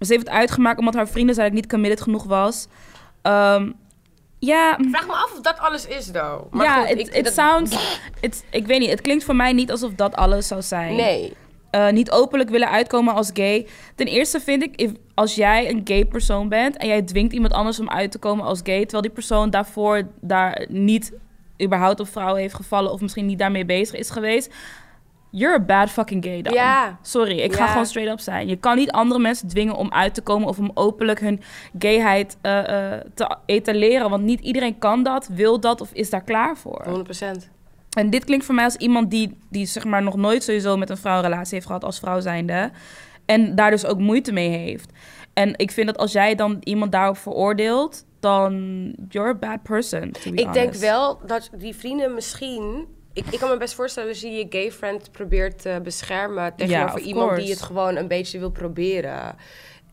ze 0.00 0.12
heeft 0.12 0.26
het 0.26 0.28
uitgemaakt 0.36 0.78
omdat 0.78 0.94
haar 0.94 1.08
vrienden 1.08 1.34
ik 1.46 1.52
niet 1.52 1.66
committed 1.68 2.00
genoeg 2.00 2.24
was. 2.24 2.66
Ehm, 3.22 3.70
ja, 4.38 4.78
Vraag 4.90 5.06
me 5.06 5.12
af 5.12 5.32
of 5.32 5.40
dat 5.40 5.58
alles 5.58 5.86
is, 5.86 6.06
though. 6.10 6.52
Maar 6.52 6.64
ja, 6.66 6.80
goed, 6.80 6.88
het 6.88 6.98
ik- 6.98 7.14
it 7.14 7.24
dat- 7.24 7.32
sounds... 7.32 8.00
ik 8.50 8.66
weet 8.66 8.80
niet, 8.80 8.90
het 8.90 9.00
klinkt 9.00 9.24
voor 9.24 9.36
mij 9.36 9.52
niet 9.52 9.70
alsof 9.70 9.92
dat 9.94 10.14
alles 10.16 10.46
zou 10.46 10.62
zijn. 10.62 10.96
Nee. 10.96 11.32
Eh, 11.70 11.90
niet 11.90 12.10
openlijk 12.10 12.50
willen 12.50 12.70
uitkomen 12.70 13.14
als 13.14 13.30
gay. 13.32 13.66
Ten 13.94 14.06
eerste 14.06 14.40
vind 14.40 14.62
ik, 14.62 14.76
if- 14.76 14.92
als 15.14 15.34
jij 15.34 15.70
een 15.70 15.80
gay 15.84 16.04
persoon 16.04 16.48
bent... 16.48 16.76
en 16.76 16.86
jij 16.86 17.02
dwingt 17.02 17.32
iemand 17.32 17.52
anders 17.52 17.80
om 17.80 17.88
uit 17.88 18.10
te 18.10 18.18
komen 18.18 18.44
als 18.44 18.60
gay... 18.62 18.80
terwijl 18.80 19.02
die 19.02 19.10
persoon 19.10 19.50
daarvoor 19.50 20.08
daar 20.20 20.66
niet 20.68 21.12
überhaupt 21.62 22.00
op 22.00 22.08
vrouwen 22.08 22.40
heeft 22.40 22.54
gevallen... 22.54 22.92
of 22.92 23.00
misschien 23.00 23.26
niet 23.26 23.38
daarmee 23.38 23.64
bezig 23.64 23.98
is 23.98 24.10
geweest... 24.10 24.54
You're 25.30 25.54
a 25.54 25.60
bad 25.60 25.90
fucking 25.90 26.24
gay 26.24 26.42
dan. 26.42 26.52
Ja. 26.52 26.98
Sorry, 27.02 27.38
ik 27.38 27.54
ga 27.54 27.66
gewoon 27.66 27.86
straight 27.86 28.12
up 28.12 28.20
zijn. 28.20 28.48
Je 28.48 28.56
kan 28.56 28.76
niet 28.76 28.90
andere 28.90 29.20
mensen 29.20 29.48
dwingen 29.48 29.74
om 29.74 29.92
uit 29.92 30.14
te 30.14 30.22
komen... 30.22 30.48
of 30.48 30.58
om 30.58 30.70
openlijk 30.74 31.20
hun 31.20 31.40
gayheid 31.78 32.36
eh, 32.40 32.92
eh, 32.92 33.00
te 33.14 33.36
etaleren. 33.46 34.10
Want 34.10 34.22
niet 34.22 34.40
iedereen 34.40 34.78
kan 34.78 35.02
dat, 35.02 35.26
wil 35.26 35.60
dat 35.60 35.80
of 35.80 35.92
is 35.92 36.10
daar 36.10 36.22
klaar 36.24 36.56
voor. 36.56 36.84
100%. 36.86 37.57
En 37.98 38.10
dit 38.10 38.24
klinkt 38.24 38.44
voor 38.44 38.54
mij 38.54 38.64
als 38.64 38.76
iemand 38.76 39.10
die, 39.10 39.38
die 39.50 39.66
zeg 39.66 39.84
maar 39.84 40.02
nog 40.02 40.16
nooit 40.16 40.42
sowieso 40.42 40.76
met 40.76 40.90
een 40.90 40.96
vrouw 40.96 41.16
een 41.16 41.22
relatie 41.22 41.54
heeft 41.54 41.66
gehad 41.66 41.84
als 41.84 41.98
vrouw 41.98 42.20
zijnde. 42.20 42.70
En 43.24 43.54
daar 43.54 43.70
dus 43.70 43.86
ook 43.86 43.98
moeite 43.98 44.32
mee 44.32 44.48
heeft. 44.48 44.92
En 45.32 45.54
ik 45.56 45.70
vind 45.70 45.86
dat 45.86 45.98
als 45.98 46.12
jij 46.12 46.34
dan 46.34 46.56
iemand 46.60 46.92
daarop 46.92 47.16
veroordeelt, 47.16 48.04
dan 48.20 48.52
you're 49.08 49.28
a 49.28 49.34
bad 49.34 49.62
person. 49.62 50.12
to 50.12 50.30
be 50.30 50.40
Ik 50.40 50.52
denk 50.52 50.56
honest. 50.56 50.80
wel 50.80 51.20
dat 51.26 51.50
die 51.56 51.74
vrienden 51.74 52.14
misschien... 52.14 52.86
Ik, 53.12 53.24
ik 53.30 53.38
kan 53.38 53.50
me 53.50 53.56
best 53.56 53.74
voorstellen 53.74 54.08
dat 54.08 54.20
je 54.20 54.30
je 54.30 54.46
gay 54.48 54.72
friend 54.72 55.12
probeert 55.12 55.62
te 55.62 55.80
beschermen... 55.82 56.54
tegenover 56.56 57.00
iemand 57.00 57.36
die 57.36 57.50
het 57.50 57.62
gewoon 57.62 57.96
een 57.96 58.08
beetje 58.08 58.38
wil 58.38 58.50
proberen. 58.50 59.36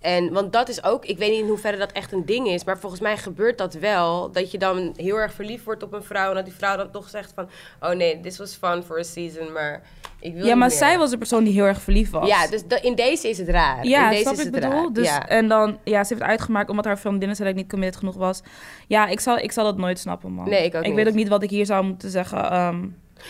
En, 0.01 0.33
want 0.33 0.53
dat 0.53 0.69
is 0.69 0.83
ook... 0.83 1.05
Ik 1.05 1.17
weet 1.17 1.31
niet 1.31 1.39
in 1.41 1.47
hoeverre 1.47 1.77
dat 1.77 1.91
echt 1.91 2.11
een 2.11 2.25
ding 2.25 2.47
is... 2.47 2.63
maar 2.63 2.79
volgens 2.79 3.01
mij 3.01 3.17
gebeurt 3.17 3.57
dat 3.57 3.73
wel. 3.73 4.31
Dat 4.31 4.51
je 4.51 4.57
dan 4.57 4.93
heel 4.95 5.15
erg 5.15 5.33
verliefd 5.33 5.63
wordt 5.63 5.83
op 5.83 5.93
een 5.93 6.03
vrouw... 6.03 6.29
en 6.29 6.35
dat 6.35 6.45
die 6.45 6.53
vrouw 6.53 6.77
dan 6.77 6.91
toch 6.91 7.09
zegt 7.09 7.31
van... 7.35 7.49
oh 7.79 7.89
nee, 7.89 8.19
this 8.19 8.37
was 8.37 8.55
fun 8.55 8.83
for 8.83 8.99
a 8.99 9.03
season, 9.03 9.51
maar 9.51 9.81
ik 10.19 10.33
wil 10.33 10.45
Ja, 10.45 10.55
maar 10.55 10.67
meer. 10.67 10.77
zij 10.77 10.97
was 10.97 11.09
de 11.09 11.17
persoon 11.17 11.43
die 11.43 11.53
heel 11.53 11.65
erg 11.65 11.81
verliefd 11.81 12.11
was. 12.11 12.27
Ja, 12.27 12.47
dus 12.47 12.63
in 12.81 12.95
deze 12.95 13.29
is 13.29 13.37
het 13.37 13.49
raar. 13.49 13.85
Ja, 13.85 14.03
in 14.03 14.09
deze 14.09 14.21
snap 14.21 14.33
is 14.33 14.39
ik 14.39 14.45
het 14.45 14.53
bedoel? 14.53 14.71
raar. 14.71 14.93
Dus, 14.93 15.07
ja. 15.07 15.27
En 15.27 15.47
dan, 15.47 15.77
ja, 15.83 16.03
ze 16.03 16.09
heeft 16.13 16.21
het 16.21 16.31
uitgemaakt 16.31 16.69
omdat 16.69 16.85
haar 16.85 16.99
vriendinnen 16.99 17.35
zei 17.35 17.47
dat 17.49 17.57
ik 17.57 17.63
niet 17.63 17.71
committed 17.73 17.99
genoeg 17.99 18.15
was. 18.15 18.41
Ja, 18.87 19.07
ik 19.07 19.19
zal, 19.19 19.37
ik 19.37 19.51
zal 19.51 19.63
dat 19.63 19.77
nooit 19.77 19.99
snappen, 19.99 20.31
man. 20.31 20.49
Nee, 20.49 20.65
ik 20.65 20.75
ook 20.75 20.81
Ik 20.81 20.87
niet. 20.87 20.95
weet 20.95 21.07
ook 21.07 21.13
niet 21.13 21.27
wat 21.27 21.43
ik 21.43 21.49
hier 21.49 21.65
zou 21.65 21.83
moeten 21.85 22.09
zeggen. 22.09 22.51
ehm, 22.51 22.85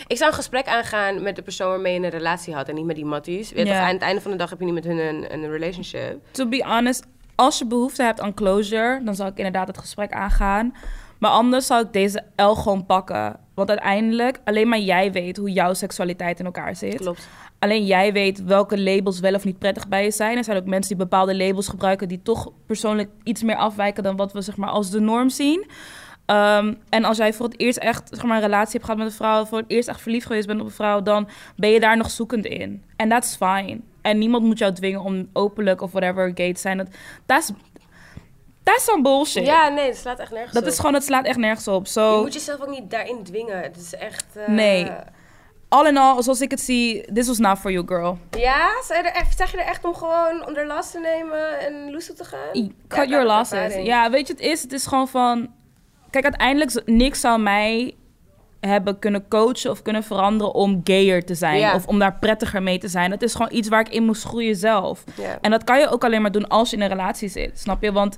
Ik 0.06 0.16
zou 0.16 0.30
een 0.30 0.36
gesprek 0.36 0.66
aangaan 0.66 1.22
met 1.22 1.36
de 1.36 1.42
persoon 1.42 1.68
waarmee 1.68 1.94
je 1.94 2.04
een 2.04 2.10
relatie 2.10 2.54
had... 2.54 2.68
en 2.68 2.74
niet 2.74 2.84
met 2.84 2.96
die 2.96 3.04
matties. 3.04 3.52
Weet 3.52 3.68
aan 3.68 3.92
het 3.92 4.02
einde 4.02 4.20
van 4.20 4.30
de 4.30 4.36
dag 4.36 4.50
heb 4.50 4.58
je 4.58 4.64
niet 4.64 4.74
met 4.74 4.84
hun 4.84 4.98
een, 4.98 5.32
een 5.32 5.50
relationship. 5.50 6.18
to 6.30 6.48
be 6.48 6.64
honest, 6.66 7.06
als 7.34 7.58
je 7.58 7.66
behoefte 7.66 8.02
hebt 8.02 8.20
aan 8.20 8.34
closure, 8.34 9.00
dan 9.04 9.14
zou 9.14 9.30
ik 9.30 9.36
inderdaad 9.36 9.66
het 9.66 9.78
gesprek 9.78 10.12
aangaan. 10.12 10.74
Maar 11.18 11.30
anders 11.30 11.66
zou 11.66 11.84
ik 11.84 11.92
deze 11.92 12.24
L 12.36 12.52
gewoon 12.52 12.86
pakken. 12.86 13.36
Want 13.54 13.68
uiteindelijk, 13.68 14.40
alleen 14.44 14.68
maar 14.68 14.78
jij 14.78 15.12
weet 15.12 15.36
hoe 15.36 15.52
jouw 15.52 15.74
seksualiteit 15.74 16.38
in 16.38 16.44
elkaar 16.44 16.76
zit. 16.76 16.96
Klopt. 16.96 17.28
Alleen 17.58 17.84
jij 17.86 18.12
weet 18.12 18.44
welke 18.44 18.80
labels 18.80 19.20
wel 19.20 19.34
of 19.34 19.44
niet 19.44 19.58
prettig 19.58 19.88
bij 19.88 20.04
je 20.04 20.10
zijn. 20.10 20.36
Er 20.36 20.44
zijn 20.44 20.56
ook 20.56 20.64
mensen 20.64 20.96
die 20.96 21.04
bepaalde 21.04 21.36
labels 21.36 21.68
gebruiken 21.68 22.08
die 22.08 22.22
toch 22.22 22.52
persoonlijk 22.66 23.10
iets 23.22 23.42
meer 23.42 23.56
afwijken 23.56 24.02
dan 24.02 24.16
wat 24.16 24.32
we 24.32 24.40
zeg 24.40 24.56
maar 24.56 24.68
als 24.68 24.90
de 24.90 25.00
norm 25.00 25.28
zien. 25.28 25.66
Ehm, 26.26 26.74
en 26.88 27.04
als 27.04 27.16
jij 27.16 27.32
voor 27.32 27.46
het 27.46 27.60
eerst 27.60 27.78
echt 27.78 28.08
zeg 28.12 28.24
maar, 28.24 28.36
een 28.36 28.42
relatie 28.42 28.72
hebt 28.72 28.84
gehad 28.84 28.98
met 28.98 29.06
een 29.06 29.12
vrouw, 29.16 29.44
voor 29.44 29.58
het 29.58 29.70
eerst 29.70 29.88
echt 29.88 30.00
verliefd 30.00 30.26
geweest 30.26 30.46
bent 30.46 30.60
op 30.60 30.66
een 30.66 30.72
vrouw, 30.72 31.02
dan 31.02 31.28
ben 31.56 31.70
je 31.70 31.80
daar 31.80 31.96
nog 31.96 32.10
zoekend 32.10 32.44
in. 32.44 32.84
En 32.96 33.08
that's 33.08 33.36
fine. 33.36 33.78
En 34.02 34.18
niemand 34.18 34.44
moet 34.44 34.58
jou 34.58 34.72
dwingen 34.72 35.00
om 35.00 35.28
openlijk 35.32 35.80
of 35.80 35.92
whatever 35.92 36.30
gay 36.34 36.52
te 36.54 36.60
zijn. 36.60 36.76
Dat 36.78 36.86
that's, 37.26 37.50
that's 38.62 38.84
some 38.84 39.02
bullshit. 39.02 39.46
Ja, 39.46 39.68
nee, 39.68 39.86
dat 39.86 39.96
slaat 39.96 40.18
echt 40.18 40.30
nergens 40.30 40.52
Dat 40.52 40.62
op. 40.62 40.68
is 40.68 40.76
gewoon, 40.76 40.94
het 40.94 41.04
slaat 41.04 41.24
echt 41.24 41.38
nergens 41.38 41.68
op. 41.68 41.86
So, 41.86 42.14
Je 42.16 42.20
moet 42.22 42.32
jezelf 42.34 42.60
ook 42.60 42.68
niet 42.70 42.90
daarin 42.90 43.22
dwingen. 43.24 43.60
Het 43.62 43.76
is 43.76 43.94
echt... 43.94 44.26
eh, 44.36 44.48
Nee. 44.48 44.90
all 45.68 45.86
in 45.86 45.96
all, 45.96 46.22
zoals 46.22 46.40
ik 46.40 46.50
het 46.50 46.60
zie, 46.60 47.12
this 47.12 47.26
was 47.26 47.38
not 47.38 47.58
for 47.58 47.70
you, 47.70 47.86
girl. 47.86 48.18
Ja? 48.38 48.68
Zeg 48.82 48.96
je, 49.02 49.08
er 49.08 49.14
echt, 49.14 49.36
zeg 49.36 49.50
je 49.50 49.56
er 49.56 49.66
echt 49.66 49.84
om 49.84 49.94
gewoon 49.94 50.46
onder 50.46 50.66
last 50.66 50.90
te 50.92 50.98
nemen 51.00 51.60
en 51.60 51.90
loose 51.90 52.12
te 52.12 52.24
gaan? 52.24 52.70
Cut 52.88 53.08
your 53.08 53.24
losses. 53.26 53.74
Ja, 53.74 54.10
weet 54.10 54.26
je, 54.26 54.32
het 54.32 54.42
is, 54.42 54.62
het 54.62 54.72
is 54.72 54.86
gewoon 54.86 55.08
van... 55.08 55.54
Kijk, 56.10 56.24
uiteindelijk, 56.24 56.82
niks 56.86 57.20
zou 57.20 57.40
mij 57.40 57.94
hebben 58.60 58.98
kunnen 58.98 59.28
coachen 59.28 59.70
of 59.70 59.82
kunnen 59.82 60.02
veranderen 60.02 60.54
om 60.54 60.80
gayer 60.84 61.24
te 61.24 61.34
zijn. 61.34 61.74
Of 61.74 61.86
om 61.86 61.98
daar 61.98 62.16
prettiger 62.20 62.62
mee 62.62 62.78
te 62.78 62.88
zijn. 62.88 63.10
Het 63.10 63.22
is 63.22 63.32
gewoon 63.32 63.52
iets 63.52 63.68
waar 63.68 63.80
ik 63.80 63.88
in 63.88 64.04
moest 64.04 64.24
groeien 64.24 64.56
zelf. 64.56 65.04
En 65.40 65.50
dat 65.50 65.64
kan 65.64 65.78
je 65.78 65.88
ook 65.88 66.04
alleen 66.04 66.22
maar 66.22 66.32
doen 66.32 66.48
als 66.48 66.70
je 66.70 66.76
in 66.76 66.82
een 66.82 66.88
relatie 66.88 67.28
zit, 67.28 67.58
snap 67.58 67.82
je? 67.82 67.92
Want 67.92 68.16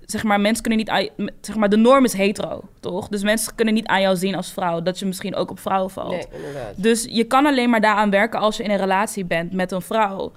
zeg 0.00 0.22
maar, 0.22 0.40
mensen 0.40 0.62
kunnen 0.62 0.80
niet 0.80 0.88
aan, 0.88 1.08
zeg 1.40 1.56
maar, 1.56 1.68
de 1.68 1.76
norm 1.76 2.04
is 2.04 2.12
hetero, 2.12 2.60
toch? 2.80 3.08
Dus 3.08 3.22
mensen 3.22 3.54
kunnen 3.54 3.74
niet 3.74 3.86
aan 3.86 4.00
jou 4.00 4.16
zien 4.16 4.34
als 4.34 4.52
vrouw 4.52 4.82
dat 4.82 4.98
je 4.98 5.06
misschien 5.06 5.34
ook 5.34 5.50
op 5.50 5.60
vrouwen 5.60 5.90
valt. 5.90 6.10
Nee. 6.10 6.28
Dus 6.76 7.06
je 7.10 7.24
kan 7.24 7.46
alleen 7.46 7.70
maar 7.70 7.80
daaraan 7.80 8.10
werken 8.10 8.40
als 8.40 8.56
je 8.56 8.62
in 8.62 8.70
een 8.70 8.76
relatie 8.76 9.24
bent 9.24 9.52
met 9.52 9.72
een 9.72 9.82
vrouw. 9.82 10.32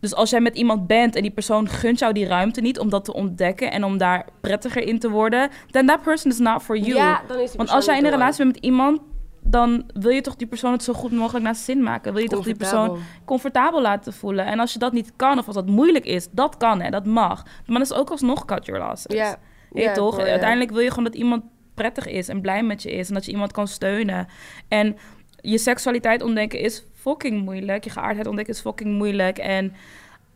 Dus 0.00 0.14
als 0.14 0.30
jij 0.30 0.40
met 0.40 0.56
iemand 0.56 0.86
bent 0.86 1.16
en 1.16 1.22
die 1.22 1.30
persoon 1.30 1.68
gunt 1.68 1.98
jou 1.98 2.12
die 2.12 2.26
ruimte 2.26 2.60
niet 2.60 2.78
om 2.78 2.90
dat 2.90 3.04
te 3.04 3.12
ontdekken 3.12 3.70
en 3.72 3.84
om 3.84 3.98
daar 3.98 4.26
prettiger 4.40 4.82
in 4.82 4.98
te 4.98 5.10
worden, 5.10 5.50
then 5.70 5.86
that 5.86 6.02
person 6.02 6.30
is 6.30 6.38
not 6.38 6.62
for 6.62 6.78
you. 6.78 6.94
Ja, 6.94 7.22
dan 7.26 7.38
is 7.38 7.48
die 7.48 7.56
Want 7.56 7.70
als 7.70 7.84
jij 7.84 7.98
in 7.98 8.04
een 8.04 8.10
relatie 8.10 8.42
bent 8.44 8.54
met 8.54 8.64
iemand, 8.64 9.00
dan 9.42 9.90
wil 9.94 10.10
je 10.10 10.20
toch 10.20 10.36
die 10.36 10.46
persoon 10.46 10.72
het 10.72 10.82
zo 10.82 10.92
goed 10.92 11.12
mogelijk 11.12 11.44
naar 11.44 11.54
zijn 11.54 11.66
zin 11.76 11.82
maken. 11.82 12.12
Wil 12.12 12.22
je 12.22 12.28
toch 12.28 12.44
die 12.44 12.54
persoon 12.54 12.98
Comfortabel. 13.24 13.80
laten 13.80 14.12
voelen. 14.12 14.46
En 14.46 14.58
als 14.58 14.72
je 14.72 14.78
dat 14.78 14.92
niet 14.92 15.12
kan 15.16 15.38
of 15.38 15.46
als 15.46 15.54
dat 15.54 15.66
moeilijk 15.66 16.04
is, 16.04 16.28
dat 16.30 16.56
kan 16.56 16.80
hè, 16.80 16.90
dat 16.90 17.06
mag. 17.06 17.44
Maar 17.66 17.78
dat 17.78 17.90
is 17.90 17.96
ook 17.96 18.10
alsnog 18.10 18.44
cut 18.44 18.66
your 18.66 18.84
losses. 18.84 19.36
Ja. 19.72 19.92
Toch? 19.92 20.16
hoor. 20.16 20.24
Uiteindelijk 20.24 20.70
wil 20.70 20.80
je 20.80 20.88
gewoon 20.88 21.04
dat 21.04 21.14
iemand 21.14 21.42
prettig 21.74 22.06
is 22.06 22.28
en 22.28 22.40
blij 22.40 22.62
met 22.62 22.82
je 22.82 22.90
is. 22.92 23.08
En 23.08 23.14
dat 23.14 23.24
je 23.24 23.30
iemand 23.30 23.52
kan 23.52 23.68
steunen. 23.68 24.26
En 24.68 24.96
je 25.40 25.58
seksualiteit 25.58 26.22
ontdekken 26.22 26.58
is 26.58 26.84
fucking 27.00 27.44
moeilijk. 27.44 27.84
Je 27.84 27.90
geaardheid 27.90 28.26
ontdekken 28.26 28.54
is 28.54 28.60
fucking 28.60 28.96
moeilijk. 28.96 29.38
En 29.38 29.72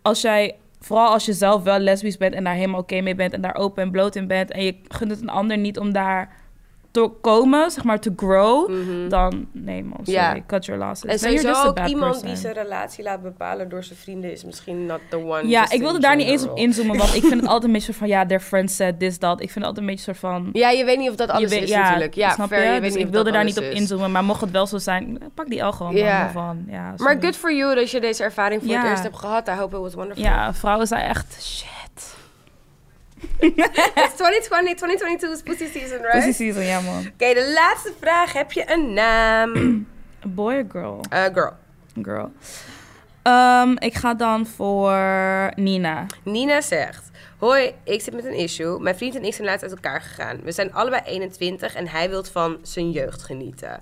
als 0.03 0.21
jij, 0.21 0.57
vooral 0.81 1.13
als 1.13 1.25
je 1.25 1.33
zelf 1.33 1.63
wel 1.63 1.79
lesbisch 1.79 2.17
bent 2.17 2.35
en 2.35 2.45
daar 2.45 2.55
helemaal 2.55 2.81
oké 2.81 3.01
mee 3.01 3.15
bent 3.15 3.33
en 3.33 3.41
daar 3.41 3.57
open 3.57 3.83
en 3.83 3.91
bloot 3.91 4.17
in 4.17 4.27
bent. 4.27 4.51
En 4.51 4.65
je 4.65 4.77
gunt 4.89 5.11
het 5.11 5.21
een 5.21 5.29
ander 5.29 5.59
niet 5.59 5.79
om 5.79 5.93
daar 5.93 6.37
te 6.95 7.11
komen, 7.21 7.71
zeg 7.71 7.85
maar, 7.85 8.01
to 8.01 8.11
grow. 8.17 8.71
Dan, 9.09 9.47
nee 9.53 9.85
man, 9.85 9.99
sorry, 10.05 10.21
Mhm. 10.21 10.35
Ja. 10.37 10.43
cut 10.47 10.65
your 10.65 10.85
losses. 10.87 11.11
En 11.11 11.19
sowieso 11.19 11.49
a 11.49 11.65
ook 11.67 11.79
iemand 11.87 12.11
person. 12.13 12.27
die 12.29 12.37
zijn 12.37 12.55
relatie 12.55 13.05
laat 13.05 13.23
bepalen 13.23 13.69
door 13.69 13.85
zijn 13.85 13.99
vrienden 13.99 14.33
is 14.33 14.45
misschien 14.45 14.87
not 14.87 15.01
the 15.09 15.17
one. 15.17 15.49
Ja, 15.49 15.71
ik 15.71 15.81
wilde 15.81 15.99
daar 16.01 16.17
niet 16.17 16.27
eens 16.27 16.49
op 16.49 16.57
inzoomen, 16.57 16.97
want 16.97 17.15
ik 17.15 17.21
vind 17.25 17.41
het 17.41 17.47
altijd 17.53 17.65
een 17.65 17.73
beetje 17.73 17.95
van, 17.95 18.09
ja, 18.09 18.27
their 18.27 18.41
friend 18.41 18.71
said 18.71 18.99
this, 18.99 19.19
dat. 19.19 19.33
Ik 19.41 19.51
vind 19.51 19.55
het 19.55 19.65
altijd 19.65 19.79
een 19.87 19.91
beetje 19.91 20.05
soort 20.05 20.19
van... 20.19 20.49
Ja, 20.53 20.71
je 20.71 20.85
weet 20.85 20.99
niet 20.99 21.11
of 21.11 21.17
dat 21.17 21.31
alles 21.31 21.51
weet- 21.51 21.63
is 21.63 21.71
natuurlijk. 21.71 22.15
Ja, 22.15 22.31
snap 22.33 22.49
fair, 22.49 22.75
je? 22.75 22.81
dus 22.81 22.95
ik 22.95 23.09
wilde 23.09 23.31
daar 23.33 23.45
niet 23.45 23.59
op 23.59 23.65
inzoomen, 23.65 24.13
maar 24.13 24.25
mocht 24.25 24.41
het 24.41 24.51
wel 24.51 24.67
zo 24.67 24.79
zijn, 24.79 25.19
pak 25.35 25.47
die 25.49 25.65
al 25.65 25.73
gewoon. 25.73 25.97
Ja. 25.97 26.07
Ja. 26.07 26.31
Van, 26.31 26.65
ja, 26.69 26.95
Maar 26.97 27.17
good 27.21 27.37
for 27.37 27.55
you 27.55 27.75
dat 27.75 27.91
je 27.91 28.01
deze 28.01 28.23
ervaring 28.23 28.63
voor 28.63 28.73
het 28.73 28.83
Ja. 28.83 28.91
eerst 28.91 29.03
hebt 29.03 29.17
gehad. 29.19 29.49
I 29.49 29.53
hope 29.53 29.77
it 29.77 29.83
was 29.83 29.95
wonderful. 29.95 30.25
Ja, 30.25 30.55
vrouwen 30.55 30.87
zijn 30.87 31.03
echt 31.09 31.43
shit. 31.45 31.73
It's 33.39 34.17
2020, 34.17 34.75
2022 34.75 35.31
is 35.33 35.43
pussy 35.43 35.67
season, 35.67 35.99
right? 35.99 36.13
Pussy 36.13 36.33
season, 36.33 36.65
ja 36.65 36.81
man. 36.81 36.99
Oké, 36.99 37.35
de 37.35 37.53
laatste 37.55 37.93
vraag. 38.01 38.33
Heb 38.33 38.53
je 38.53 38.73
een 38.73 38.93
naam? 38.93 39.87
Boy 40.37 40.55
or 40.55 40.65
girl? 40.69 41.01
Eh, 41.11 41.25
girl. 41.25 41.53
Girl. 42.03 42.33
Ehm, 43.23 43.75
ik 43.79 43.95
ga 43.95 44.15
dan 44.15 44.47
voor 44.47 44.93
Nina. 45.57 46.07
Nina 46.23 46.61
zegt... 46.61 47.11
Hoi, 47.39 47.75
ik 47.83 48.01
zit 48.01 48.15
met 48.15 48.25
een 48.25 48.35
issue. 48.35 48.79
Mijn 48.81 48.97
vriend 48.97 49.15
en 49.15 49.25
ik 49.25 49.35
zijn 49.35 49.47
laatst 49.47 49.63
uit 49.63 49.73
elkaar 49.73 50.01
gegaan. 50.01 50.41
We 50.43 50.53
zijn 50.53 50.73
allebei 50.73 51.03
21 51.05 51.75
en 51.75 51.89
hij 51.89 52.11
wil 52.11 52.25
van 52.25 52.59
zijn 52.63 52.91
jeugd 52.91 53.23
genieten. 53.23 53.81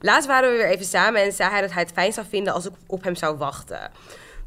Laatst 0.00 0.28
waren 0.28 0.50
we 0.50 0.56
weer 0.56 0.68
even 0.68 0.86
samen 0.86 1.22
en 1.22 1.32
zei 1.32 1.50
hij 1.50 1.60
dat 1.60 1.72
hij 1.72 1.82
het 1.82 1.92
fijn 1.92 2.12
zou 2.12 2.26
vinden 2.28 2.52
als 2.52 2.66
ik 2.66 2.72
op 2.86 3.02
hem 3.04 3.14
zou 3.14 3.36
wachten. 3.36 3.90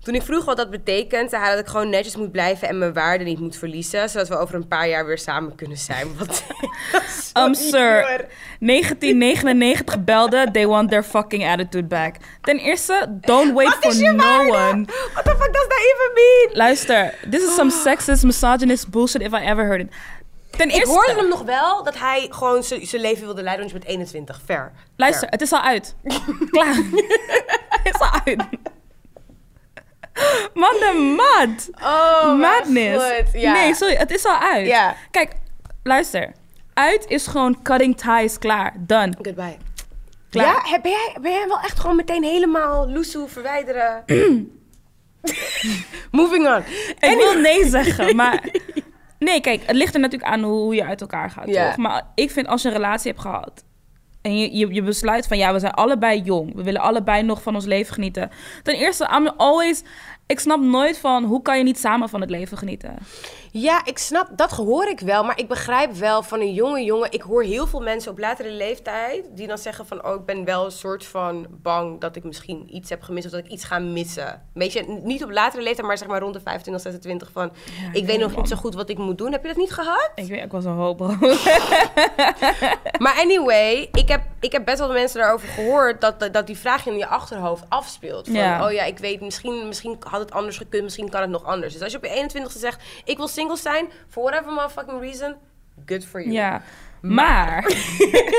Toen 0.08 0.16
ik 0.16 0.22
vroeg 0.22 0.46
wat 0.46 0.58
dat 0.58 0.70
betekent, 0.70 1.30
zei 1.30 1.42
hij 1.42 1.52
dat 1.52 1.60
ik 1.60 1.68
gewoon 1.68 1.90
netjes 1.90 2.16
moet 2.16 2.32
blijven 2.32 2.68
en 2.68 2.78
mijn 2.78 2.94
waarde 2.94 3.24
niet 3.24 3.40
moet 3.40 3.56
verliezen, 3.56 4.10
zodat 4.10 4.28
we 4.28 4.38
over 4.38 4.56
een 4.56 4.68
paar 4.68 4.88
jaar 4.88 5.06
weer 5.06 5.18
samen 5.18 5.56
kunnen 5.56 5.78
zijn. 5.78 6.08
Wat 6.18 6.44
Um, 7.40 7.54
sir. 7.54 8.08
hoor. 8.08 8.26
1999 8.60 10.04
belde, 10.04 10.50
they 10.52 10.68
want 10.68 10.90
their 10.90 11.04
fucking 11.04 11.48
attitude 11.48 11.88
back. 11.88 12.16
Ten 12.42 12.58
eerste, 12.58 13.18
don't 13.20 13.54
wait 13.54 13.74
for 13.74 13.96
no 14.02 14.16
waarde? 14.16 14.52
one. 14.52 14.86
What 15.14 15.24
the 15.26 15.36
fuck 15.40 15.54
does 15.54 15.68
that 15.68 15.80
even 15.80 16.12
mean? 16.14 16.50
Luister, 16.58 17.14
this 17.30 17.44
is 17.44 17.56
some 17.56 17.72
sexist, 17.72 18.24
misogynist 18.24 18.90
bullshit 18.90 19.22
if 19.22 19.34
I 19.34 19.44
ever 19.46 19.66
heard 19.66 19.82
it. 19.82 19.92
Ten 20.50 20.68
Ik 20.68 20.74
eerste, 20.76 20.90
hoorde 20.90 21.14
hem 21.16 21.28
nog 21.28 21.42
wel 21.44 21.84
dat 21.84 21.98
hij 21.98 22.28
gewoon 22.30 22.64
zijn 22.64 23.02
leven 23.02 23.26
wilde 23.26 23.44
leiden, 23.44 23.66
want 23.66 23.72
je 23.72 23.80
bent 23.80 23.90
21. 24.00 24.42
Fair. 24.46 24.72
luister, 24.96 25.20
Fair. 25.20 25.32
het 25.32 25.42
is 25.42 25.52
al 25.52 25.62
uit. 25.62 25.96
Klaar. 26.52 26.76
het 27.84 27.94
is 27.96 28.00
al 28.00 28.20
uit. 28.26 28.46
Man, 30.54 30.74
de 30.80 31.16
mad. 31.16 31.70
Oh, 31.90 32.40
Madness. 32.40 33.32
Ja. 33.34 33.54
Nee, 33.54 33.76
sorry, 33.76 33.96
het 33.96 34.12
is 34.12 34.26
al 34.26 34.38
uit. 34.40 34.68
Ja. 34.68 34.96
Kijk, 35.12 35.32
luister. 35.84 36.32
Uit 36.74 37.06
is 37.08 37.28
gewoon 37.28 37.62
cutting 37.62 37.98
ties, 38.02 38.38
klaar. 38.40 38.74
Done. 38.80 39.14
Goodbye. 39.22 39.58
Klaar. 40.30 40.68
Ja, 40.70 40.82
ben 40.82 40.92
jij, 40.92 41.18
ben 41.22 41.32
jij 41.32 41.48
wel 41.48 41.60
echt 41.60 41.80
gewoon 41.80 41.96
meteen 41.96 42.24
helemaal 42.24 42.90
loesoe 42.90 43.28
verwijderen? 43.28 44.04
Moving 46.12 46.48
on. 46.48 46.64
Ik 47.00 47.18
wil 47.18 47.40
nee 47.40 47.70
zeggen, 47.70 48.16
maar... 48.16 48.44
Nee, 49.20 49.42
kijk, 49.42 49.62
het 49.66 49.76
ligt 49.76 49.94
er 49.94 50.00
natuurlijk 50.00 50.32
aan 50.32 50.44
hoe 50.44 50.76
je 50.76 50.86
uit 50.86 51.02
elkaar 51.02 51.30
gaat, 51.30 51.48
Ja. 51.48 51.68
toch? 51.68 51.78
Maar 51.78 52.04
ik 52.16 52.32
vind 52.32 52.48
als 52.48 52.62
je 52.62 52.68
een 52.68 52.74
relatie 52.74 53.12
hebt 53.12 53.22
gehad... 53.24 53.64
en 54.22 54.38
je, 54.38 54.74
je, 54.74 54.82
besluit 54.82 55.28
van... 55.28 55.38
ja, 55.38 55.54
we 55.54 55.60
zijn 55.60 55.74
allebei 55.74 56.22
jong. 56.22 56.56
We 56.56 56.64
willen 56.64 56.82
allebei 56.82 57.24
nog 57.24 57.42
van 57.42 57.56
ons 57.56 57.66
leven 57.66 57.94
genieten. 57.94 58.30
Ten 58.64 58.76
eerste, 58.76 59.10
I'm 59.16 59.28
always... 59.28 59.84
Ik 60.26 60.40
snap 60.40 60.60
nooit 60.60 60.98
van... 60.98 61.24
hoe 61.24 61.42
kan 61.42 61.58
je 61.58 61.64
niet 61.64 61.80
samen 61.80 62.10
van 62.10 62.22
het 62.22 62.30
leven 62.30 62.58
genieten? 62.58 62.98
Ja, 63.62 63.86
ik 63.86 63.98
snap, 63.98 64.28
dat 64.36 64.52
hoor 64.52 64.88
ik 64.88 65.00
wel. 65.00 65.24
Maar 65.24 65.40
ik 65.40 65.48
begrijp 65.48 65.94
wel 65.94 66.24
van 66.24 66.40
een 66.40 66.54
jonge 66.54 66.84
jongen. 66.84 67.12
Ik 67.12 67.22
hoor 67.22 67.44
heel 67.44 67.68
veel 67.68 67.80
mensen 67.80 68.12
op 68.12 68.18
latere 68.18 68.52
leeftijd 68.52 69.26
die 69.32 69.48
dan 69.48 69.58
zeggen 69.58 69.86
van... 69.86 70.06
oh, 70.06 70.14
ik 70.14 70.26
ben 70.26 70.46
wel 70.46 70.66
een 70.66 70.72
soort 70.72 71.06
van 71.06 71.48
bang 71.50 72.00
dat 72.00 72.16
ik 72.16 72.24
misschien 72.24 72.76
iets 72.76 72.90
heb 72.90 73.02
gemist... 73.02 73.26
of 73.26 73.32
dat 73.32 73.46
ik 73.46 73.52
iets 73.52 73.64
ga 73.64 73.80
missen. 73.80 74.42
Weet 74.54 74.74
je, 74.74 75.00
niet 75.04 75.24
op 75.24 75.32
latere 75.32 75.64
leeftijd, 75.64 75.88
maar 75.88 75.98
zeg 75.98 76.08
maar 76.08 76.20
rond 76.20 76.34
de 76.34 76.40
25, 76.40 76.84
26 76.84 77.32
van... 77.32 77.52
ik 77.94 78.06
weet 78.06 78.20
nog 78.20 78.36
niet 78.36 78.48
zo 78.48 78.56
goed 78.56 78.74
wat 78.74 78.90
ik 78.90 78.98
moet 78.98 79.18
doen. 79.18 79.32
Heb 79.32 79.42
je 79.42 79.48
dat 79.48 79.58
niet 79.58 79.72
gehad? 79.72 80.12
Ik 80.16 80.28
weet, 80.28 80.44
ik 80.44 80.52
was 80.52 80.66
een 80.66 80.72
hoop. 80.72 81.00
Maar 82.98 83.16
anyway, 83.18 83.90
ik 83.92 84.08
heb, 84.08 84.22
ik 84.40 84.52
heb 84.52 84.66
best 84.66 84.80
wel 84.80 84.92
mensen 84.92 85.20
daarover 85.20 85.48
gehoord... 85.48 86.02
dat, 86.02 86.20
dat, 86.20 86.34
dat 86.34 86.48
die 86.48 86.58
vraag 86.58 86.86
in 86.86 86.98
je 86.98 87.08
achterhoofd 87.08 87.64
afspeelt. 87.70 88.26
Van, 88.26 88.36
Ja. 88.36 88.66
oh 88.66 88.72
ja, 88.72 88.84
ik 88.84 88.98
weet, 88.98 89.22
misschien, 89.22 89.68
misschien 89.68 89.98
had 90.00 90.20
het 90.20 90.32
anders 90.32 90.58
gekund... 90.58 90.84
misschien 90.84 91.10
kan 91.10 91.22
het 91.22 91.30
nog 91.30 91.44
anders. 91.44 91.74
Dus 91.74 91.82
als 91.82 91.92
je 91.92 91.98
op 91.98 92.04
je 92.04 92.30
21ste 92.30 92.60
zegt... 92.60 92.84
ik 93.06 93.18
wil 93.18 93.28
single 93.28 93.47
zijn, 93.56 93.92
for 94.10 94.24
whatever 94.24 94.52
motherfucking 94.54 95.02
reason... 95.02 95.36
good 95.86 96.06
for 96.06 96.22
you. 96.22 96.34
Ja, 96.34 96.62
maar 97.02 97.74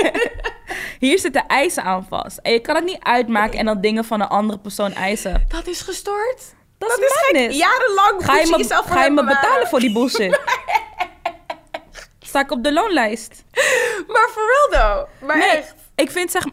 hier 0.99 1.19
zitten 1.19 1.47
eisen 1.47 1.83
aan 1.83 2.07
vast. 2.09 2.39
En 2.39 2.53
je 2.53 2.61
kan 2.61 2.75
het 2.75 2.85
niet 2.85 3.03
uitmaken 3.03 3.59
en 3.59 3.67
dan 3.67 3.81
dingen 3.81 4.05
van 4.05 4.21
een 4.21 4.29
andere 4.29 4.59
persoon 4.59 4.93
eisen. 4.93 5.45
Dat 5.49 5.67
is 5.67 5.81
gestoord. 5.81 6.55
Dat, 6.79 6.99
is 6.99 7.31
gek. 7.31 7.51
Jarenlang 7.51 8.25
Ga 8.25 8.39
je 8.39 8.47
me, 8.51 8.57
jezelf 8.57 8.87
ga 8.87 9.05
je 9.05 9.11
me 9.11 9.17
hebben 9.17 9.27
betalen 9.27 9.67
voor 9.69 9.81
die 9.81 9.93
bullshit? 9.93 10.41
Sta 12.29 12.41
ik 12.41 12.51
op 12.51 12.65
de 12.65 12.73
loonlijst? 12.73 13.45
Maar 14.09 14.29
for 14.31 14.43
real 14.47 14.83
though. 14.83 15.09
Maar 15.23 15.39
Nee, 15.39 15.49
echt. 15.49 15.75
ik 15.95 16.11
vind 16.11 16.31
zeg... 16.31 16.45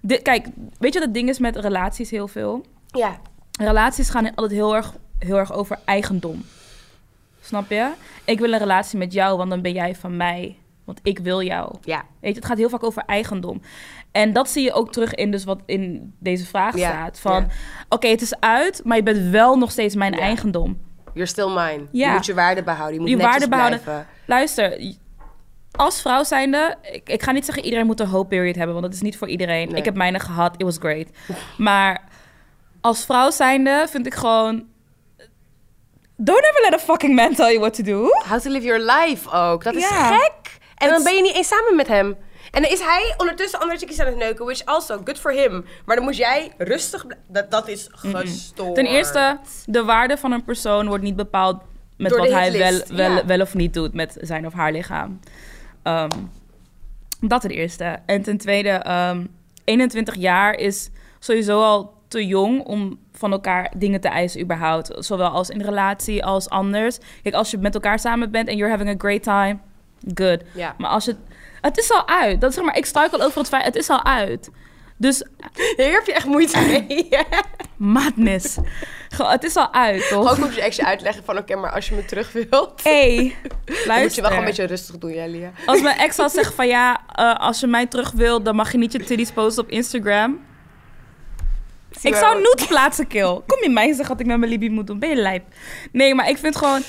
De- 0.00 0.22
kijk, 0.22 0.46
weet 0.78 0.92
je 0.92 0.98
wat 0.98 1.08
het 1.08 1.14
ding 1.14 1.28
is 1.28 1.38
met 1.38 1.56
relaties 1.56 2.10
heel 2.10 2.28
veel? 2.28 2.64
Ja. 2.86 3.20
Relaties 3.58 4.10
gaan 4.10 4.34
altijd 4.34 4.50
heel 4.50 4.74
erg, 4.76 4.92
heel 5.18 5.36
erg 5.36 5.52
over 5.52 5.78
eigendom. 5.84 6.44
Snap 7.40 7.70
je? 7.70 7.90
Ik 8.24 8.38
wil 8.38 8.52
een 8.52 8.58
relatie 8.58 8.98
met 8.98 9.12
jou, 9.12 9.36
want 9.36 9.50
dan 9.50 9.62
ben 9.62 9.72
jij 9.72 9.94
van 9.94 10.16
mij. 10.16 10.58
Want 10.84 11.00
ik 11.02 11.18
wil 11.18 11.42
jou. 11.42 11.74
Ja. 11.84 12.02
Weet 12.20 12.30
je, 12.32 12.36
het 12.38 12.44
gaat 12.44 12.58
heel 12.58 12.68
vaak 12.68 12.82
over 12.84 13.02
eigendom. 13.06 13.60
En 14.12 14.32
dat 14.32 14.48
zie 14.50 14.62
je 14.64 14.72
ook 14.72 14.92
terug 14.92 15.14
in 15.14 15.30
dus 15.30 15.44
wat 15.44 15.60
in 15.66 16.14
deze 16.18 16.46
vraag 16.46 16.76
Ja, 16.76 16.88
staat. 16.90 17.18
Van, 17.20 17.40
ja. 17.42 17.46
oké, 17.88 18.08
het 18.08 18.20
is 18.22 18.40
uit, 18.40 18.80
maar 18.84 18.96
je 18.96 19.02
bent 19.02 19.30
wel 19.30 19.56
nog 19.56 19.70
steeds 19.70 19.94
mijn 19.94 20.12
Ja. 20.12 20.18
eigendom. 20.18 20.78
You're 21.14 21.28
still 21.28 21.48
mine. 21.48 21.86
Je 21.92 22.06
moet 22.08 22.26
je 22.26 22.34
waarde 22.34 22.62
behouden. 22.62 22.94
Je 22.94 23.00
moet 23.00 23.08
Je 23.10 23.16
waarde 23.16 23.48
behouden. 23.48 23.80
blijven. 23.80 24.06
Luister, 24.26 24.94
als 25.70 26.00
vrouw 26.00 26.24
zijnde, 26.24 26.76
ik, 26.92 27.08
ik 27.08 27.22
ga 27.22 27.32
niet 27.32 27.44
zeggen 27.44 27.64
iedereen 27.64 27.86
moet 27.86 28.00
een 28.00 28.06
hope 28.06 28.28
period 28.28 28.54
hebben, 28.54 28.74
want 28.74 28.86
dat 28.86 28.94
is 28.94 29.00
niet 29.02 29.16
voor 29.16 29.28
iedereen. 29.28 29.68
Nee. 29.68 29.76
Ik 29.78 29.84
heb 29.84 29.94
mijne 29.94 30.18
gehad, 30.20 30.54
it 30.56 30.62
was 30.62 30.76
great. 30.78 31.06
Maar 31.58 32.02
als 32.80 33.04
vrouw 33.04 33.30
zijnde 33.30 33.86
vind 33.88 34.06
ik 34.06 34.14
gewoon, 34.14 34.64
don't 36.22 36.44
ever 36.44 36.60
let 36.62 36.74
a 36.74 36.78
fucking 36.78 37.14
man 37.14 37.34
tell 37.34 37.50
you 37.50 37.60
what 37.60 37.74
to 37.74 37.82
do. 37.82 38.10
How 38.24 38.38
to 38.38 38.50
live 38.50 38.64
your 38.64 38.80
life 38.80 39.30
ook. 39.30 39.64
Dat 39.64 39.74
is 39.74 39.86
gek. 39.86 40.58
En 40.76 40.88
dan 40.88 41.02
ben 41.02 41.14
je 41.14 41.22
niet 41.22 41.34
eens 41.34 41.48
samen 41.48 41.76
met 41.76 41.86
hem. 41.86 42.16
En 42.50 42.62
dan 42.62 42.70
is 42.70 42.80
hij 42.80 43.14
ondertussen 43.16 43.60
andere 43.60 43.78
chickies 43.78 44.00
aan 44.00 44.06
het 44.06 44.16
neuken, 44.16 44.44
which 44.44 44.64
also 44.64 45.00
good 45.04 45.18
for 45.18 45.32
him. 45.32 45.64
Maar 45.84 45.96
dan 45.96 46.04
moet 46.04 46.16
jij 46.16 46.52
rustig 46.58 47.06
blijven. 47.06 47.26
Dat, 47.28 47.50
dat 47.50 47.68
is 47.68 47.88
gestoord. 47.90 48.74
Ten 48.74 48.86
eerste, 48.86 49.38
de 49.64 49.84
waarde 49.84 50.16
van 50.16 50.32
een 50.32 50.44
persoon 50.44 50.88
wordt 50.88 51.04
niet 51.04 51.16
bepaald 51.16 51.62
met 51.96 52.10
Door 52.10 52.18
wat 52.18 52.30
hij 52.30 52.52
wel, 52.52 52.80
wel, 52.88 53.10
ja. 53.10 53.26
wel 53.26 53.40
of 53.40 53.54
niet 53.54 53.74
doet 53.74 53.94
met 53.94 54.16
zijn 54.20 54.46
of 54.46 54.52
haar 54.52 54.72
lichaam. 54.72 55.20
Ehm, 55.82 56.10
dat 57.20 57.40
ten 57.40 57.50
eerste. 57.50 57.98
En 58.06 58.22
ten 58.22 58.38
tweede, 58.38 58.70
ehm, 58.70 59.26
21 59.64 60.14
jaar 60.14 60.54
is 60.54 60.90
sowieso 61.18 61.62
al 61.62 61.94
te 62.08 62.26
jong 62.26 62.64
om 62.64 62.98
van 63.20 63.32
elkaar 63.32 63.72
dingen 63.76 64.00
te 64.00 64.08
eisen 64.08 64.40
überhaupt. 64.40 64.90
Zowel 64.98 65.28
als 65.28 65.50
in 65.50 65.60
relatie 65.60 66.24
als 66.24 66.48
anders. 66.48 66.98
Kijk, 67.22 67.34
als 67.34 67.50
je 67.50 67.58
met 67.58 67.74
elkaar 67.74 67.98
samen 67.98 68.30
bent 68.30 68.48
en 68.48 68.56
you're 68.56 68.72
having 68.72 68.90
a 68.90 68.94
great 68.98 69.22
time, 69.22 69.58
good. 70.14 70.42
Ja. 70.54 70.74
Maar 70.78 70.90
als 70.90 71.04
je... 71.04 71.16
Het 71.60 71.78
is 71.78 71.92
al 71.92 72.08
uit. 72.08 72.40
Dat 72.40 72.54
zeg 72.54 72.64
maar, 72.64 72.76
ik 72.76 72.86
struikel 72.86 73.22
over 73.22 73.38
het 73.38 73.48
feit, 73.48 73.64
het 73.64 73.76
is 73.76 73.90
al 73.90 74.04
uit. 74.04 74.50
Dus 74.96 75.24
Hier 75.76 75.92
heb 75.92 76.06
je 76.06 76.12
echt 76.12 76.26
moeite 76.26 76.58
mee. 76.58 77.08
madness. 77.94 78.56
Gewoon, 79.08 79.30
het 79.30 79.44
is 79.44 79.56
al 79.56 79.72
uit, 79.72 80.08
toch? 80.08 80.30
Ook 80.30 80.38
moet 80.38 80.54
je 80.54 80.62
extra 80.62 80.86
uitleggen 80.86 81.24
van, 81.24 81.38
oké, 81.38 81.56
maar 81.56 81.72
als 81.72 81.88
je 81.88 81.94
me 81.94 82.04
terug 82.04 82.32
wilt... 82.32 82.82
Hey, 82.82 83.16
Dan 83.44 83.58
moet 83.66 83.76
je 83.76 83.86
luister. 83.86 84.22
wel 84.22 84.30
gewoon 84.30 84.44
een 84.44 84.50
beetje 84.50 84.66
rustig 84.66 84.98
doen, 84.98 85.12
ja, 85.12 85.26
Lia. 85.26 85.52
Als 85.66 85.82
mijn 85.82 85.98
ex 85.98 86.16
had 86.16 86.32
zeggen 86.32 86.54
van 86.54 86.66
ja, 86.66 87.00
eh, 87.14 87.34
als 87.34 87.60
je 87.60 87.66
mij 87.66 87.86
terug 87.86 88.10
wil, 88.10 88.42
dan 88.42 88.56
mag 88.56 88.72
je 88.72 88.78
niet 88.78 88.92
je 88.92 89.04
titties 89.04 89.30
posten 89.30 89.64
op 89.64 89.70
Instagram. 89.70 90.40
Ik 92.02 92.14
zou 92.14 92.36
nudes 92.36 92.66
plaatsen, 92.66 93.06
kill. 93.06 93.40
Kom 93.46 93.62
je 93.62 93.70
mij 93.70 93.86
zeggen 93.86 94.08
wat 94.08 94.20
ik 94.20 94.26
met 94.26 94.38
mijn 94.38 94.50
Libby 94.50 94.68
moet 94.68 94.86
doen? 94.86 94.98
Ben 94.98 95.08
je 95.08 95.16
lijp? 95.16 95.44
Nee, 95.92 96.14
maar 96.14 96.28
ik 96.28 96.38
vind 96.38 96.56
gewoon... 96.56 96.82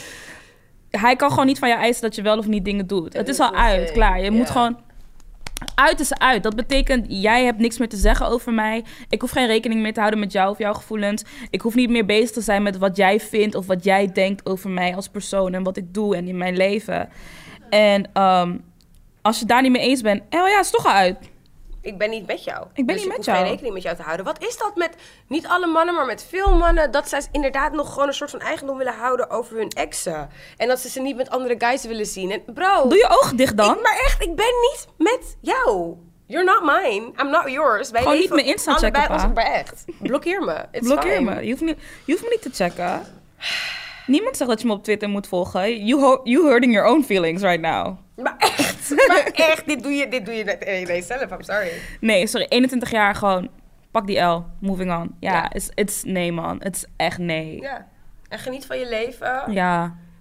Hij 0.89 1.15
kan 1.15 1.29
gewoon 1.29 1.45
niet 1.45 1.59
van 1.59 1.69
jou 1.69 1.81
eisen 1.81 2.01
dat 2.01 2.15
je 2.15 2.21
wel 2.21 2.37
of 2.37 2.47
niet 2.47 2.65
dingen 2.65 2.87
doet. 2.87 3.13
Het 3.13 3.27
is 3.27 3.39
al 3.39 3.55
uit, 3.55 3.91
klaar. 3.91 4.21
Je 4.21 4.31
moet 4.31 4.49
gewoon... 4.49 4.79
Uit 5.75 5.99
is 5.99 6.13
uit. 6.13 6.43
Dat 6.43 6.55
betekent, 6.55 7.05
jij 7.09 7.43
hebt 7.45 7.59
niks 7.59 7.77
meer 7.77 7.89
te 7.89 7.95
zeggen 7.97 8.27
over 8.27 8.53
mij. 8.53 8.83
Ik 9.09 9.21
hoef 9.21 9.31
geen 9.31 9.47
rekening 9.47 9.81
meer 9.81 9.93
te 9.93 9.99
houden 9.99 10.19
met 10.19 10.31
jou 10.31 10.49
of 10.49 10.57
jouw 10.57 10.73
gevoelens. 10.73 11.23
Ik 11.49 11.61
hoef 11.61 11.75
niet 11.75 11.89
meer 11.89 12.05
bezig 12.05 12.31
te 12.31 12.41
zijn 12.41 12.63
met 12.63 12.77
wat 12.77 12.95
jij 12.95 13.19
vindt 13.19 13.55
of 13.55 13.65
wat 13.65 13.83
jij 13.83 14.11
denkt 14.11 14.45
over 14.45 14.69
mij 14.69 14.95
als 14.95 15.07
persoon 15.07 15.53
en 15.53 15.63
wat 15.63 15.77
ik 15.77 15.93
doe 15.93 16.15
en 16.15 16.27
in 16.27 16.37
mijn 16.37 16.57
leven. 16.57 17.09
En 17.69 18.09
ehm, 18.13 18.57
als 19.21 19.39
je 19.39 19.45
daar 19.45 19.61
niet 19.61 19.71
mee 19.71 19.81
eens 19.81 20.01
bent, 20.01 20.21
oh 20.21 20.47
ja, 20.47 20.59
is 20.59 20.69
toch 20.69 20.85
al 20.85 20.91
uit. 20.91 21.30
Ik 21.81 21.97
ben 21.97 22.09
niet 22.09 22.27
met 22.27 22.43
jou. 22.43 22.65
Ik 22.73 22.85
ben 22.85 22.95
Dus 22.95 22.95
niet 22.95 23.11
ik 23.11 23.17
met 23.17 23.25
jou. 23.25 23.37
geen 23.37 23.47
rekening 23.47 23.73
met 23.73 23.83
jou 23.83 23.95
te 23.95 24.01
houden. 24.01 24.25
Wat 24.25 24.43
is 24.43 24.57
dat 24.57 24.75
met, 24.75 24.95
niet 25.27 25.47
alle 25.47 25.67
mannen, 25.67 25.95
maar 25.95 26.05
met 26.05 26.25
veel 26.29 26.55
mannen... 26.55 26.91
dat 26.91 27.09
zij 27.09 27.21
inderdaad 27.31 27.71
nog 27.73 27.93
gewoon 27.93 28.07
een 28.07 28.13
soort 28.13 28.29
van 28.29 28.39
eigendom 28.39 28.77
willen 28.77 28.93
houden 28.93 29.29
over 29.29 29.57
hun 29.57 29.69
exen. 29.69 30.29
En 30.57 30.67
dat 30.67 30.79
ze 30.79 30.89
ze 30.89 31.01
niet 31.01 31.15
met 31.15 31.29
andere 31.29 31.55
guys 31.57 31.83
willen 31.85 32.05
zien. 32.05 32.31
En 32.31 32.41
bro, 32.53 32.87
Doe 32.87 32.97
je 32.97 33.07
ogen 33.21 33.35
dicht 33.37 33.57
dan. 33.57 33.75
ik, 33.75 33.81
maar 33.83 33.99
echt, 34.05 34.21
ik 34.21 34.35
ben 34.35 34.45
niet 34.71 34.87
met 34.97 35.37
jou. 35.41 35.95
You're 36.25 36.45
not 36.45 36.61
mine. 36.61 37.11
I'm 37.21 37.29
not 37.29 37.49
yours. 37.51 37.89
Wij 37.91 38.01
Gewoon 38.01 38.17
niet 38.17 38.29
mijn 38.33 38.45
Insta 38.45 38.73
checken, 38.73 39.07
pa. 39.07 39.13
ons- 39.13 39.39
echt, 39.43 39.85
blokkeer 39.99 40.41
me. 40.43 40.65
It's 40.71 40.87
Blokkeer 40.87 41.15
fine. 41.15 41.35
me. 41.35 41.41
Je 41.43 41.49
hoeft, 41.49 41.61
niet, 41.61 41.77
je 42.05 42.11
hoeft 42.11 42.23
me 42.23 42.29
niet 42.29 42.41
te 42.41 42.63
checken. 42.63 43.01
Niemand 44.07 44.37
zegt 44.37 44.49
dat 44.49 44.61
je 44.61 44.67
me 44.67 44.73
op 44.73 44.83
Twitter 44.83 45.09
moet 45.09 45.27
volgen. 45.27 45.85
You, 45.85 46.19
you 46.23 46.47
hurting 46.47 46.73
your 46.73 46.89
own 46.89 47.03
feelings 47.03 47.41
right 47.41 47.61
now. 47.61 47.97
Maar 48.15 48.35
echt, 48.37 48.70
maar 49.07 49.29
echt, 49.33 49.65
dit 49.67 49.83
doe 49.83 49.91
je, 49.91 50.07
dit 50.07 50.25
doe 50.25 50.33
je 50.35 50.43
net 50.43 50.61
ineens 50.63 51.07
zelf. 51.07 51.31
I'm 51.31 51.41
sorry. 51.43 51.71
Nee, 51.99 52.27
sorry. 52.27 52.45
21 52.49 52.91
jaar 52.91 53.15
gewoon. 53.15 53.49
Pak 53.91 54.07
die 54.07 54.19
L. 54.19 54.45
Moving 54.59 54.91
on. 54.91 55.15
Ja, 55.19 55.31
Ja. 55.33 55.53
It's, 55.53 55.69
it's 55.75 56.03
nee 56.03 56.31
man. 56.31 56.57
Het 56.63 56.75
is 56.75 56.85
echt 56.97 57.17
nee. 57.17 57.55
Ja. 57.61 57.61
Ja. 57.69 57.87
En 58.29 58.39
geniet 58.39 58.65
van 58.65 58.79
je 58.79 58.89
leven. 58.89 59.43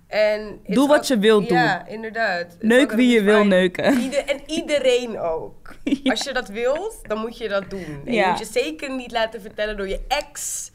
En 0.09 0.59
it's 0.65 0.75
Doe 0.75 0.89
wat 0.89 1.07
je 1.07 1.19
wilt 1.19 1.49
Ja, 1.49 1.87
inderdaad. 1.87 2.57
Neuk 2.61 2.93
wie 2.93 3.09
je 3.13 3.23
wil 3.23 3.45
neuken. 3.45 3.99
Ieder- 4.01 4.25
en 4.29 4.41
iedereen 4.47 5.19
ook. 5.21 5.75
Als 6.05 6.23
je 6.23 6.33
dat 6.33 6.49
wilt, 6.49 6.99
dan 7.03 7.19
moet 7.19 7.39
je 7.39 7.49
dat 7.49 7.71
doen. 7.71 7.85
En 8.05 8.13
je 8.13 8.13
Ja. 8.13 8.31
moet 8.31 8.39
je 8.39 8.45
zeker 8.45 8.91
niet 8.91 9.13
laten 9.13 9.41
vertellen 9.41 9.77
door 9.77 9.89
je 9.89 10.01
ex 10.09 10.71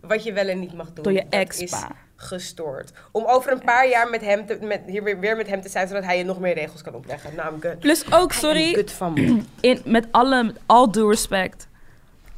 wat 0.00 0.24
je 0.24 0.32
wel 0.32 0.48
en 0.48 0.58
niet 0.60 0.72
mag 0.74 0.92
doen. 0.92 1.04
Door 1.04 1.12
je 1.12 1.24
ex, 1.30 1.58
is 1.58 1.70
pa. 1.70 1.90
Gestoord. 2.22 2.92
Om 3.10 3.24
over 3.24 3.52
een 3.52 3.64
paar 3.64 3.88
jaar 3.88 4.10
met 4.10 4.20
hem 4.20 4.46
te, 4.46 4.58
met, 4.60 4.80
hier 4.86 5.02
weer, 5.02 5.20
weer 5.20 5.36
met 5.36 5.48
hem 5.48 5.60
te 5.60 5.68
zijn, 5.68 5.88
zodat 5.88 6.04
hij 6.04 6.18
je 6.18 6.24
nog 6.24 6.40
meer 6.40 6.54
regels 6.54 6.82
kan 6.82 6.94
opleggen. 6.94 7.34
Nou, 7.34 7.54
I'm 7.54 7.62
good. 7.62 7.78
Plus 7.78 8.12
ook, 8.12 8.32
sorry, 8.32 8.74
good 8.74 8.92
van 8.92 9.12
me. 9.12 9.42
in, 9.70 9.80
met 9.84 10.06
alle, 10.10 10.42
met 10.42 10.56
all 10.66 10.90
due 10.90 11.08
respect. 11.08 11.68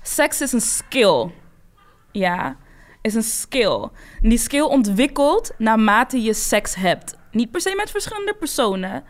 Seks 0.02 0.40
is 0.40 0.52
een 0.52 0.60
skill. 0.60 1.30
Ja, 2.12 2.56
is 3.02 3.14
een 3.14 3.22
skill. 3.22 3.88
En 4.22 4.28
die 4.28 4.38
skill 4.38 4.62
ontwikkelt 4.62 5.52
naarmate 5.58 6.22
je 6.22 6.34
seks 6.34 6.74
hebt. 6.74 7.16
Niet 7.30 7.50
per 7.50 7.60
se 7.60 7.74
met 7.76 7.90
verschillende 7.90 8.34
personen. 8.34 9.04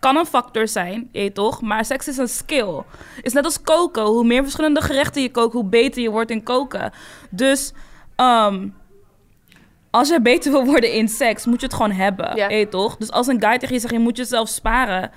Kan 0.00 0.16
een 0.16 0.26
factor 0.26 0.68
zijn, 0.68 1.08
je 1.12 1.32
toch? 1.32 1.60
Maar 1.60 1.84
seks 1.84 2.08
is 2.08 2.16
een 2.16 2.28
skill. 2.28 2.82
Is 3.22 3.32
net 3.32 3.44
als 3.44 3.62
koken. 3.62 4.02
Hoe 4.02 4.24
meer 4.24 4.42
verschillende 4.42 4.80
gerechten 4.80 5.22
je 5.22 5.30
kookt, 5.30 5.52
hoe 5.52 5.64
beter 5.64 6.02
je 6.02 6.10
wordt 6.10 6.30
in 6.30 6.42
koken. 6.42 6.92
Dus 7.30 7.72
ehm, 8.16 8.68
als 9.90 10.08
je 10.08 10.20
beter 10.20 10.52
wil 10.52 10.64
worden 10.64 10.92
in 10.92 11.08
seks, 11.08 11.46
moet 11.46 11.60
je 11.60 11.66
het 11.66 11.74
gewoon 11.74 11.90
hebben. 11.92 12.36
Ja. 12.36 12.48
Je 12.48 12.54
weet 12.54 12.70
toch? 12.70 12.96
Dus 12.96 13.10
als 13.10 13.26
een 13.26 13.42
guy 13.42 13.58
tegen 13.58 13.74
je 13.74 13.80
zegt, 13.80 13.92
je 13.92 13.98
moet 13.98 14.16
jezelf 14.16 14.48
sparen. 14.48 15.10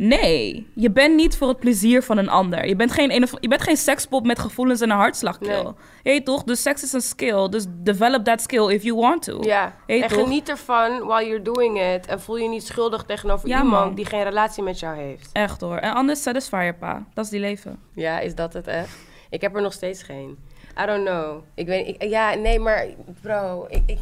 Nee, 0.00 0.66
je 0.74 0.90
bent 0.90 1.14
niet 1.14 1.36
voor 1.36 1.48
het 1.48 1.58
plezier 1.58 2.02
van 2.02 2.18
een 2.18 2.28
ander. 2.28 2.66
Je 2.66 2.76
bent 2.76 2.92
geen, 2.92 3.26
je 3.40 3.48
bent 3.48 3.62
geen 3.62 3.76
sekspop 3.76 4.26
met 4.26 4.38
gevoelens 4.38 4.80
en 4.80 4.90
een 4.90 4.96
hartslagkill. 4.96 5.48
Nee. 5.62 5.62
Je 6.02 6.10
weet 6.10 6.24
toch? 6.24 6.44
Dus 6.44 6.62
seks 6.62 6.82
is 6.82 6.92
een 6.92 7.00
skill. 7.00 7.48
Dus 7.48 7.64
develop 7.68 8.24
that 8.24 8.40
skill 8.40 8.68
if 8.68 8.82
you 8.82 8.96
want 8.96 9.22
to. 9.22 9.38
Ja, 9.42 9.74
en 9.86 10.00
toch? 10.00 10.12
geniet 10.12 10.48
ervan 10.48 10.98
while 11.06 11.26
you're 11.26 11.42
doing 11.42 11.80
it. 11.94 12.06
En 12.06 12.20
voel 12.20 12.36
je 12.36 12.48
niet 12.48 12.66
schuldig 12.66 13.02
tegenover 13.02 13.48
Ja, 13.48 13.62
iemand 13.62 13.84
man. 13.84 13.94
die 13.94 14.04
geen 14.04 14.22
relatie 14.22 14.62
met 14.62 14.78
jou 14.78 14.96
heeft. 14.96 15.30
Echt 15.32 15.60
hoor. 15.60 15.76
En 15.76 15.94
anders 15.94 16.22
satisfier, 16.22 16.74
pa. 16.74 17.04
Dat 17.14 17.24
is 17.24 17.30
die 17.30 17.40
leven. 17.40 17.78
Ja, 17.94 18.18
is 18.20 18.34
dat 18.34 18.52
het 18.52 18.66
echt? 18.66 18.96
Ik 19.30 19.40
heb 19.40 19.56
er 19.56 19.62
nog 19.62 19.72
steeds 19.72 20.02
geen. 20.02 20.38
I 20.80 20.86
don't 20.86 21.04
know. 21.06 21.42
Ik 21.54 21.66
weet 21.66 21.88
ik, 21.88 22.02
Ja, 22.02 22.34
nee, 22.34 22.58
maar 22.58 22.86
bro, 23.20 23.66
ik... 23.68 23.82
ik 23.86 23.98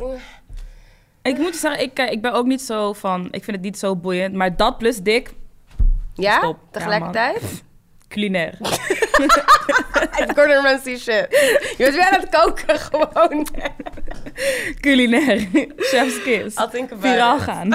Ik 1.22 1.38
moet 1.38 1.52
je 1.52 1.58
zeggen, 1.58 1.82
ik, 1.82 1.98
eh, 1.98 2.10
ik 2.10 2.22
ben 2.22 2.32
ook 2.32 2.46
niet 2.46 2.62
zo 2.62 2.92
van... 2.92 3.28
Ik 3.30 3.44
vind 3.44 3.56
het 3.56 3.60
niet 3.60 3.78
zo 3.78 3.96
boeiend. 3.96 4.34
Maar 4.34 4.56
dat 4.56 4.78
plus 4.78 4.96
dik, 4.98 5.34
ja? 6.14 6.38
Stop. 6.38 6.58
Ja, 6.62 6.68
Tegelijkertijd? 6.70 7.64
culinair. 8.08 8.58
Gordon 10.34 10.64
Ramsay 10.64 10.96
shit. 10.96 11.26
Je 11.30 11.74
bent 11.78 11.94
weer 11.94 12.10
aan 12.10 12.20
het 12.20 12.28
koken, 12.28 12.78
gewoon. 12.90 13.46
culinair. 14.80 15.48
Chef's 15.76 16.22
kiss. 16.22 16.56
About 16.56 16.88
Viraal 16.98 17.38
gaan. 17.38 17.68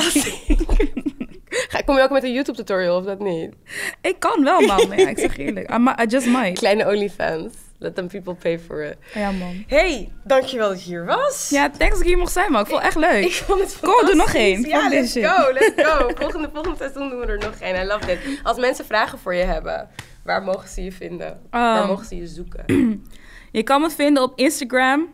Ga- 1.69 1.81
Kom 1.81 1.95
je 1.97 2.03
ook 2.03 2.09
met 2.09 2.23
een 2.23 2.33
YouTube 2.33 2.57
tutorial 2.57 2.97
of 2.97 3.05
dat 3.05 3.19
niet? 3.19 3.53
ik 4.01 4.19
kan 4.19 4.43
wel, 4.43 4.61
man. 4.61 4.97
Ja, 4.97 5.07
ik 5.09 5.19
zeg 5.19 5.37
eerlijk. 5.37 5.69
I, 6.01 6.05
just 6.07 6.27
might. 6.27 6.57
Kleine 6.59 6.87
OnlyFans. 6.87 7.53
Let 7.79 7.95
them 7.95 8.07
people 8.07 8.33
pay 8.33 8.59
for 8.59 8.83
it. 8.83 8.95
Ja, 9.13 9.31
man. 9.31 9.63
Hey, 9.67 10.11
dankjewel 10.23 10.69
dat 10.69 10.83
je 10.83 10.89
hier 10.89 11.05
was. 11.05 11.49
Ja, 11.49 11.69
thanks 11.69 11.89
dat 11.93 11.99
ik 11.99 12.05
hier 12.07 12.17
mocht 12.17 12.31
zijn, 12.31 12.51
man. 12.51 12.61
Ik 12.61 12.67
vond 12.67 12.81
het 12.83 12.87
echt 12.95 12.99
leuk. 13.11 13.25
Ik 13.25 13.31
vond 13.33 13.59
het 13.61 13.77
Kom, 13.81 14.05
doe 14.05 14.15
nog 14.15 14.33
één. 14.33 14.61
Ja, 14.61 14.89
let's 14.89 15.13
go, 15.13 15.53
let's 15.53 15.71
go. 15.75 16.09
Volgende, 16.21 16.49
volgende 16.53 16.77
seizoen 16.77 17.09
doen 17.09 17.19
we 17.19 17.25
er 17.25 17.37
nog 17.37 17.55
één. 17.59 17.75
I 17.83 17.85
love 17.87 18.05
dit. 18.05 18.19
Als 18.43 18.57
mensen 18.57 18.85
vragen 18.85 19.19
voor 19.19 19.33
je 19.35 19.43
hebben, 19.43 19.89
waar 20.23 20.43
mogen 20.43 20.69
ze 20.69 20.83
je 20.83 20.91
vinden? 20.91 21.41
waar 21.49 21.81
Um, 21.81 21.87
mogen 21.87 22.05
ze 22.05 22.15
je 22.15 22.27
zoeken? 22.27 22.63
Je 23.51 23.63
kan 23.63 23.81
me 23.81 23.89
vinden 23.89 24.23
op 24.23 24.33
Instagram. 24.39 25.07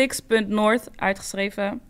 6.north 0.00 0.88
uitgeschreven. 0.96 1.80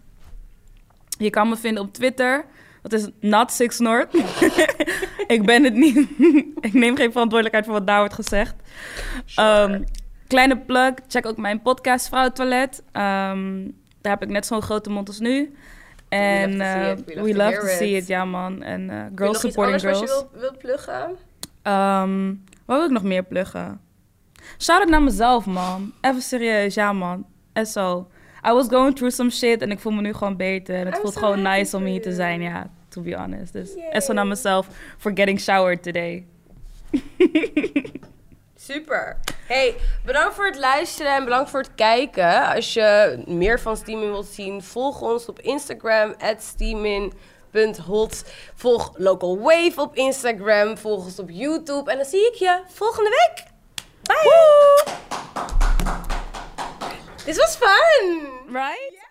Je 1.18 1.30
kan 1.30 1.48
me 1.48 1.56
vinden 1.56 1.82
op 1.82 1.92
Twitter. 1.92 2.44
Dat 2.88 3.00
is 3.00 3.08
not 3.20 3.52
6 3.52 3.78
North. 3.78 4.14
ik 5.26 5.42
ben 5.44 5.64
het 5.64 5.74
niet. 5.74 5.96
ik 6.68 6.72
neem 6.72 6.96
geen 6.96 7.12
verantwoordelijkheid 7.12 7.64
voor 7.64 7.74
wat 7.74 7.86
daar 7.86 7.98
wordt 7.98 8.14
gezegd. 8.14 8.54
Um, 9.40 9.84
kleine 10.26 10.58
plug. 10.58 10.92
Check 11.08 11.26
ook 11.26 11.36
mijn 11.36 11.62
podcast 11.62 12.08
Vrouw 12.08 12.30
Toilet. 12.30 12.78
Um, 12.78 13.74
daar 14.00 14.12
heb 14.12 14.22
ik 14.22 14.28
net 14.28 14.46
zo'n 14.46 14.62
grote 14.62 14.90
mond 14.90 15.08
als 15.08 15.20
nu. 15.20 15.54
En 16.08 16.56
love 16.56 16.62
to 16.62 16.66
see 16.66 16.84
eh, 16.84 16.90
it. 16.90 17.04
We 17.04 17.14
love 17.14 17.22
we 17.24 17.32
to 17.32 17.38
love 17.38 17.50
hear 17.50 17.60
to 17.60 17.66
see 17.66 17.96
it. 17.96 18.02
it. 18.02 18.08
Ja 18.08 18.24
man. 18.24 18.62
En 18.62 18.90
eh, 18.90 18.96
je 18.96 19.10
girls 19.14 19.40
supporting 19.40 19.80
girls. 19.80 19.98
wat 20.00 20.08
je 20.08 20.14
wilt, 20.14 20.28
wilt 20.40 20.58
pluggen? 20.58 21.16
Ehm, 21.62 22.34
wat 22.64 22.76
wil 22.76 22.84
ik 22.84 22.92
nog 22.92 23.02
meer 23.02 23.22
pluggen? 23.22 23.80
Shout-out 24.58 24.90
naar 24.90 25.02
mezelf, 25.02 25.46
man. 25.46 25.92
Even 26.00 26.22
serieus, 26.22 26.74
ja, 26.74 26.92
man. 26.92 27.26
En 27.52 27.66
zo. 27.66 28.08
I 28.48 28.52
was 28.52 28.68
going 28.68 28.94
through 28.94 29.14
some 29.14 29.30
shit 29.30 29.62
en 29.62 29.70
ik 29.70 29.78
voel 29.78 29.92
me 29.92 30.00
nu 30.00 30.12
gewoon 30.12 30.36
beter. 30.36 30.74
En 30.74 30.86
het 30.86 30.94
I'm 30.94 31.00
voelt 31.00 31.14
so 31.14 31.20
gewoon 31.20 31.42
nice 31.42 31.76
om 31.76 31.84
hier 31.84 32.02
te 32.02 32.12
zijn, 32.12 32.42
ja. 32.42 32.70
To 32.88 33.02
be 33.02 33.16
honest. 33.16 33.52
Dus 33.52 33.70
zo 34.04 34.12
naar 34.12 34.26
mezelf 34.26 34.66
for 34.98 35.12
getting 35.14 35.40
showered 35.40 35.82
today. 35.82 36.26
Super. 38.66 39.16
Hey, 39.46 39.74
bedankt 40.04 40.34
voor 40.34 40.46
het 40.46 40.58
luisteren 40.58 41.14
en 41.14 41.24
bedankt 41.24 41.50
voor 41.50 41.60
het 41.60 41.74
kijken. 41.74 42.54
Als 42.54 42.74
je 42.74 43.18
meer 43.26 43.60
van 43.60 43.76
Steamin 43.76 44.10
wilt 44.10 44.26
zien, 44.26 44.62
volg 44.62 45.00
ons 45.00 45.26
op 45.26 45.40
Instagram, 45.40 46.14
steamin.hot. 46.38 48.24
Volg 48.54 48.92
Local 48.96 49.38
Wave 49.38 49.80
op 49.80 49.94
Instagram, 49.94 50.78
volg 50.78 51.04
ons 51.04 51.18
op 51.18 51.30
YouTube. 51.30 51.90
En 51.90 51.96
dan 51.96 52.06
zie 52.06 52.26
ik 52.26 52.34
je 52.34 52.60
volgende 52.66 53.10
week. 53.10 53.44
Bye! 54.02 54.24
Dit 57.26 57.36
was 57.36 57.56
fun! 57.56 58.52
Right? 58.52 59.05